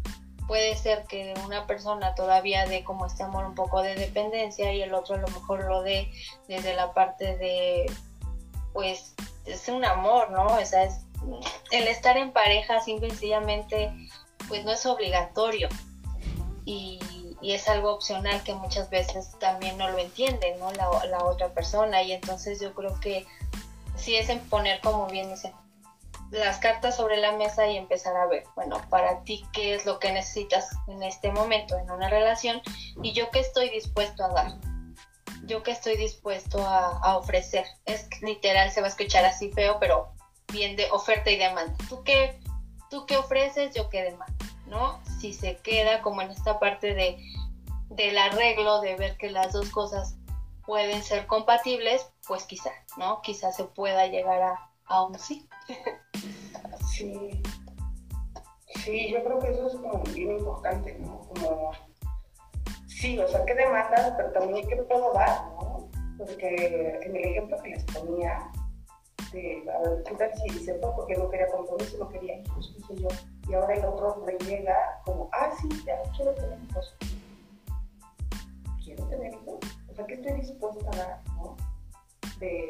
puede 0.47 0.77
ser 0.77 1.05
que 1.05 1.35
una 1.45 1.67
persona 1.67 2.15
todavía 2.15 2.67
dé 2.67 2.83
como 2.83 3.07
este 3.07 3.23
amor 3.23 3.45
un 3.45 3.55
poco 3.55 3.83
de 3.83 3.95
dependencia 3.95 4.73
y 4.73 4.81
el 4.81 4.95
otro 4.95 5.17
a 5.17 5.19
lo 5.19 5.29
mejor 5.29 5.65
lo 5.65 5.83
dé 5.83 6.11
desde 6.49 6.75
la 6.75 6.95
parte 6.95 7.37
de, 7.37 7.87
pues, 8.73 9.15
es 9.45 9.69
un 9.69 9.85
amor, 9.85 10.31
¿no? 10.31 10.47
O 10.47 10.65
sea, 10.65 10.85
es, 10.85 11.01
el 11.71 11.87
estar 11.87 12.17
en 12.17 12.33
pareja 12.33 12.81
simple 12.81 13.09
y 13.09 13.11
sencillamente, 13.11 13.93
pues 14.49 14.65
no 14.65 14.73
es 14.73 14.85
obligatorio 14.87 15.69
y, 16.65 16.99
es 17.41 17.69
algo 17.69 17.95
opcional 17.95 18.43
que 18.43 18.53
muchas 18.53 18.91
veces 18.91 19.31
también 19.39 19.79
no 19.79 19.89
lo 19.89 19.99
entiende, 19.99 20.57
¿no? 20.59 20.71
La, 20.73 20.91
la 21.07 21.25
otra 21.25 21.49
persona 21.49 22.03
y 22.03 22.13
entonces 22.13 22.61
yo 22.61 22.75
creo 22.75 22.99
que 23.01 23.27
sí 23.97 24.17
es 24.17 24.29
en 24.29 24.41
poner, 24.51 24.81
como 24.81 25.07
bien 25.07 25.31
dicen, 25.31 25.53
las 26.31 26.59
cartas 26.59 26.97
sobre 26.97 27.17
la 27.17 27.33
mesa 27.33 27.67
y 27.67 27.77
empezar 27.77 28.17
a 28.17 28.27
ver, 28.27 28.45
bueno, 28.55 28.81
para 28.91 29.23
ti 29.25 29.45
qué 29.53 29.75
es 29.75 29.87
lo 29.87 29.99
que 29.99 30.13
necesitas 30.13 30.71
en 30.87 31.03
este 31.03 31.33
momento 31.33 31.79
en 31.79 31.91
una 31.91 32.09
relación 32.09 32.61
y 33.03 33.13
yo 33.13 33.31
qué 33.31 33.41
estoy 33.41 33.71
dispuesto 33.71 34.25
a 34.25 34.29
dar, 34.29 34.53
yo 35.45 35.63
qué 35.63 35.71
estoy 35.71 35.97
dispuesto 35.97 36.59
a, 36.67 37.17
ofrecer. 37.17 37.65
Es 37.87 38.09
literal, 38.21 38.71
se 38.71 38.81
va 38.81 38.89
a 38.89 38.91
escuchar 38.91 39.25
así 39.25 39.51
feo, 39.53 39.79
pero 39.81 40.13
bien 40.53 40.77
de 40.77 40.91
oferta 40.91 41.31
y 41.31 41.39
demanda. 41.39 41.75
¿Tú 41.89 42.03
qué, 42.05 42.39
tú 42.91 43.07
qué 43.07 43.17
ofreces, 43.17 43.75
yo 43.75 43.89
qué 43.89 44.03
demanda, 44.03 44.45
¿no? 44.67 45.01
Si 45.21 45.33
se 45.33 45.57
queda 45.57 46.03
como 46.03 46.21
en 46.21 46.31
esta 46.31 46.59
parte 46.59 46.95
de, 46.95 47.19
del 47.89 48.19
arreglo, 48.19 48.81
de 48.81 48.97
ver 48.97 49.17
que 49.17 49.31
las 49.31 49.53
dos 49.53 49.71
cosas 49.71 50.17
pueden 50.67 51.03
ser 51.03 51.27
compatibles, 51.27 52.07
pues 52.27 52.45
quizá, 52.45 52.71
¿no? 52.99 53.23
Quizá 53.23 53.53
se 53.53 53.65
pueda 53.65 54.07
llegar 54.07 54.43
a, 54.43 54.68
a 54.89 55.05
un 55.05 55.19
sí. 55.19 55.49
Sí. 56.89 57.43
Sí, 58.85 59.11
yo 59.11 59.23
creo 59.23 59.39
que 59.39 59.51
eso 59.51 59.67
es 59.67 59.75
como 59.77 60.03
bien 60.15 60.33
importante, 60.39 60.99
¿no? 60.99 61.21
Como, 61.29 61.73
sí, 62.87 63.19
o 63.19 63.29
sea, 63.29 63.45
¿qué 63.45 63.55
demandas? 63.55 64.15
Pero 64.17 64.33
también 64.33 64.67
qué 64.69 64.77
puedo 64.77 65.13
dar, 65.13 65.47
¿no? 65.53 65.89
Porque 66.19 66.99
en 67.03 67.17
el 67.17 67.25
ejemplo 67.25 67.57
que 67.63 67.71
les 67.71 67.85
ponía, 67.85 68.51
de, 69.33 69.65
a 69.71 69.79
ver, 69.81 70.03
¿qué 70.05 70.15
tal 70.15 70.31
si 70.37 70.65
se 70.65 70.79
fue 70.79 70.91
porque 70.97 71.15
no 71.17 71.29
quería 71.31 71.49
compromiso, 71.49 71.99
no 71.99 72.09
quería 72.09 72.39
hijos, 72.39 72.75
qué 72.77 72.95
sé 72.95 73.03
yo? 73.03 73.09
Y 73.49 73.55
ahora 73.55 73.75
el 73.75 73.85
otro 73.85 74.25
le 74.27 74.39
llega 74.47 75.01
como, 75.05 75.29
ah, 75.33 75.51
sí, 75.61 75.69
ya 75.85 76.01
quiero 76.17 76.35
tener 76.35 76.59
hijos. 76.69 76.97
¿Quiero 78.85 79.05
tener 79.09 79.35
hijos? 79.35 79.59
O 79.91 79.95
sea, 79.95 80.07
¿qué 80.07 80.15
estoy 80.15 80.33
dispuesta 80.33 80.91
a 80.93 80.97
dar, 80.97 81.23
no? 81.37 81.57
De, 82.39 82.69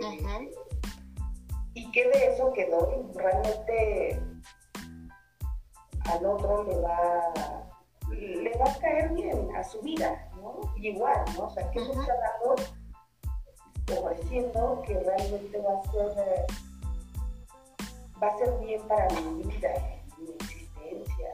y 1.79 1.91
qué 1.93 2.09
de 2.09 2.35
eso 2.35 2.53
quedó 2.53 3.09
realmente 3.14 4.20
al 6.11 6.26
otro 6.26 6.64
le 6.64 6.81
va, 6.81 7.33
le 8.11 8.59
va 8.59 8.70
a 8.70 8.79
caer 8.79 9.11
bien 9.12 9.55
a 9.55 9.62
su 9.62 9.81
vida, 9.83 10.29
¿no? 10.37 10.61
igual, 10.76 11.24
¿no? 11.37 11.45
O 11.45 11.51
sea, 11.51 11.70
¿qué 11.70 11.79
se 11.79 11.91
está 11.93 12.14
dando 12.16 12.62
ofreciendo 14.01 14.83
que 14.87 14.99
realmente 14.99 15.59
va 15.61 15.79
a 15.79 15.93
ser, 15.93 16.47
va 18.22 18.26
a 18.26 18.39
ser 18.39 18.59
bien 18.59 18.83
para 18.89 19.09
mi 19.20 19.45
vida, 19.45 19.70
mi 20.18 20.31
existencia, 20.31 21.29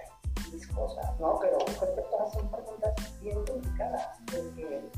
mis 0.53 0.67
cosas, 0.69 1.19
¿no? 1.21 1.39
Pero 1.41 1.59
creo 1.59 1.95
que 1.95 2.03
todas 2.03 2.33
son 2.35 2.51
preguntas 2.51 3.21
bien 3.23 3.45
complicadas, 3.47 4.19
porque 4.27 4.91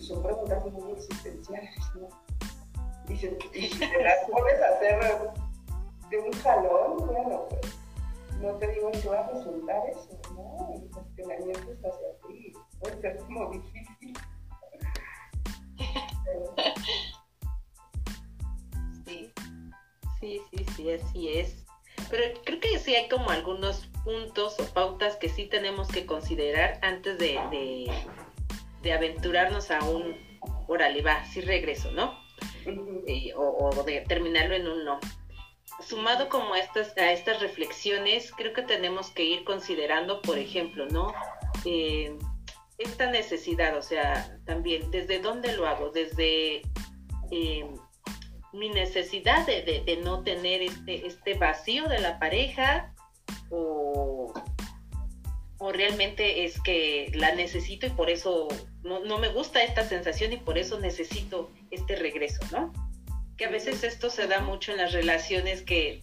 son 0.00 0.22
preguntas 0.22 0.64
muy 0.72 0.92
existenciales, 0.92 1.78
¿no? 1.94 2.08
Y 3.08 3.16
si, 3.16 3.28
te 3.78 4.02
las 4.02 4.30
pones 4.30 4.60
a 4.60 4.68
hacer 4.76 5.30
de 6.10 6.18
un 6.18 6.32
jalón, 6.32 6.96
bueno, 7.06 7.46
pues 7.48 7.76
no 8.40 8.52
te 8.54 8.68
digo 8.72 8.90
que 8.92 9.08
va 9.08 9.20
a 9.20 9.30
resultar 9.30 9.82
eso, 9.90 10.20
¿no? 10.34 10.74
El 10.74 10.90
cuestionamiento 10.90 11.88
hacia 11.88 12.28
ti, 12.28 12.52
puede 12.80 13.00
ser 13.00 13.18
como 13.18 13.50
difícil. 13.50 14.16
Sí, 19.06 19.32
sí, 20.20 20.40
sí, 20.50 20.66
sí, 20.76 20.90
así 20.92 21.28
es. 21.28 21.64
Pero 22.10 22.40
creo 22.44 22.60
que 22.60 22.78
sí 22.78 22.94
hay 22.94 23.08
como 23.08 23.30
algunos 23.30 23.86
puntos 24.04 24.58
o 24.60 24.64
pautas 24.72 25.16
que 25.16 25.28
sí 25.28 25.46
tenemos 25.46 25.88
que 25.88 26.06
considerar 26.06 26.78
antes 26.82 27.18
de, 27.18 27.38
de, 28.82 28.92
aventurarnos 28.92 29.70
a 29.72 29.82
un, 29.84 30.16
órale, 30.68 31.02
va, 31.02 31.24
sí 31.24 31.40
regreso, 31.40 31.90
¿no? 31.90 32.25
O, 33.36 33.68
o, 33.68 33.82
de 33.84 34.00
terminarlo 34.02 34.54
en 34.54 34.66
un 34.66 34.84
no. 34.84 34.98
Sumado 35.86 36.28
como 36.28 36.54
a 36.54 36.58
estas, 36.58 36.96
a 36.96 37.12
estas 37.12 37.40
reflexiones, 37.40 38.32
creo 38.32 38.52
que 38.52 38.62
tenemos 38.62 39.10
que 39.10 39.24
ir 39.24 39.44
considerando, 39.44 40.22
por 40.22 40.38
ejemplo, 40.38 40.86
¿no? 40.88 41.14
Eh, 41.64 42.16
esta 42.78 43.10
necesidad, 43.10 43.76
o 43.76 43.82
sea, 43.82 44.38
también, 44.44 44.90
¿desde 44.90 45.18
dónde 45.18 45.56
lo 45.56 45.66
hago? 45.66 45.90
Desde 45.90 46.62
eh, 47.30 47.66
mi 48.52 48.68
necesidad 48.70 49.46
de, 49.46 50.00
no 50.02 50.22
tener 50.22 50.62
este, 50.62 51.06
este 51.06 51.34
vacío 51.34 51.88
de 51.88 52.00
la 52.00 52.18
pareja 52.18 52.94
o, 53.50 54.32
realmente 55.72 56.44
es 56.44 56.60
que 56.62 57.10
la 57.14 57.34
necesito 57.34 57.86
y 57.86 57.90
por 57.90 58.08
eso 58.08 58.46
no, 58.82 59.00
no, 59.00 59.18
me 59.18 59.28
gusta 59.28 59.62
esta 59.62 59.84
sensación 59.84 60.32
y 60.32 60.36
por 60.36 60.58
eso 60.58 60.78
necesito 60.78 61.50
este 61.76 61.96
regreso, 61.96 62.40
¿no? 62.52 62.72
Que 63.36 63.46
a 63.46 63.50
veces 63.50 63.84
esto 63.84 64.10
se 64.10 64.26
da 64.26 64.40
mucho 64.40 64.72
en 64.72 64.78
las 64.78 64.92
relaciones 64.92 65.62
que 65.62 66.02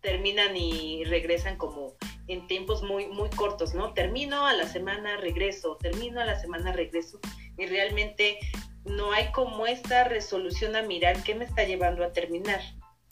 terminan 0.00 0.56
y 0.56 1.04
regresan 1.04 1.56
como 1.56 1.94
en 2.28 2.46
tiempos 2.46 2.82
muy, 2.82 3.06
muy 3.06 3.30
cortos, 3.30 3.74
¿no? 3.74 3.92
Termino 3.94 4.46
a 4.46 4.52
la 4.52 4.66
semana, 4.66 5.16
regreso, 5.16 5.76
termino 5.80 6.20
a 6.20 6.24
la 6.24 6.38
semana, 6.38 6.72
regreso. 6.72 7.18
Y 7.56 7.66
realmente 7.66 8.38
no 8.84 9.12
hay 9.12 9.30
como 9.32 9.66
esta 9.66 10.04
resolución 10.04 10.76
a 10.76 10.82
mirar 10.82 11.22
qué 11.22 11.34
me 11.34 11.44
está 11.44 11.64
llevando 11.64 12.04
a 12.04 12.12
terminar. 12.12 12.60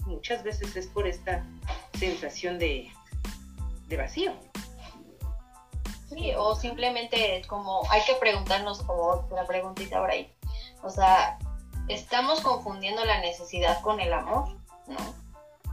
Muchas 0.06 0.42
veces 0.42 0.76
es 0.76 0.86
por 0.86 1.06
esta 1.06 1.46
sensación 1.98 2.58
de, 2.58 2.90
de 3.88 3.96
vacío. 3.96 4.32
Sí, 6.08 6.32
o 6.36 6.54
simplemente 6.54 7.42
como 7.48 7.82
hay 7.90 8.02
que 8.04 8.14
preguntarnos 8.14 8.82
como 8.82 9.26
una 9.30 9.46
preguntita 9.46 9.98
ahora 9.98 10.12
ahí. 10.12 10.34
O 10.82 10.90
sea, 10.90 11.38
estamos 11.88 12.40
confundiendo 12.40 13.04
la 13.04 13.20
necesidad 13.20 13.80
con 13.82 14.00
el 14.00 14.12
amor, 14.12 14.48
¿no? 14.86 15.22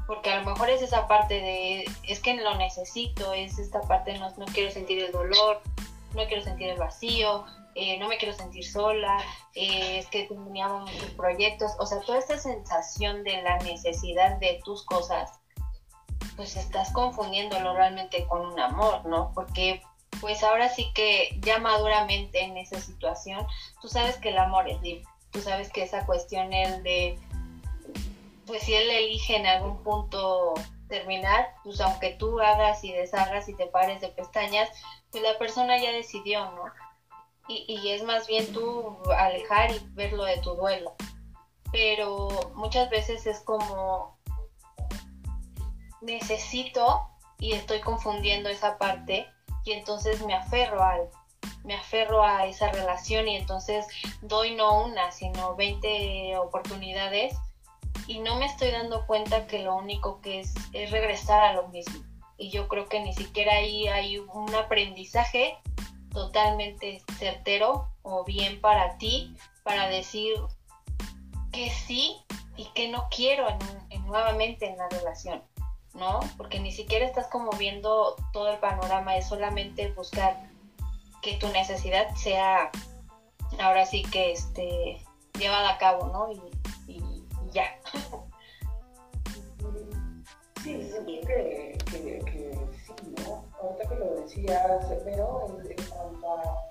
porque 0.10 0.32
a 0.32 0.40
lo 0.40 0.50
mejor 0.50 0.72
es 0.72 0.82
esa 0.82 1.08
parte 1.08 1.36
de, 1.36 1.86
es 2.02 2.20
que 2.20 2.34
lo 2.34 2.56
necesito, 2.56 3.32
es 3.32 3.60
esta 3.60 3.80
parte, 3.82 4.18
no, 4.18 4.28
no 4.38 4.46
quiero 4.48 4.72
sentir 4.72 5.04
el 5.04 5.12
dolor, 5.12 5.62
no 6.16 6.26
quiero 6.26 6.42
sentir 6.44 6.70
el 6.70 6.80
vacío, 6.80 7.46
eh, 7.76 7.96
no 8.00 8.08
me 8.08 8.18
quiero 8.18 8.34
sentir 8.34 8.66
sola, 8.66 9.24
eh, 9.54 10.00
es 10.00 10.08
que 10.08 10.24
teníamos 10.24 10.92
muchos 10.92 11.12
proyectos, 11.12 11.74
o 11.78 11.86
sea, 11.86 12.02
toda 12.02 12.18
esta 12.18 12.40
sensación 12.40 13.24
de 13.24 13.44
la 13.44 13.60
necesidad 13.60 14.40
de 14.40 14.60
tus 14.66 14.84
cosas, 14.84 15.40
pues 16.36 16.58
estás 16.58 16.92
confundiéndolo 16.92 17.76
realmente 17.76 18.26
con 18.26 18.48
un 18.48 18.60
amor, 18.60 19.06
¿no? 19.06 19.32
Porque 19.36 19.84
pues 20.22 20.44
ahora 20.44 20.70
sí 20.70 20.92
que 20.96 21.38
ya 21.42 21.60
maduramente 21.60 22.42
en 22.42 22.58
esa 22.58 22.82
situación, 22.82 23.46
tú 23.80 23.88
sabes 23.88 24.18
que 24.18 24.30
el 24.30 24.40
amor 24.40 24.68
es 24.68 24.82
libre, 24.82 25.06
tú 25.32 25.42
sabes 25.42 25.72
que 25.72 25.84
esa 25.84 26.06
cuestión 26.06 26.54
es 26.54 26.84
de 26.84 27.20
pues 28.46 28.64
si 28.64 28.74
él 28.74 28.90
elige 28.90 29.36
en 29.36 29.46
algún 29.46 29.84
punto 29.84 30.56
terminar, 30.88 31.54
pues 31.64 31.80
aunque 31.82 32.16
tú 32.16 32.40
hagas 32.40 32.84
y 32.84 32.92
deshagas 32.92 33.48
y 33.48 33.56
te 33.56 33.68
pares 33.68 34.02
de 34.02 34.08
pestañas, 34.10 34.70
pues 35.12 35.24
la 35.24 35.38
persona 35.38 35.78
ya 35.78 35.92
decidió, 35.92 36.50
¿no? 36.52 36.64
Y, 37.48 37.66
y 37.68 37.92
es 37.92 38.04
más 38.04 38.26
bien 38.26 38.52
tú 38.52 38.98
alejar 39.16 39.72
y 39.72 39.80
verlo 39.92 40.24
de 40.24 40.38
tu 40.38 40.56
duelo. 40.56 40.96
Pero 41.72 42.52
muchas 42.56 42.90
veces 42.90 43.28
es 43.28 43.40
como 43.42 44.18
necesito 46.02 47.08
y 47.38 47.54
estoy 47.54 47.82
confundiendo 47.82 48.50
esa 48.50 48.80
parte 48.80 49.28
y 49.66 49.74
entonces 49.74 50.26
me 50.26 50.34
aferro 50.34 50.84
al 50.84 51.10
me 51.64 51.76
aferro 51.76 52.24
a 52.24 52.46
esa 52.48 52.72
relación 52.72 53.28
y 53.28 53.36
entonces 53.36 53.86
doy 54.22 54.56
no 54.56 54.86
una, 54.86 55.12
sino 55.12 55.56
20 55.56 56.38
oportunidades 56.38 57.36
y 58.08 58.20
no 58.20 58.38
me 58.38 58.46
estoy 58.46 58.72
dando 58.72 59.06
cuenta 59.06 59.46
que 59.46 59.60
lo 59.60 59.76
único 59.76 60.20
que 60.22 60.40
es 60.40 60.54
es 60.74 60.90
regresar 60.90 61.44
a 61.44 61.54
lo 61.54 61.68
mismo. 61.68 62.04
Y 62.38 62.50
yo 62.50 62.68
creo 62.68 62.88
que 62.88 63.02
ni 63.02 63.14
siquiera 63.14 63.54
ahí 63.54 63.88
hay 63.88 64.18
un 64.18 64.54
aprendizaje 64.56 65.58
totalmente 66.12 67.04
certero 67.20 67.90
o 68.02 68.24
bien 68.24 68.60
para 68.62 68.98
ti 68.98 69.36
para 69.64 69.88
decir 69.90 70.36
que 71.52 71.70
sí 71.70 72.18
y 72.58 72.66
que 72.74 72.90
no 72.90 73.08
quiero 73.16 73.48
nuevamente 74.06 74.68
en 74.68 74.78
la 74.78 74.90
relación, 74.90 75.44
¿no? 75.94 76.20
Porque 76.38 76.60
ni 76.60 76.72
siquiera 76.72 77.06
estás 77.06 77.28
como 77.28 77.52
viendo 77.52 78.16
todo 78.34 78.50
el 78.52 78.58
panorama, 78.58 79.18
es 79.18 79.28
solamente 79.28 79.92
buscar 79.92 80.50
que 81.22 81.38
tu 81.38 81.48
necesidad 81.50 82.14
sea 82.16 82.72
ahora 83.60 83.86
sí 83.86 84.04
que 84.04 84.32
esté 84.32 84.98
llevada 85.38 85.72
a 85.72 85.78
cabo, 85.78 86.08
¿no? 86.08 86.32
Y, 86.32 87.24
ya. 87.52 87.66
Sí, 90.64 90.92
sí, 90.92 91.22
que, 91.26 91.78
que, 91.86 92.20
que 92.20 92.60
sí, 92.86 93.16
¿no? 93.26 93.46
Ahorita 93.62 93.90
que 93.90 93.96
lo 93.96 94.22
decías, 94.22 94.86
pero 95.04 95.58
en, 95.60 95.72
en 95.72 95.88
cuanto 95.90 96.34
a 96.38 96.70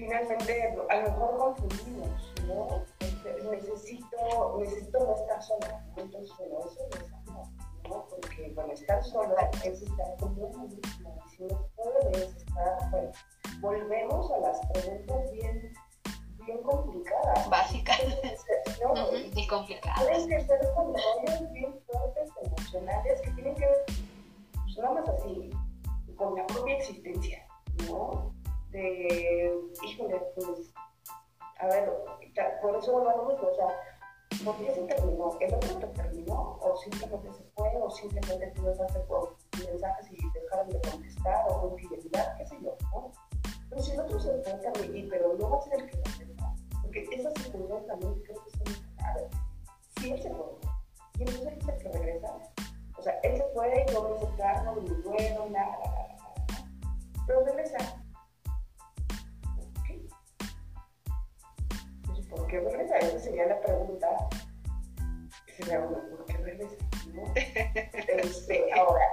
finalmente 0.00 0.78
a 0.88 0.96
lo 0.96 1.02
mejor 1.02 1.36
confundimos, 1.56 2.32
¿no? 2.46 2.84
Este, 3.00 3.42
necesito, 3.50 4.58
necesito 4.58 4.98
no 4.98 5.14
estar 5.14 5.42
sola, 5.42 5.84
entonces 5.96 6.32
bueno, 6.38 6.60
eso 6.60 6.80
es 6.90 7.12
amor, 7.12 7.46
¿no? 7.90 8.06
Porque 8.08 8.52
bueno, 8.54 8.72
estar 8.72 9.04
sola 9.04 9.50
es 9.64 9.82
estar 9.82 10.16
como 10.18 10.46
una 10.46 10.64
misma, 10.64 11.10
si 11.28 11.44
no 11.44 11.66
puedes 11.76 12.36
estar, 12.36 13.12
volvemos 13.60 14.30
a 14.30 14.38
las 14.38 14.60
preguntas 14.72 15.32
bien 15.32 15.72
bien 16.46 16.62
complicadas. 16.62 17.48
Básicas. 17.50 18.00
¿no? 18.82 18.94
Y 19.34 19.46
complicadas. 19.46 20.06
Tienen 20.06 20.28
que 20.28 20.40
ser 20.46 20.60
con 20.74 20.94
rollos 20.94 21.52
bien 21.52 21.74
fuertes, 21.86 22.30
emocionales, 22.42 23.20
que 23.20 23.30
tienen 23.32 23.54
que 23.54 23.66
ver, 23.66 23.84
pues 24.54 24.78
nada 24.78 24.94
más 24.94 25.08
así, 25.08 25.50
con 26.16 26.34
la 26.36 26.46
propia 26.46 26.76
existencia, 26.76 27.46
¿no? 27.88 28.34
De, 28.70 29.52
híjole, 29.84 30.20
pues, 30.34 30.72
a 31.58 31.66
ver, 31.66 31.92
por 32.62 32.76
eso 32.76 32.92
volvamos, 32.92 33.34
o 33.34 33.54
sea, 33.54 33.68
¿por 34.44 34.56
qué 34.56 34.74
se 34.74 34.82
terminó? 34.82 35.36
¿El 35.40 35.54
otro 35.54 35.78
te 35.78 35.86
terminó? 35.88 36.58
¿O 36.60 36.76
simplemente 36.76 37.32
se 37.32 37.44
fue? 37.54 37.70
¿O 37.80 37.90
simplemente 37.90 38.52
tú 38.54 38.62
por 39.08 39.36
mensajes 39.58 40.10
y 40.10 40.16
dejaron 40.32 40.68
de 40.68 40.80
contestar? 40.90 41.46
¿O 41.48 41.60
con 41.60 41.78
fidelidad? 41.78 42.36
¿Qué 42.36 42.46
sé 42.46 42.56
yo? 42.62 42.76
¿no? 42.92 43.12
Pero 43.68 43.82
si 43.82 43.92
el 43.92 44.00
otro 44.00 44.18
se 44.18 44.42
fue 44.42 44.52
también, 44.54 45.08
pero 45.08 45.36
no 45.38 45.50
va 45.50 45.58
a 45.58 45.62
ser 45.62 45.80
el 45.80 45.90
que 45.90 46.00
porque 46.90 47.06
esas 47.12 47.32
situaciones 47.34 47.86
también 47.86 48.20
creo 48.22 48.44
que 48.44 48.50
son 48.50 48.64
ver, 49.14 49.28
Si 50.00 50.10
él 50.10 50.20
se 50.20 50.30
fue, 50.30 50.46
y 51.18 51.22
entonces 51.22 51.52
es 51.58 51.68
el 51.68 51.78
que 51.78 51.88
regresa, 51.88 52.36
o 52.98 53.02
sea, 53.02 53.12
él 53.22 53.36
se 53.36 53.44
fue 53.54 53.86
y 53.88 53.92
no 53.92 54.08
me 54.08 54.36
cargo, 54.36 54.74
ni 54.82 54.90
me 54.90 55.30
nada, 55.30 55.46
nada, 55.50 55.78
nada, 55.78 56.66
pero 57.28 57.44
regresa. 57.44 57.99
¿Por 62.30 62.46
qué 62.46 62.60
regresa? 62.60 62.98
Esa 62.98 63.18
sería 63.18 63.46
la 63.46 63.60
pregunta. 63.60 64.08
Sería, 65.56 65.80
bueno, 65.80 65.98
¿por 66.10 66.24
qué 66.26 66.36
regresa? 66.38 66.76
¿No? 67.12 67.22
Este, 68.22 68.72
ahora, 68.72 69.04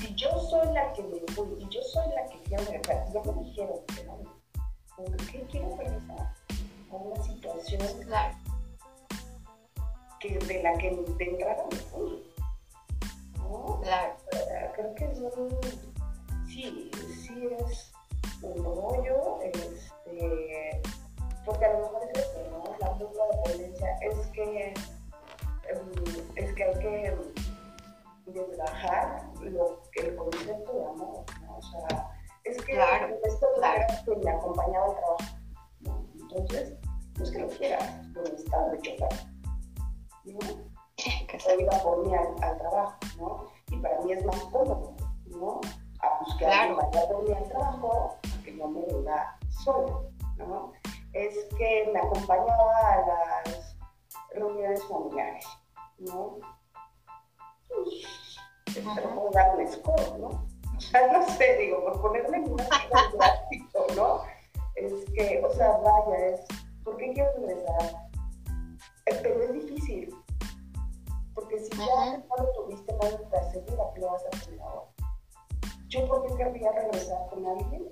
si 0.00 0.14
yo 0.14 0.30
soy 0.50 0.72
la 0.72 0.92
que 0.92 1.02
me 1.02 1.20
fui 1.34 1.48
y 1.58 1.68
yo 1.68 1.82
soy 1.82 2.08
la 2.14 2.26
que 2.26 2.42
quiero 2.42 2.64
regresar, 2.64 3.06
ya 3.12 3.22
me 3.22 3.42
dijeron 3.42 3.80
que 3.86 4.04
no, 4.04 4.18
¿por 4.96 5.16
qué 5.16 5.46
quiero 5.50 5.76
regresar? 5.76 6.34
una 6.94 7.22
situación 7.22 7.80
que 10.20 10.38
de 10.38 10.62
la 10.62 10.72
que 10.78 10.90
de 10.90 11.24
entrada 11.24 11.64
me 11.70 11.76
fui. 11.76 12.22
¿no? 13.38 13.80
Claro. 13.82 14.14
Creo 14.74 14.94
que 14.94 15.04
es 15.04 15.18
un, 15.18 15.58
sí, 16.46 16.90
sí 17.22 17.48
es 17.58 17.92
un 18.42 18.64
rollo, 18.64 19.40
este, 19.42 20.80
porque 21.44 21.64
a 21.64 21.72
lo 21.72 21.80
mejor 21.80 22.02
es 22.04 22.20
esto, 22.20 22.40
¿no? 22.50 22.64
la 22.78 22.88
culpa 22.92 23.26
de 23.26 23.36
la 23.36 23.42
violencia, 23.42 23.98
es 24.00 24.26
que, 24.28 24.74
em, 25.68 26.34
es 26.36 26.54
que 26.54 26.64
hay 26.64 26.78
que 26.78 27.16
desgajar 28.26 29.30
el 29.42 30.16
concepto 30.16 30.72
de 30.72 30.84
amor, 30.84 31.24
¿no? 31.42 31.56
O 31.56 31.62
sea, 31.62 32.10
es 32.44 32.56
que 32.62 32.72
claro, 32.72 33.16
esto 33.24 33.46
claro. 33.56 33.84
que 34.04 34.16
me 34.16 34.30
acompañaba 34.30 34.86
al 34.86 34.94
trabajo, 34.94 35.36
¿no? 35.80 36.06
Entonces, 36.14 36.74
no 37.16 37.24
es 37.24 37.30
que 37.30 37.38
lo 37.38 37.48
quieras, 37.48 38.06
no 38.08 38.22
estado 38.22 38.70
de 38.70 38.80
chocar, 38.80 39.12
¿no? 40.24 40.38
Que 41.28 41.40
se 41.40 41.60
iba 41.60 41.72
por 41.82 42.06
mí 42.06 42.14
al, 42.14 42.58
trabajo, 42.58 42.96
¿no? 43.18 43.46
Y 43.70 43.76
para 43.78 44.00
mí 44.00 44.12
es 44.12 44.24
más 44.24 44.38
cómodo, 44.44 44.94
¿no? 45.26 45.60
A 46.00 46.20
buscar 46.20 46.48
claro. 46.48 46.80
a 46.80 47.08
por 47.08 47.28
mí 47.28 47.34
al 47.34 47.48
trabajo, 47.48 48.18
a 48.22 48.42
que 48.44 48.56
yo 48.56 48.68
me 48.68 48.80
vea 48.86 49.38
sola, 49.50 50.00
¿no? 50.38 50.72
Es 51.14 51.44
que 51.56 51.90
me 51.92 52.00
acompañaba 52.00 52.92
a 52.92 53.06
las 53.06 53.76
reuniones 54.34 54.82
familiares, 54.84 55.46
¿no? 55.98 56.38
Pues, 57.68 58.36
puedo 58.74 59.30
dar 59.30 59.56
un 59.56 59.72
score, 59.72 60.18
¿no? 60.18 60.46
Sea, 60.78 61.12
no 61.12 61.26
sé, 61.28 61.56
digo, 61.56 61.84
por 61.84 62.00
ponerme 62.02 62.38
en 62.38 62.50
un 62.50 62.56
plástico, 62.56 63.86
¿no? 63.94 64.22
Es 64.74 64.92
que, 65.14 65.40
o 65.44 65.50
sea, 65.50 65.76
vaya, 65.78 66.26
es, 66.26 66.40
¿por 66.82 66.96
qué 66.96 67.12
quiero 67.12 67.30
regresar? 67.36 68.08
Pero 69.04 69.42
es 69.44 69.52
difícil, 69.52 70.14
porque 71.34 71.60
si 71.60 71.70
ya 71.78 72.18
no 72.18 72.36
lo 72.36 72.52
tuviste, 72.52 72.92
no 72.92 73.28
te 73.30 73.36
asegura 73.36 73.84
que 73.94 74.00
lo 74.00 74.10
vas 74.10 74.24
a 74.24 74.36
hacer 74.36 74.60
ahora. 74.60 74.90
¿Yo 75.88 76.08
por 76.08 76.26
qué 76.26 76.34
querría 76.34 76.72
regresar 76.72 77.18
con 77.30 77.46
alguien? 77.46 77.88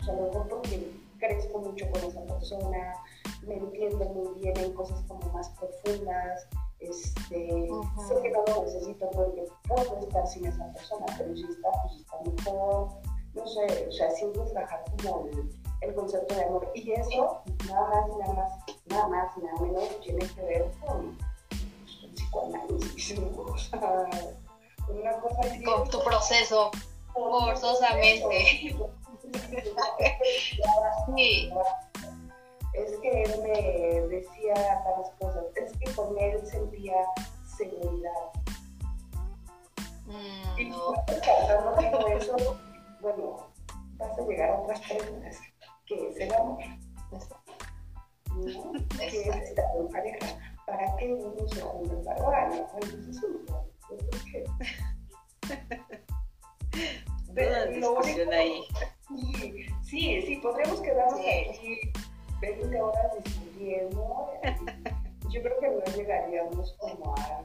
O 0.00 0.04
sea, 0.04 0.14
mejor 0.14 0.48
porque 0.48 1.03
crezco 1.26 1.58
mucho 1.58 1.90
con 1.90 2.04
esa 2.04 2.22
persona, 2.24 2.94
me 3.42 3.56
entiendo 3.56 4.04
muy 4.10 4.40
bien 4.40 4.56
en 4.58 4.72
cosas 4.74 5.02
como 5.08 5.26
más 5.32 5.48
profundas, 5.50 6.46
este, 6.80 7.68
sé 8.08 8.22
que 8.22 8.30
no 8.30 8.44
lo 8.46 8.64
necesito 8.64 9.10
porque 9.10 9.46
puedo 9.68 9.98
estar 10.00 10.26
sin 10.26 10.46
esa 10.46 10.70
persona, 10.72 11.06
pero 11.16 11.34
si 11.36 11.44
está, 11.44 11.68
pues 11.82 12.00
está 12.00 12.16
mejor, 12.30 12.88
no 13.34 13.46
sé, 13.46 13.86
o 13.88 13.92
sea, 13.92 14.10
siempre 14.10 14.42
trabajar 14.52 14.84
como 15.02 15.26
el, 15.28 15.50
el, 15.80 15.94
concepto 15.94 16.34
de 16.34 16.44
amor. 16.44 16.70
Y 16.74 16.92
eso, 16.92 17.42
nada 17.66 17.88
más, 17.88 18.18
nada 18.18 18.34
más, 18.34 18.52
nada 18.86 19.08
más, 19.08 19.36
nada 19.38 19.60
menos, 19.60 20.00
tiene 20.00 20.26
que 20.26 20.42
ver 20.42 20.70
con, 20.86 21.18
pues, 21.48 21.98
con 22.00 22.10
psicoanálisis. 22.14 23.18
O 23.36 23.58
sea, 23.58 24.08
una 24.88 25.12
cosa. 25.20 25.40
Con 25.64 25.88
tu 25.88 26.02
proceso, 26.04 26.70
forzosamente. 27.12 28.76
sí 31.16 31.50
es 32.74 32.98
que 32.98 33.22
él 33.22 33.42
me 33.42 34.08
decía 34.08 34.54
tales 34.54 35.10
cosas, 35.20 35.44
es 35.54 35.72
que 35.78 35.92
con 35.94 36.18
él 36.18 36.44
sentía 36.44 36.96
seguridad. 37.56 38.10
Mm, 40.06 40.58
y 40.58 40.64
no. 40.70 40.94
todo 41.06 42.08
eso, 42.08 42.36
bueno, 43.00 43.48
vas 43.96 44.18
a 44.18 44.22
llegar 44.22 44.50
a 44.50 44.60
otras 44.60 44.80
preguntas, 44.80 45.38
que 45.86 46.08
es 46.08 46.16
el 46.16 46.34
amor. 46.34 46.58
¿No? 48.34 48.72
Que 48.98 49.06
es 49.06 49.36
estar 49.36 49.64
en 49.78 49.88
pareja. 49.88 50.26
¿Para 50.66 50.96
qué 50.96 51.14
uno 51.14 51.48
se 51.48 51.60
junta 51.60 52.02
para 52.04 52.22
baño? 52.22 52.66
Entonces 52.74 53.22
uno, 53.22 53.66
porque... 53.88 54.44
Toda 57.34 57.66
discusión 57.66 58.32
ahí. 58.32 58.64
Sí, 59.82 60.22
sí, 60.22 60.36
podríamos 60.42 60.80
quedarnos 60.80 61.20
aquí 61.20 61.78
20 62.40 62.80
horas 62.80 63.24
discutiendo. 63.24 64.30
Yo 65.30 65.42
creo 65.42 65.58
que 65.58 65.68
no 65.68 65.96
llegaríamos 65.96 66.72
como 66.78 67.14
a, 67.16 67.42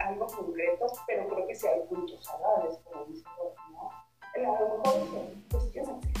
algo 0.00 0.26
concreto, 0.26 0.86
pero 1.06 1.28
creo 1.28 1.46
que 1.46 1.54
sí 1.54 1.66
hay 1.66 1.80
puntos 1.88 2.24
salables, 2.24 2.78
como 2.84 3.04
dice 3.06 3.24
¿no? 3.72 3.90
A 4.34 4.38
lo 4.38 4.78
mejor 4.78 5.28
es 5.32 5.52
cuestionate. 5.52 6.12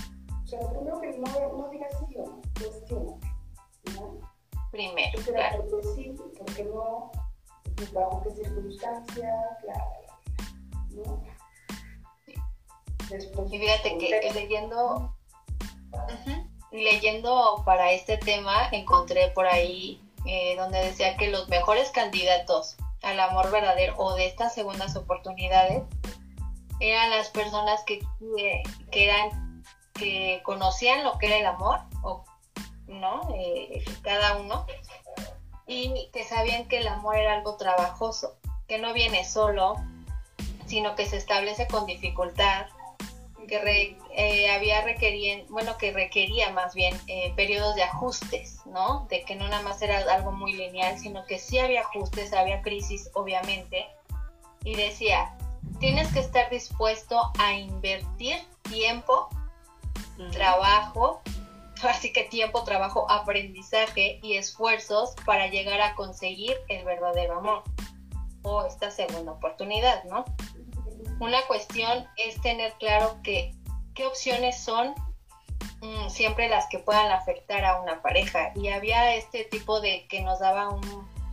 O 0.44 0.46
sea, 0.46 0.60
primero 0.70 1.00
que 1.00 1.18
no, 1.18 1.56
no 1.56 1.68
digas 1.70 1.92
sí 2.08 2.16
o 2.16 2.26
no, 2.26 2.40
cuestionate. 2.54 3.26
¿no? 3.94 4.18
Primero. 4.70 5.10
Porque 5.14 5.32
claro. 5.32 5.64
Porque 5.68 5.86
sí, 5.94 6.14
porque 6.38 6.64
no, 6.64 7.10
bajo 7.92 8.22
qué 8.22 8.30
circunstancias, 8.30 9.58
claro, 9.62 9.90
¿no? 10.90 11.29
Después, 13.10 13.52
y 13.52 13.58
fíjate 13.58 13.98
que 13.98 14.32
leyendo. 14.32 15.14
Uh 15.92 16.50
leyendo 16.70 17.62
para 17.64 17.92
este 17.92 18.16
tema 18.16 18.68
encontré 18.72 19.28
por 19.28 19.46
ahí 19.46 20.00
eh, 20.26 20.54
donde 20.56 20.78
decía 20.78 21.16
que 21.16 21.28
los 21.28 21.48
mejores 21.48 21.90
candidatos 21.90 22.76
al 23.02 23.18
amor 23.18 23.50
verdadero 23.50 23.94
o 23.96 24.14
de 24.14 24.26
estas 24.26 24.54
segundas 24.54 24.94
oportunidades 24.96 25.82
eran 26.78 27.10
las 27.10 27.28
personas 27.30 27.82
que, 27.84 28.00
que 28.90 29.04
eran 29.04 29.64
que 29.94 30.40
conocían 30.44 31.04
lo 31.04 31.18
que 31.18 31.26
era 31.26 31.38
el 31.38 31.46
amor 31.46 31.80
o 32.02 32.24
no 32.86 33.34
eh, 33.36 33.84
cada 34.02 34.36
uno 34.36 34.66
y 35.66 36.08
que 36.12 36.24
sabían 36.24 36.68
que 36.68 36.78
el 36.78 36.88
amor 36.88 37.16
era 37.16 37.34
algo 37.34 37.56
trabajoso 37.56 38.36
que 38.68 38.78
no 38.78 38.92
viene 38.92 39.24
solo 39.24 39.76
sino 40.66 40.94
que 40.94 41.06
se 41.06 41.16
establece 41.16 41.66
con 41.66 41.86
dificultad 41.86 42.66
que 43.46 43.96
eh, 44.16 44.50
había 44.50 44.82
requerían, 44.82 45.46
bueno, 45.48 45.76
que 45.78 45.92
requería 45.92 46.50
más 46.50 46.74
bien 46.74 46.98
eh, 47.06 47.32
periodos 47.36 47.74
de 47.76 47.82
ajustes, 47.82 48.60
¿no? 48.66 49.06
De 49.10 49.22
que 49.24 49.36
no 49.36 49.48
nada 49.48 49.62
más 49.62 49.82
era 49.82 49.98
algo 50.12 50.32
muy 50.32 50.52
lineal, 50.52 50.98
sino 50.98 51.24
que 51.26 51.38
sí 51.38 51.58
había 51.58 51.82
ajustes, 51.82 52.32
había 52.32 52.62
crisis, 52.62 53.10
obviamente. 53.14 53.86
Y 54.64 54.74
decía, 54.74 55.36
tienes 55.78 56.12
que 56.12 56.20
estar 56.20 56.50
dispuesto 56.50 57.32
a 57.38 57.54
invertir 57.54 58.36
tiempo, 58.62 59.28
trabajo, 60.32 61.22
así 61.82 62.12
que 62.12 62.24
tiempo, 62.24 62.64
trabajo, 62.64 63.10
aprendizaje 63.10 64.20
y 64.22 64.34
esfuerzos 64.34 65.14
para 65.24 65.46
llegar 65.48 65.80
a 65.80 65.94
conseguir 65.94 66.56
el 66.68 66.84
verdadero 66.84 67.38
amor 67.38 67.62
o 68.42 68.64
esta 68.64 68.90
segunda 68.90 69.32
oportunidad, 69.32 70.04
¿no? 70.04 70.24
Una 71.20 71.46
cuestión 71.46 72.08
es 72.16 72.40
tener 72.40 72.72
claro 72.78 73.20
que 73.22 73.54
qué 73.94 74.06
opciones 74.06 74.58
son 74.64 74.94
mm, 75.82 76.08
siempre 76.08 76.48
las 76.48 76.66
que 76.68 76.78
puedan 76.78 77.12
afectar 77.12 77.62
a 77.64 77.80
una 77.80 78.00
pareja. 78.00 78.52
Y 78.56 78.68
había 78.68 79.14
este 79.14 79.44
tipo 79.44 79.82
de 79.82 80.08
que 80.08 80.22
nos 80.22 80.40
daba 80.40 80.70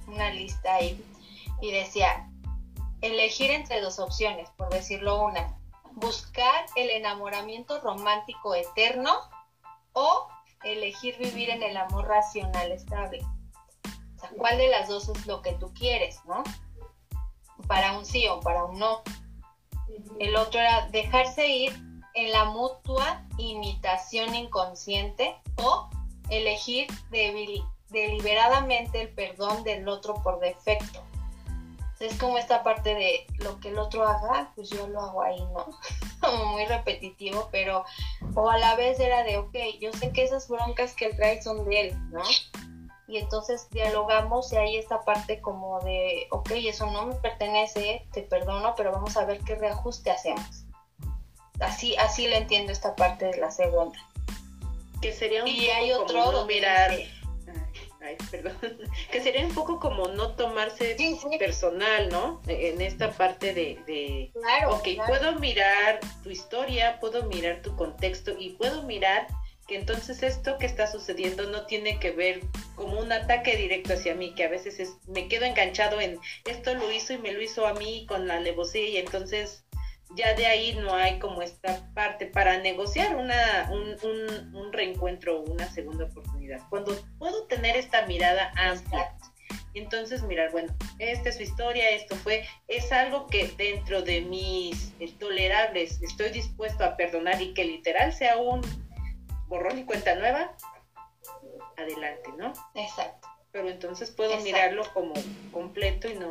una 0.07 0.29
lista 0.31 0.75
ahí 0.75 1.01
y 1.61 1.71
decía, 1.71 2.29
elegir 3.01 3.49
entre 3.49 3.79
dos 3.79 3.97
opciones, 3.99 4.49
por 4.57 4.69
decirlo 4.69 5.23
una, 5.23 5.57
buscar 5.93 6.65
el 6.75 6.89
enamoramiento 6.89 7.79
romántico 7.79 8.55
eterno 8.55 9.13
o 9.93 10.27
elegir 10.63 11.17
vivir 11.17 11.49
en 11.49 11.63
el 11.63 11.77
amor 11.77 12.07
racional 12.07 12.73
estable. 12.73 13.21
O 14.17 14.19
sea, 14.19 14.29
¿cuál 14.37 14.57
de 14.57 14.67
las 14.67 14.89
dos 14.89 15.07
es 15.07 15.25
lo 15.27 15.41
que 15.41 15.53
tú 15.53 15.73
quieres, 15.73 16.19
no? 16.25 16.43
Para 17.67 17.97
un 17.97 18.05
sí 18.05 18.27
o 18.27 18.41
para 18.41 18.65
un 18.65 18.79
no. 18.79 19.01
El 20.19 20.35
otro 20.35 20.59
era 20.59 20.87
dejarse 20.89 21.47
ir 21.47 21.73
en 22.13 22.31
la 22.31 22.45
mutua 22.45 23.23
imitación 23.37 24.33
inconsciente 24.33 25.35
o 25.57 25.89
elegir 26.29 26.87
deliberadamente 27.89 29.01
el 29.01 29.09
perdón 29.09 29.63
del 29.63 29.87
otro 29.87 30.15
por 30.23 30.39
defecto. 30.39 31.03
Es 31.99 32.15
como 32.19 32.37
esta 32.37 32.63
parte 32.63 32.93
de 32.93 33.25
lo 33.39 33.59
que 33.59 33.69
el 33.69 33.79
otro 33.79 34.07
haga, 34.07 34.51
pues 34.55 34.69
yo 34.69 34.87
lo 34.87 35.01
hago 35.01 35.23
ahí, 35.23 35.39
¿no? 35.39 35.65
Como 36.21 36.45
muy 36.51 36.65
repetitivo, 36.65 37.49
pero 37.51 37.85
o 38.35 38.49
a 38.49 38.57
la 38.59 38.75
vez 38.75 38.99
era 38.99 39.23
de, 39.23 39.37
ok, 39.37 39.55
yo 39.79 39.91
sé 39.93 40.11
que 40.11 40.23
esas 40.23 40.47
broncas 40.47 40.93
que 40.93 41.05
él 41.05 41.15
trae 41.15 41.41
son 41.41 41.65
de 41.65 41.81
él, 41.81 42.11
¿no? 42.11 42.21
Y 43.07 43.17
entonces 43.17 43.69
dialogamos 43.71 44.51
y 44.51 44.57
hay 44.57 44.77
esta 44.77 45.01
parte 45.01 45.39
como 45.39 45.79
de, 45.81 46.27
ok, 46.29 46.51
eso 46.55 46.85
no 46.87 47.07
me 47.07 47.15
pertenece, 47.15 48.05
te 48.11 48.21
perdono, 48.21 48.73
pero 48.75 48.91
vamos 48.91 49.15
a 49.15 49.25
ver 49.25 49.39
qué 49.39 49.55
reajuste 49.55 50.11
hacemos. 50.11 50.65
Así, 51.59 51.95
así 51.95 52.27
le 52.27 52.37
entiendo 52.37 52.71
esta 52.71 52.95
parte 52.95 53.25
de 53.25 53.37
la 53.37 53.49
segunda. 53.49 53.97
Que 55.01 55.13
sería 55.13 55.43
un 55.43 55.47
y 55.47 55.67
poco 55.67 55.77
hay 55.77 55.91
otro 55.93 56.19
como 56.19 56.31
no 56.33 56.45
mirar, 56.45 56.91
ay, 56.91 58.17
perdón, 58.29 58.57
que 59.11 59.21
sería 59.21 59.45
un 59.45 59.53
poco 59.53 59.79
como 59.79 60.09
no 60.09 60.35
tomarse 60.35 60.97
personal, 61.39 62.09
¿no? 62.09 62.41
En 62.47 62.81
esta 62.81 63.11
parte 63.11 63.53
de, 63.53 63.79
de 63.87 64.31
claro, 64.33 64.75
ok, 64.75 64.87
puedo 65.07 65.39
mirar 65.39 66.01
tu 66.23 66.29
historia, 66.29 66.99
puedo 66.99 67.23
mirar 67.23 67.61
tu 67.61 67.73
contexto 67.77 68.33
y 68.37 68.51
puedo 68.51 68.83
mirar 68.83 69.27
que 69.67 69.75
entonces 69.75 70.23
esto 70.23 70.57
que 70.57 70.65
está 70.65 70.87
sucediendo 70.87 71.49
no 71.49 71.65
tiene 71.65 71.99
que 71.99 72.11
ver 72.11 72.41
como 72.75 72.99
un 72.99 73.11
ataque 73.11 73.55
directo 73.57 73.93
hacia 73.93 74.15
mí, 74.15 74.33
que 74.35 74.45
a 74.45 74.49
veces 74.49 74.79
es, 74.79 74.97
me 75.07 75.27
quedo 75.27 75.45
enganchado 75.45 75.99
en 75.99 76.19
esto 76.45 76.73
lo 76.73 76.91
hizo 76.91 77.13
y 77.13 77.17
me 77.17 77.31
lo 77.31 77.41
hizo 77.41 77.67
a 77.67 77.73
mí 77.73 78.05
con 78.07 78.27
la 78.27 78.37
alevosía 78.37 78.87
y 78.89 78.97
entonces 78.97 79.65
ya 80.15 80.33
de 80.35 80.45
ahí 80.45 80.73
no 80.75 80.95
hay 80.95 81.19
como 81.19 81.41
esta 81.41 81.85
parte 81.93 82.27
para 82.27 82.57
negociar 82.59 83.15
una, 83.15 83.69
un, 83.71 83.97
un, 84.09 84.55
un 84.55 84.73
reencuentro 84.73 85.41
o 85.41 85.51
una 85.51 85.69
segunda 85.69 86.05
oportunidad. 86.05 86.61
Cuando 86.69 86.95
puedo 87.19 87.43
tener 87.47 87.75
esta 87.75 88.05
mirada 88.05 88.53
amplia 88.55 89.13
entonces 89.77 90.23
mirar, 90.23 90.51
bueno, 90.51 90.73
esta 90.99 91.29
es 91.29 91.37
su 91.37 91.43
historia, 91.43 91.89
esto 91.89 92.15
fue, 92.15 92.45
es 92.67 92.91
algo 92.91 93.27
que 93.27 93.47
dentro 93.57 94.01
de 94.01 94.21
mis 94.21 94.93
eh, 94.99 95.13
tolerables 95.19 96.01
estoy 96.01 96.31
dispuesto 96.31 96.83
a 96.83 96.97
perdonar 96.97 97.41
y 97.41 97.53
que 97.53 97.63
literal 97.63 98.13
sea 98.13 98.37
un 98.37 98.61
borrón 99.47 99.79
y 99.79 99.85
cuenta 99.85 100.15
nueva, 100.15 100.51
adelante, 101.77 102.31
¿no? 102.37 102.53
Exacto. 102.75 103.27
Pero 103.51 103.69
entonces 103.69 104.11
puedo 104.11 104.37
mirarlo 104.41 104.83
como 104.93 105.13
completo 105.51 106.09
y 106.09 106.15
no, 106.15 106.29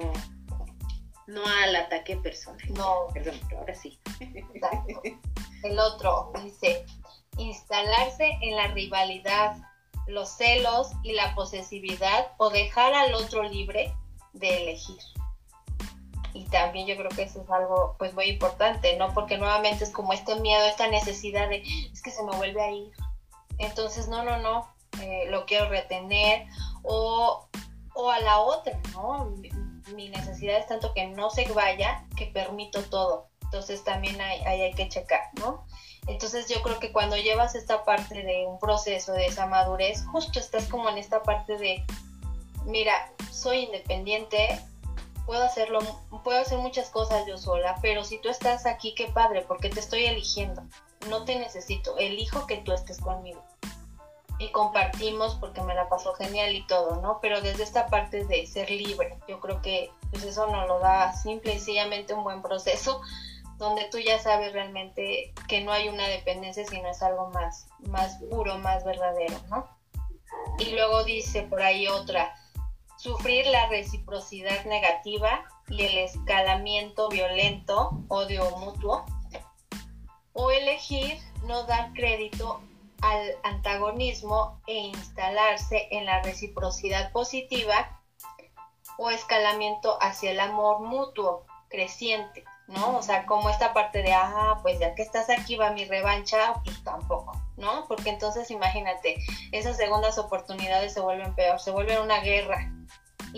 no 1.26 1.42
al 1.46 1.76
ataque 1.76 2.16
personal. 2.16 2.60
No. 2.74 3.08
Perdón, 3.12 3.40
pero 3.48 3.60
ahora 3.60 3.74
sí. 3.74 3.98
Exacto. 4.20 5.02
El 5.62 5.78
otro 5.78 6.32
dice, 6.42 6.84
instalarse 7.38 8.38
en 8.42 8.56
la 8.56 8.68
rivalidad, 8.68 9.56
los 10.06 10.28
celos 10.28 10.90
y 11.02 11.12
la 11.12 11.34
posesividad 11.34 12.32
o 12.36 12.50
dejar 12.50 12.94
al 12.94 13.14
otro 13.14 13.42
libre 13.42 13.92
de 14.32 14.62
elegir. 14.62 14.98
Y 16.34 16.44
también 16.44 16.86
yo 16.86 16.96
creo 16.96 17.08
que 17.08 17.22
eso 17.22 17.42
es 17.42 17.50
algo 17.50 17.96
pues 17.98 18.12
muy 18.14 18.26
importante, 18.26 18.96
¿no? 18.98 19.12
Porque 19.14 19.38
nuevamente 19.38 19.84
es 19.84 19.90
como 19.90 20.12
este 20.12 20.38
miedo, 20.40 20.64
esta 20.66 20.86
necesidad 20.88 21.48
de, 21.48 21.62
es 21.92 22.02
que 22.02 22.10
se 22.10 22.22
me 22.22 22.36
vuelve 22.36 22.62
a 22.62 22.70
ir. 22.70 22.92
Entonces, 23.58 24.08
no, 24.08 24.22
no, 24.22 24.38
no, 24.38 24.74
eh, 25.02 25.26
lo 25.28 25.46
quiero 25.46 25.68
retener 25.68 26.46
o, 26.82 27.48
o 27.94 28.10
a 28.10 28.20
la 28.20 28.40
otra, 28.40 28.78
¿no? 28.92 29.32
Mi, 29.94 30.08
necesidad 30.08 30.58
es 30.58 30.66
tanto 30.66 30.92
que 30.94 31.06
no 31.06 31.30
se 31.30 31.50
vaya 31.52 32.04
que 32.16 32.26
permito 32.26 32.82
todo. 32.84 33.28
Entonces 33.42 33.84
también 33.84 34.20
hay, 34.20 34.40
hay 34.40 34.74
que 34.74 34.88
checar, 34.88 35.22
¿no? 35.38 35.64
Entonces 36.06 36.48
yo 36.48 36.62
creo 36.62 36.78
que 36.78 36.92
cuando 36.92 37.16
llevas 37.16 37.54
esta 37.54 37.84
parte 37.84 38.22
de 38.22 38.46
un 38.46 38.58
proceso 38.58 39.12
de 39.12 39.26
esa 39.26 39.46
madurez, 39.46 40.04
justo 40.06 40.38
estás 40.38 40.66
como 40.66 40.88
en 40.88 40.98
esta 40.98 41.22
parte 41.22 41.56
de, 41.56 41.84
mira, 42.64 43.12
soy 43.32 43.64
independiente, 43.64 44.60
puedo 45.26 45.44
hacerlo, 45.44 45.80
puedo 46.22 46.40
hacer 46.40 46.58
muchas 46.58 46.90
cosas 46.90 47.26
yo 47.26 47.38
sola, 47.38 47.76
pero 47.82 48.04
si 48.04 48.18
tú 48.18 48.28
estás 48.28 48.66
aquí, 48.66 48.94
qué 48.94 49.08
padre, 49.08 49.42
porque 49.42 49.68
te 49.68 49.80
estoy 49.80 50.06
eligiendo, 50.06 50.62
no 51.08 51.24
te 51.24 51.38
necesito, 51.38 51.96
elijo 51.98 52.46
que 52.46 52.58
tú 52.58 52.72
estés 52.72 53.00
conmigo. 53.00 53.42
Y 54.38 54.50
compartimos 54.50 55.34
porque 55.36 55.62
me 55.62 55.74
la 55.74 55.88
pasó 55.88 56.12
genial 56.14 56.54
y 56.54 56.66
todo, 56.66 57.00
¿no? 57.00 57.20
Pero 57.22 57.40
desde 57.40 57.62
esta 57.62 57.86
parte 57.86 58.24
de 58.24 58.46
ser 58.46 58.70
libre, 58.70 59.18
yo 59.26 59.40
creo 59.40 59.62
que 59.62 59.90
pues 60.10 60.24
eso 60.24 60.46
nos 60.48 60.68
lo 60.68 60.78
da 60.78 61.14
simple 61.14 61.52
y 61.52 61.56
sencillamente 61.56 62.12
un 62.12 62.22
buen 62.22 62.42
proceso 62.42 63.00
donde 63.58 63.88
tú 63.90 63.98
ya 63.98 64.18
sabes 64.18 64.52
realmente 64.52 65.32
que 65.48 65.62
no 65.62 65.72
hay 65.72 65.88
una 65.88 66.06
dependencia, 66.08 66.66
sino 66.66 66.90
es 66.90 67.02
algo 67.02 67.30
más, 67.30 67.66
más 67.88 68.18
puro, 68.30 68.58
más 68.58 68.84
verdadero, 68.84 69.38
¿no? 69.48 69.66
Y 70.58 70.72
luego 70.72 71.04
dice 71.04 71.42
por 71.42 71.62
ahí 71.62 71.88
otra, 71.88 72.34
sufrir 72.98 73.46
la 73.46 73.68
reciprocidad 73.68 74.64
negativa 74.66 75.44
y 75.68 75.84
el 75.84 75.98
escalamiento 75.98 77.08
violento, 77.08 78.04
odio 78.08 78.50
mutuo, 78.58 79.04
o 80.36 80.50
elegir 80.50 81.18
no 81.44 81.64
dar 81.64 81.92
crédito 81.94 82.60
al 83.00 83.34
antagonismo 83.42 84.60
e 84.66 84.74
instalarse 84.74 85.88
en 85.90 86.06
la 86.06 86.22
reciprocidad 86.22 87.10
positiva 87.12 88.00
o 88.98 89.10
escalamiento 89.10 89.98
hacia 90.00 90.30
el 90.30 90.40
amor 90.40 90.80
mutuo 90.80 91.44
creciente. 91.68 92.44
¿no? 92.68 92.96
O 92.96 93.02
sea, 93.02 93.26
como 93.26 93.48
esta 93.48 93.72
parte 93.72 94.02
de, 94.02 94.12
ah, 94.12 94.58
pues 94.62 94.78
ya 94.78 94.94
que 94.94 95.02
estás 95.02 95.30
aquí 95.30 95.56
va 95.56 95.70
mi 95.70 95.84
revancha, 95.84 96.54
pues 96.64 96.82
tampoco, 96.82 97.40
¿no? 97.56 97.86
Porque 97.86 98.10
entonces 98.10 98.50
imagínate, 98.50 99.18
esas 99.52 99.76
segundas 99.76 100.18
oportunidades 100.18 100.92
se 100.92 101.00
vuelven 101.00 101.34
peor, 101.36 101.60
se 101.60 101.70
vuelve 101.70 102.00
una 102.00 102.18
guerra 102.20 102.72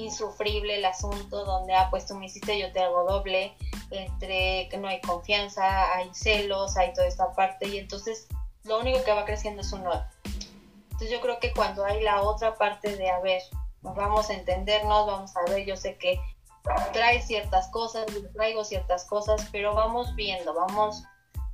insufrible 0.05 0.77
el 0.77 0.85
asunto 0.85 1.45
donde, 1.45 1.75
ah, 1.75 1.89
pues 1.91 2.07
tú 2.07 2.15
me 2.15 2.27
hiciste, 2.27 2.59
yo 2.59 2.73
te 2.73 2.81
hago 2.81 3.05
doble, 3.05 3.57
entre 3.91 4.69
que 4.69 4.77
no 4.79 4.89
hay 4.89 5.01
confianza, 5.01 5.95
hay 5.95 6.11
celos, 6.13 6.77
hay 6.77 6.93
toda 6.93 7.07
esta 7.07 7.33
parte 7.33 7.69
y 7.69 7.79
entonces 7.79 8.27
lo 8.65 8.79
único 8.79 9.03
que 9.05 9.13
va 9.13 9.25
creciendo 9.25 9.63
es 9.63 9.73
un 9.73 9.87
odio. 9.87 10.05
Entonces 10.91 11.11
yo 11.11 11.21
creo 11.21 11.39
que 11.39 11.53
cuando 11.53 11.85
hay 11.85 12.03
la 12.03 12.23
otra 12.23 12.57
parte 12.57 12.97
de, 12.97 13.09
a 13.09 13.21
ver, 13.21 13.43
vamos 13.83 14.31
a 14.31 14.35
entendernos, 14.35 15.07
vamos 15.07 15.37
a 15.37 15.51
ver, 15.51 15.65
yo 15.65 15.77
sé 15.77 15.97
que 15.97 16.21
trae 16.93 17.23
ciertas 17.23 17.69
cosas, 17.69 18.07
traigo 18.35 18.65
ciertas 18.65 19.05
cosas, 19.05 19.49
pero 19.53 19.75
vamos 19.75 20.15
viendo, 20.17 20.55
vamos 20.55 21.05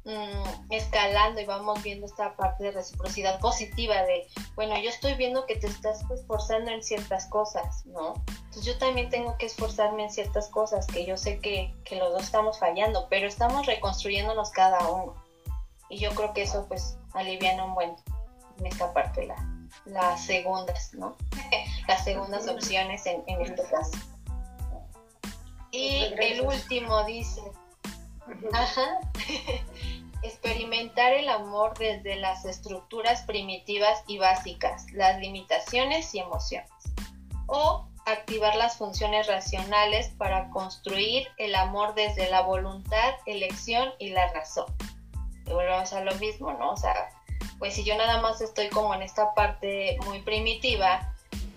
mm, 0.05 0.73
escalando 0.73 1.41
y 1.41 1.45
vamos 1.45 1.83
viendo 1.83 2.07
esta 2.07 2.37
parte 2.37 2.65
de 2.65 2.71
reciprocidad 2.73 3.41
positiva 3.41 4.03
de, 4.03 4.27
bueno, 4.55 4.79
yo 4.81 4.91
estoy 4.91 5.15
viendo 5.15 5.47
que 5.47 5.57
te 5.57 5.67
estás 5.67 6.05
esforzando 6.11 6.71
en 6.71 6.83
ciertas 6.83 7.27
cosas, 7.27 7.85
¿no? 7.87 8.15
Entonces 8.29 8.65
yo 8.65 8.79
también 8.79 9.11
tengo 9.11 9.37
que 9.39 9.47
esforzarme 9.47 10.05
en 10.05 10.11
ciertas 10.11 10.49
cosas 10.49 10.87
que 10.87 11.05
yo 11.05 11.17
sé 11.17 11.41
que, 11.41 11.75
que 11.85 11.97
los 11.97 12.13
dos 12.13 12.25
estamos 12.25 12.59
fallando, 12.59 13.07
pero 13.11 13.27
estamos 13.27 13.67
reconstruyéndonos 13.67 14.51
cada 14.51 14.89
uno. 14.89 15.15
Y 15.89 15.99
yo 15.99 16.11
creo 16.15 16.33
que 16.33 16.43
eso 16.43 16.67
pues 16.67 16.97
aliviana 17.13 17.65
un 17.65 17.75
buen 17.75 17.97
en 18.59 18.67
esta 18.67 18.93
parte 18.93 19.27
la, 19.27 19.37
las 19.85 20.25
segundas, 20.25 20.95
¿no? 20.95 21.17
las 21.89 22.05
segundas 22.05 22.49
opciones 22.49 23.07
en, 23.07 23.23
en 23.27 23.41
este 23.43 23.63
caso. 23.65 23.99
Y 25.71 26.05
el 26.21 26.41
último 26.43 27.03
dice, 27.05 27.43
ajá, 28.53 29.01
experimentar 30.25 31.13
el 31.13 31.29
amor 31.29 31.77
desde 31.79 32.17
las 32.17 32.45
estructuras 32.45 33.23
primitivas 33.23 34.03
y 34.07 34.19
básicas, 34.19 34.87
las 34.93 35.21
limitaciones 35.21 36.15
y 36.15 36.19
emociones. 36.19 36.71
O 37.47 37.87
activar 38.07 38.57
las 38.57 38.77
funciones 38.77 39.27
racionales 39.27 40.09
para 40.19 40.51
construir 40.51 41.29
el 41.39 41.55
amor 41.55 41.95
desde 41.95 42.29
la 42.31 42.43
voluntad, 42.43 43.15
elección 43.27 43.91
y 43.99 44.11
la 44.11 44.33
razón. 44.33 44.67
Y 45.47 45.53
volvemos 45.53 45.93
a 45.93 46.01
lo 46.03 46.15
mismo, 46.17 46.53
¿no? 46.55 46.73
O 46.73 46.77
sea, 46.77 47.11
pues 47.59 47.75
si 47.75 47.85
yo 47.85 47.97
nada 47.97 48.21
más 48.21 48.41
estoy 48.41 48.69
como 48.69 48.95
en 48.95 49.03
esta 49.03 49.35
parte 49.35 49.97
muy 50.07 50.21
primitiva, 50.23 51.14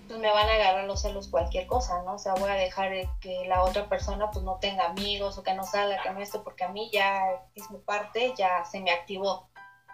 pues 0.07 0.19
me 0.19 0.31
van 0.31 0.47
a 0.47 0.53
agarrar 0.53 0.85
los 0.85 1.01
celos 1.01 1.27
cualquier 1.27 1.67
cosa, 1.67 2.01
¿no? 2.03 2.15
O 2.15 2.19
sea, 2.19 2.33
voy 2.35 2.49
a 2.49 2.53
dejar 2.53 2.91
que 3.19 3.45
la 3.47 3.63
otra 3.63 3.89
persona 3.89 4.31
pues 4.31 4.43
no 4.43 4.57
tenga 4.59 4.85
amigos 4.85 5.37
o 5.37 5.43
que 5.43 5.53
no 5.53 5.63
salga, 5.63 6.01
que 6.01 6.11
no 6.11 6.21
esto, 6.21 6.43
porque 6.43 6.63
a 6.63 6.69
mí 6.69 6.89
ya 6.93 7.21
es 7.55 7.69
mi 7.71 7.79
parte, 7.79 8.33
ya 8.37 8.63
se 8.65 8.79
me 8.79 8.91
activó. 8.91 9.49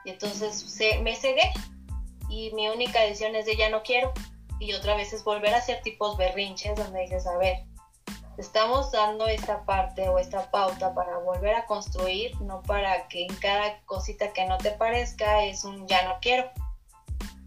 Y 0.06 0.12
entonces 0.12 0.56
se, 0.56 1.00
me 1.00 1.16
cegué 1.16 1.52
y 2.30 2.52
mi 2.54 2.68
única 2.70 3.02
decisión 3.02 3.36
es 3.36 3.46
de 3.46 3.56
ya 3.56 3.70
no 3.70 3.84
quiero. 3.84 4.14
Y 4.60 4.74
otra 4.74 4.96
vez 4.96 5.14
es 5.14 5.24
volver 5.24 5.54
a 5.54 5.58
hacer 5.58 5.82
tipos 5.82 6.16
berrinches 6.18 6.76
donde 6.76 7.02
dices, 7.02 7.26
a 7.26 7.38
ver, 7.38 7.66
estamos 8.38 8.92
dando 8.92 9.28
esta 9.28 9.66
parte 9.66 10.08
o 10.10 10.20
esta 10.20 10.50
pauta 10.52 10.94
para 10.94 11.18
volver 11.18 11.56
a 11.56 11.66
construir, 11.66 12.40
no 12.42 12.62
para 12.62 13.08
que 13.08 13.24
en 13.24 13.36
cada 13.36 13.82
cosita 13.86 14.32
que 14.32 14.46
no 14.46 14.58
te 14.58 14.72
parezca 14.72 15.44
es 15.44 15.64
un 15.64 15.88
ya 15.88 16.08
no 16.08 16.18
quiero. 16.22 16.50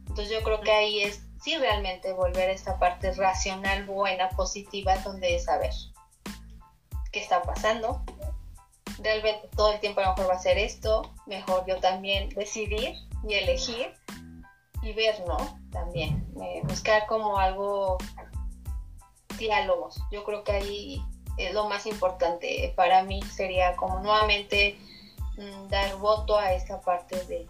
Entonces 0.09 0.31
yo 0.31 0.43
creo 0.43 0.61
que 0.61 0.73
ahí 0.73 1.03
es 1.03 1.26
sí 1.47 1.57
realmente 1.57 2.13
volver 2.13 2.51
a 2.51 2.53
esta 2.53 2.77
parte 2.77 3.13
racional, 3.13 3.85
buena, 3.85 4.29
positiva, 4.31 4.97
donde 4.97 5.37
es 5.37 5.45
saber 5.45 5.71
qué 7.13 7.21
está 7.21 7.41
pasando. 7.43 8.03
Realmente 8.99 9.49
todo 9.55 9.73
el 9.73 9.79
tiempo 9.79 10.01
a 10.01 10.07
lo 10.07 10.11
mejor 10.17 10.31
va 10.31 10.35
a 10.35 10.41
ser 10.41 10.59
esto, 10.59 11.15
mejor 11.25 11.65
yo 11.69 11.79
también 11.79 12.31
decidir 12.31 12.97
y 13.29 13.35
elegir 13.35 13.95
y 14.83 14.93
ver, 14.93 15.23
¿no? 15.29 15.37
También, 15.71 16.27
eh, 16.43 16.63
buscar 16.65 17.07
como 17.07 17.39
algo, 17.39 17.99
diálogos. 19.39 20.03
Yo 20.11 20.25
creo 20.25 20.43
que 20.43 20.51
ahí 20.51 21.03
es 21.37 21.55
lo 21.55 21.69
más 21.69 21.87
importante 21.87 22.73
para 22.75 23.05
mí, 23.05 23.23
sería 23.23 23.77
como 23.77 24.01
nuevamente 24.01 24.81
mm, 25.37 25.69
dar 25.69 25.95
voto 25.99 26.37
a 26.37 26.55
esta 26.55 26.81
parte 26.81 27.25
de 27.27 27.47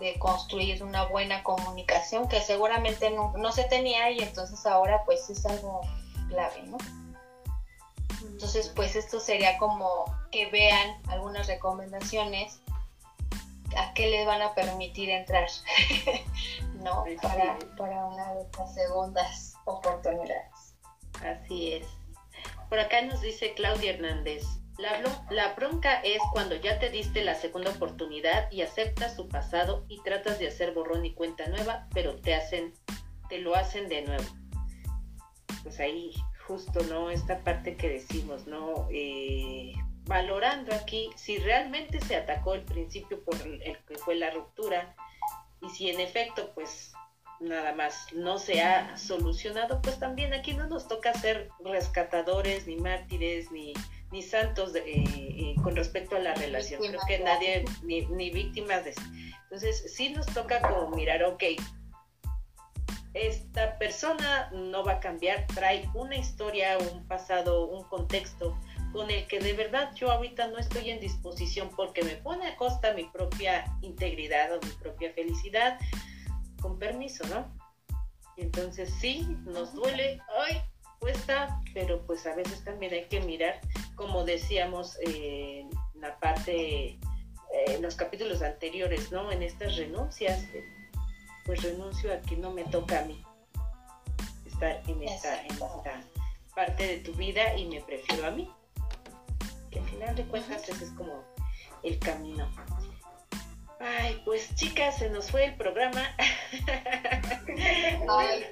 de 0.00 0.18
construir 0.18 0.82
una 0.82 1.04
buena 1.04 1.42
comunicación 1.42 2.26
que 2.28 2.40
seguramente 2.40 3.10
no, 3.10 3.52
se 3.52 3.64
tenía 3.64 4.10
y 4.10 4.20
entonces 4.20 4.64
ahora 4.66 5.02
pues 5.04 5.28
es 5.30 5.44
algo 5.46 5.82
clave, 6.28 6.62
¿no? 6.64 6.78
Entonces 8.22 8.72
pues 8.74 8.96
esto 8.96 9.20
sería 9.20 9.58
como 9.58 10.04
que 10.32 10.50
vean 10.50 11.00
algunas 11.08 11.46
recomendaciones 11.46 12.60
a 13.76 13.92
qué 13.94 14.08
les 14.08 14.26
van 14.26 14.42
a 14.42 14.54
permitir 14.54 15.10
entrar, 15.10 15.48
¿no? 16.74 17.04
Para, 17.22 17.58
para 17.76 18.06
una 18.06 18.34
de 18.34 18.42
estas 18.42 18.74
segundas 18.74 19.54
oportunidades. 19.66 20.74
Así 21.22 21.74
es. 21.74 21.86
Por 22.68 22.78
acá 22.78 23.02
nos 23.02 23.20
dice 23.20 23.52
Claudia 23.54 23.92
Hernández, 23.92 24.44
la, 24.80 25.54
bronca 25.54 26.00
es 26.02 26.20
cuando 26.32 26.56
ya 26.56 26.78
te 26.78 26.90
diste 26.90 27.24
la 27.24 27.34
segunda 27.34 27.70
oportunidad 27.70 28.50
y 28.50 28.62
aceptas 28.62 29.16
su 29.16 29.28
pasado 29.28 29.84
y 29.88 30.02
tratas 30.02 30.38
de 30.38 30.48
hacer 30.48 30.72
borrón 30.72 31.04
y 31.04 31.14
cuenta 31.14 31.46
nueva, 31.48 31.86
pero 31.92 32.16
te 32.16 32.34
hacen, 32.34 32.74
te 33.28 33.38
lo 33.38 33.54
hacen 33.54 33.88
de 33.88 34.02
nuevo. 34.02 34.24
Pues 35.62 35.78
ahí 35.80 36.12
justo, 36.46 36.82
¿no? 36.84 37.10
Esta 37.10 37.40
parte 37.40 37.76
que 37.76 37.88
decimos, 37.88 38.46
¿no? 38.46 38.88
Eh, 38.90 39.72
valorando 40.04 40.74
aquí 40.74 41.10
si 41.16 41.38
realmente 41.38 42.00
se 42.00 42.16
atacó 42.16 42.54
el 42.54 42.62
principio 42.62 43.22
por 43.22 43.36
el 43.42 43.78
que 43.86 43.96
fue 43.98 44.16
la 44.16 44.30
ruptura 44.30 44.96
y 45.60 45.68
si 45.68 45.90
en 45.90 46.00
efecto, 46.00 46.52
pues 46.54 46.92
nada 47.38 47.74
más 47.74 48.12
no 48.12 48.38
se 48.38 48.62
ha 48.62 48.96
solucionado, 48.96 49.80
pues 49.82 49.98
también 49.98 50.34
aquí 50.34 50.54
no 50.54 50.66
nos 50.66 50.88
toca 50.88 51.12
ser 51.14 51.48
rescatadores, 51.64 52.66
ni 52.66 52.76
mártires, 52.76 53.50
ni, 53.50 53.72
ni 54.10 54.22
santos 54.22 54.74
eh, 54.74 54.82
eh, 54.86 55.54
con 55.62 55.76
respecto 55.76 56.16
a 56.16 56.18
la 56.18 56.34
relación. 56.34 56.80
Creo 56.82 57.00
que 57.06 57.18
nadie, 57.18 57.64
ni, 57.82 58.06
ni 58.06 58.30
víctimas 58.30 58.84
de 58.84 58.90
eso. 58.90 59.02
Entonces, 59.44 59.92
sí 59.94 60.10
nos 60.10 60.26
toca 60.26 60.60
como 60.60 60.90
mirar, 60.90 61.24
ok, 61.24 61.42
esta 63.14 63.76
persona 63.78 64.50
no 64.52 64.84
va 64.84 64.92
a 64.92 65.00
cambiar, 65.00 65.46
trae 65.48 65.88
una 65.94 66.16
historia, 66.16 66.78
un 66.78 67.06
pasado, 67.08 67.68
un 67.68 67.82
contexto 67.84 68.56
con 68.92 69.10
el 69.10 69.26
que 69.26 69.38
de 69.38 69.52
verdad 69.52 69.92
yo 69.94 70.10
ahorita 70.10 70.48
no 70.48 70.58
estoy 70.58 70.90
en 70.90 71.00
disposición 71.00 71.70
porque 71.76 72.02
me 72.02 72.16
pone 72.16 72.46
a 72.46 72.56
costa 72.56 72.92
mi 72.92 73.04
propia 73.04 73.64
integridad 73.82 74.52
o 74.52 74.60
mi 74.64 74.72
propia 74.72 75.12
felicidad, 75.12 75.78
con 76.60 76.78
permiso, 76.78 77.26
¿no? 77.28 77.52
Entonces 78.36 78.92
sí, 79.00 79.26
nos 79.44 79.74
duele, 79.74 80.20
ay, 80.46 80.60
cuesta, 80.98 81.60
pero 81.74 82.04
pues 82.06 82.26
a 82.26 82.34
veces 82.34 82.64
también 82.64 82.92
hay 82.92 83.06
que 83.06 83.20
mirar, 83.20 83.60
como 84.00 84.24
decíamos 84.24 84.96
en 85.02 85.68
la 85.96 86.18
parte, 86.20 86.98
en 87.66 87.82
los 87.82 87.96
capítulos 87.96 88.40
anteriores, 88.40 89.12
¿no? 89.12 89.30
En 89.30 89.42
estas 89.42 89.76
renuncias, 89.76 90.42
pues 91.44 91.62
renuncio 91.62 92.10
a 92.10 92.22
que 92.22 92.34
no 92.34 92.50
me 92.50 92.64
toca 92.64 93.00
a 93.00 93.04
mí 93.04 93.22
estar 94.46 94.80
en 94.86 95.02
esta, 95.02 95.42
en 95.42 95.50
esta 95.50 96.02
parte 96.54 96.86
de 96.86 96.96
tu 97.00 97.12
vida 97.12 97.54
y 97.58 97.66
me 97.66 97.82
prefiero 97.82 98.26
a 98.26 98.30
mí. 98.30 98.50
Que 99.70 99.80
al 99.80 99.84
final 99.90 100.16
de 100.16 100.24
cuentas 100.24 100.66
ese 100.66 100.82
es 100.82 100.90
como 100.92 101.22
el 101.82 101.98
camino. 101.98 102.50
Ay, 103.80 104.22
pues 104.24 104.54
chicas, 104.54 104.96
se 104.96 105.10
nos 105.10 105.30
fue 105.30 105.44
el 105.44 105.56
programa. 105.56 106.02
Ay. 108.08 108.46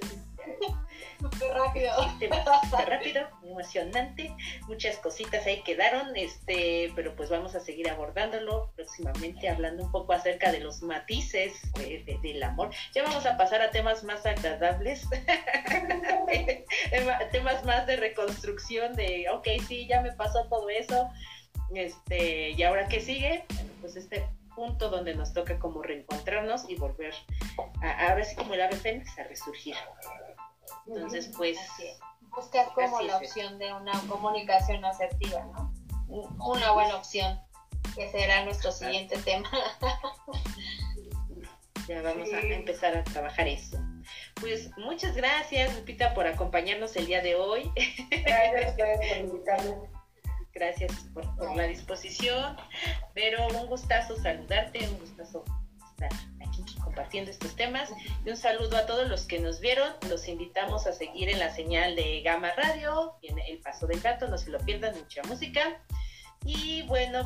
Súper 1.21 1.53
rápido. 1.53 1.93
Súper 2.71 2.89
rápido, 2.89 3.29
emocionante. 3.43 4.35
Muchas 4.69 4.97
cositas 4.99 5.47
ahí 5.47 5.62
quedaron, 5.62 6.16
este, 6.16 6.93
pero 6.95 7.14
pues 7.16 7.31
vamos 7.31 7.55
a 7.55 7.61
seguir 7.61 7.91
abordándolo 7.91 8.71
próximamente, 8.77 9.49
hablando 9.49 9.85
un 9.85 9.93
poco 9.93 10.12
acerca 10.12 10.53
de 10.53 10.61
los 10.61 10.83
matices 10.83 11.55
del 12.23 12.43
amor. 12.43 12.71
Ya 12.95 13.03
vamos 13.03 13.27
a 13.27 13.37
pasar 13.37 13.62
a 13.62 13.71
temas 13.71 14.05
más 14.05 14.25
agradables, 14.27 15.07
temas 17.33 17.64
más 17.64 17.87
de 17.87 17.97
reconstrucción, 17.97 18.95
de, 18.95 19.27
ok, 19.33 19.49
sí, 19.66 19.87
ya 19.89 20.01
me 20.01 20.12
pasó 20.12 20.47
todo 20.49 20.69
eso, 20.69 21.09
este, 21.75 22.51
y 22.51 22.62
ahora 22.62 22.89
qué 22.89 23.01
sigue, 23.01 23.45
pues 23.81 23.97
este 23.97 24.25
punto 24.55 24.91
donde 24.91 25.14
nos 25.14 25.33
toca 25.33 25.59
como 25.59 25.83
reencontrarnos 25.83 26.69
y 26.69 26.75
volver, 26.75 27.14
a, 27.81 28.09
ahora 28.09 28.25
sí 28.25 28.35
como 28.35 28.55
el 28.55 28.62
ave 28.62 28.77
fénix, 28.77 29.16
a 29.19 29.25
resurgir. 29.25 29.77
Entonces, 30.87 31.31
pues... 31.37 31.59
Buscar 32.31 32.73
como 32.75 33.01
la 33.01 33.16
opción 33.16 33.59
de 33.59 33.73
una 33.73 33.93
comunicación 34.09 34.85
asertiva, 34.85 35.45
¿no? 35.47 35.75
Una 36.09 36.73
buena 36.73 36.97
opción, 36.97 37.41
que 37.95 38.11
será 38.11 38.45
nuestro 38.45 38.71
siguiente 38.71 39.16
tema. 39.19 39.51
ya 41.89 42.03
vamos 42.03 42.31
a 42.33 42.41
empezar 42.41 42.97
a 42.97 43.03
trabajar 43.03 43.49
eso. 43.49 43.79
Pues 44.41 44.71
muchas 44.77 45.16
gracias, 45.16 45.75
Lupita, 45.75 46.14
por 46.14 46.27
acompañarnos 46.27 46.95
el 46.97 47.07
día 47.07 47.23
de 47.23 47.35
hoy. 47.35 47.73
Gracias 48.11 48.77
por 48.77 49.16
invitarme 49.16 49.75
gracias 50.59 50.93
por, 51.14 51.25
la 51.57 51.64
disposición. 51.64 52.57
Pero 53.14 53.47
un 53.49 53.66
gustazo 53.66 54.16
saludarte, 54.16 54.89
un 54.89 54.99
gustazo 54.99 55.45
aquí 56.07 56.77
compartiendo 56.83 57.31
estos 57.31 57.55
temas. 57.57 57.91
Y 58.25 58.31
un 58.31 58.37
saludo 58.37 58.77
a 58.77 58.87
todos 58.87 59.09
los 59.09 59.25
que 59.25 59.39
nos 59.39 59.61
vieron. 59.61 59.93
Los 60.09 60.29
invitamos 60.29 60.87
a 60.87 60.93
seguir 60.93 61.29
en 61.29 61.39
la 61.39 61.55
señal 61.55 61.97
de 61.97 62.23
Gama 62.23 62.53
Radio, 62.57 63.15
en 63.23 63.39
El 63.39 63.59
Paso 63.59 63.87
del 63.87 64.01
Gato, 64.01 64.29
no 64.29 64.39
se 64.39 64.51
lo 64.51 64.59
pierdan, 64.61 64.97
mucha 64.97 65.23
música. 65.25 65.81
Y 66.45 66.83
bueno. 66.83 67.23